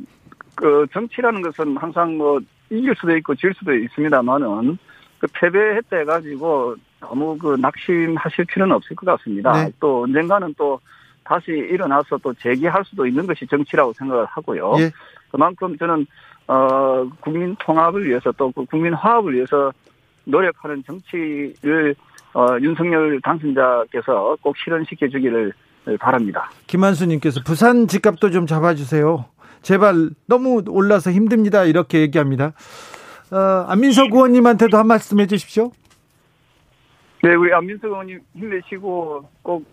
그 0.57 0.87
정치라는 0.93 1.43
것은 1.43 1.77
항상 1.77 2.17
뭐 2.17 2.41
이길 2.71 2.95
수도 2.97 3.17
있고 3.17 3.35
질 3.37 3.55
수도 3.55 3.75
있습니다만은 3.75 4.79
그 5.19 5.27
패배했다 5.33 5.97
해가지고 5.99 6.77
너무 7.01 7.39
그 7.39 7.57
낙심하실 7.61 8.47
필요는 8.47 8.75
없을 8.75 8.97
것 8.97 9.07
같습니다. 9.07 9.53
네. 9.53 9.71
또 9.79 10.03
언젠가는 10.03 10.55
또 10.59 10.81
다시 11.23 11.51
일어나서 11.51 12.19
또 12.19 12.35
재기할 12.35 12.85
수도 12.85 13.07
있는 13.07 13.27
것이 13.27 13.47
정치라고 13.47 13.93
생각을 13.93 14.27
하고요. 14.27 14.75
예. 14.79 14.91
그만큼 15.31 15.77
저는 15.77 16.07
어 16.49 17.09
국민 17.21 17.57
통합을 17.59 18.07
위해서 18.07 18.31
또 18.33 18.53
그 18.53 18.65
국민 18.67 18.95
화합을 18.95 19.35
위해서 19.35 19.73
노력하는 20.25 20.83
정치를 20.87 21.95
어 22.35 22.47
윤석열 22.61 23.21
당선자께서 23.23 24.37
꼭 24.41 24.57
실현시켜 24.57 25.09
주기를 25.09 25.53
바랍니다. 26.01 26.51
김한수님께서 26.67 27.41
부산 27.45 27.87
집값도 27.87 28.31
좀 28.31 28.47
잡아주세요. 28.47 29.25
제발 29.63 30.11
너무 30.27 30.63
올라서 30.69 31.11
힘듭니다. 31.11 31.65
이렇게 31.65 32.01
얘기합니다. 32.01 32.53
어, 33.33 33.37
안민석 33.69 34.13
의원님한테도 34.13 34.77
한 34.77 34.87
말씀 34.87 35.19
해주십시오. 35.21 35.71
네, 37.23 37.35
우리 37.35 37.53
안민석 37.53 37.89
의원님 37.89 38.21
힘내시고 38.35 39.29
꼭 39.43 39.65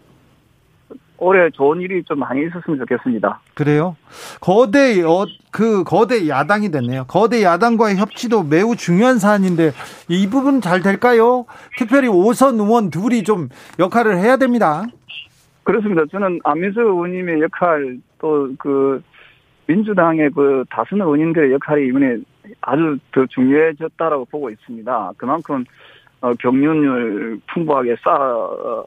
올해 1.23 1.49
좋은 1.49 1.81
일이 1.81 2.03
좀 2.03 2.19
많이 2.19 2.45
있었으면 2.45 2.79
좋겠습니다. 2.79 3.39
그래요? 3.53 3.95
거대 4.41 5.01
어, 5.03 5.25
그 5.51 5.83
거대 5.83 6.27
야당이 6.27 6.71
됐네요. 6.71 7.05
거대 7.07 7.43
야당과의 7.43 7.97
협치도 7.97 8.43
매우 8.43 8.75
중요한 8.75 9.19
사안인데 9.19 9.71
이 10.09 10.29
부분 10.29 10.61
잘 10.61 10.81
될까요? 10.81 11.45
특별히 11.77 12.07
오선 12.07 12.59
의원 12.59 12.89
둘이 12.89 13.23
좀 13.23 13.49
역할을 13.79 14.17
해야 14.17 14.37
됩니다. 14.37 14.83
그렇습니다. 15.63 16.03
저는 16.11 16.39
안민석 16.43 16.81
의원님의 16.81 17.41
역할 17.41 17.97
또 18.19 18.49
그 18.59 19.01
민주당의 19.67 20.29
그 20.31 20.63
다수의 20.69 21.01
의원님들의 21.01 21.53
역할이 21.53 21.87
이번에 21.87 22.17
아주 22.61 22.97
더 23.11 23.25
중요해졌다라고 23.27 24.25
보고 24.25 24.49
있습니다. 24.49 25.13
그만큼 25.17 25.63
어, 26.21 26.33
경륜을 26.33 27.39
풍부하게 27.53 27.95
쌓아 28.03 28.35
어, 28.35 28.85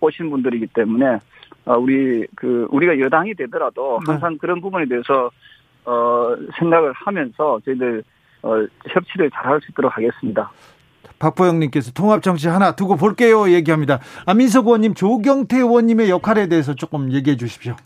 오신 0.00 0.30
분들이기 0.30 0.68
때문에 0.68 1.06
어, 1.06 1.20
우리 1.66 2.26
그 2.34 2.66
우리가 2.70 2.98
여당이 2.98 3.34
되더라도 3.34 4.00
네. 4.06 4.12
항상 4.12 4.32
네. 4.32 4.38
그런 4.40 4.60
부분에 4.60 4.86
대해서 4.86 5.30
어 5.84 6.34
생각을 6.58 6.92
하면서 6.92 7.60
저희들 7.64 8.02
어 8.42 8.66
협치를 8.88 9.30
잘할 9.30 9.60
수 9.60 9.70
있도록 9.70 9.96
하겠습니다. 9.96 10.50
박보영님께서 11.18 11.92
통합 11.92 12.22
정치 12.22 12.48
하나 12.48 12.72
두고 12.72 12.96
볼게요 12.96 13.48
얘기합니다. 13.50 14.00
안민석 14.26 14.66
의원님, 14.66 14.94
조경태 14.94 15.58
의원님의 15.58 16.10
역할에 16.10 16.48
대해서 16.48 16.74
조금 16.74 17.12
얘기해 17.12 17.36
주십시오. 17.36 17.76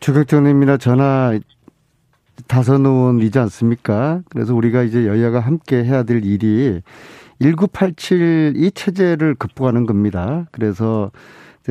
조경태 0.00 0.36
의원님이나 0.36 0.76
전화 0.76 1.38
다선 2.46 2.86
의원이지 2.86 3.38
않습니까? 3.38 4.20
그래서 4.30 4.54
우리가 4.54 4.82
이제 4.82 5.06
여야가 5.06 5.40
함께 5.40 5.82
해야 5.84 6.02
될 6.02 6.24
일이 6.24 6.82
1987 7.40 8.54
이 8.56 8.70
체제를 8.70 9.34
극복하는 9.34 9.86
겁니다. 9.86 10.46
그래서 10.52 11.10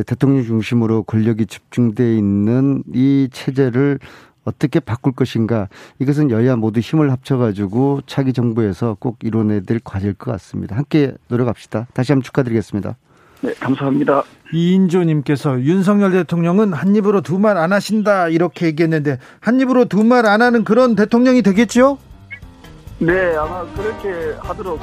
대통령 0.04 0.44
중심으로 0.44 1.04
권력이 1.04 1.46
집중돼 1.46 2.18
있는 2.18 2.84
이 2.94 3.30
체제를 3.32 4.00
어떻게 4.44 4.80
바꿀 4.80 5.14
것인가 5.14 5.70
이것은 6.00 6.30
여야 6.30 6.56
모두 6.56 6.80
힘을 6.80 7.12
합쳐가지고 7.12 8.02
차기 8.06 8.32
정부에서 8.32 8.96
꼭 9.00 9.18
이뤄내야 9.24 9.62
될 9.62 9.80
과제일 9.84 10.14
것 10.14 10.32
같습니다. 10.34 10.76
함께 10.76 11.14
노력합시다. 11.30 11.88
다시 11.94 12.12
한번 12.12 12.24
축하드리겠습니다. 12.24 12.96
네, 13.42 13.54
감사합니다. 13.60 14.24
이인조님께서 14.54 15.62
윤석열 15.62 16.12
대통령은 16.12 16.74
한 16.74 16.96
입으로 16.96 17.22
두 17.22 17.40
말 17.40 17.58
안 17.58 17.74
하신다 17.74 18.30
이렇게 18.30 18.68
얘기했는데 18.68 19.18
한 19.40 19.60
입으로 19.60 19.86
두 19.86 20.04
말 20.04 20.26
안 20.26 20.42
하는 20.42 20.64
그런 20.64 20.96
대통령이 20.96 21.42
되겠죠? 21.42 21.98
네, 22.98 23.36
아마 23.36 23.66
그렇게 23.74 24.36
하도록 24.40 24.80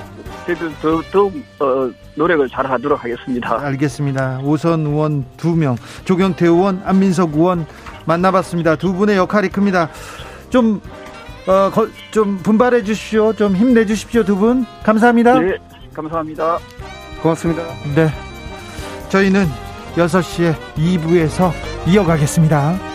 저희들 0.47 0.71
더욱 1.11 1.33
어, 1.61 1.91
노력을 2.15 2.47
잘 2.51 2.71
하도록 2.71 3.03
하겠습니다. 3.03 3.59
알겠습니다. 3.61 4.41
오선 4.45 4.87
의원 4.87 5.25
두 5.37 5.55
명, 5.57 5.77
조경태 6.05 6.47
의원, 6.47 6.83
안민석 6.85 7.35
의원 7.35 7.67
만나봤습니다. 8.05 8.77
두 8.77 8.93
분의 8.93 9.17
역할이 9.17 9.49
큽니다. 9.49 9.89
좀, 10.51 10.81
어, 11.47 11.71
거, 11.71 11.89
좀 12.11 12.39
분발해 12.39 12.85
주십시오. 12.85 13.33
좀 13.33 13.57
힘내 13.57 13.87
주십시오. 13.87 14.23
두 14.25 14.37
분. 14.37 14.67
감사합니다. 14.83 15.39
네, 15.39 15.57
감사합니다. 15.95 16.59
고맙습니다. 17.23 17.63
네. 17.95 18.09
저희는 19.09 19.47
6시에 19.97 20.55
2부에서 20.77 21.51
이어가겠습니다. 21.87 22.92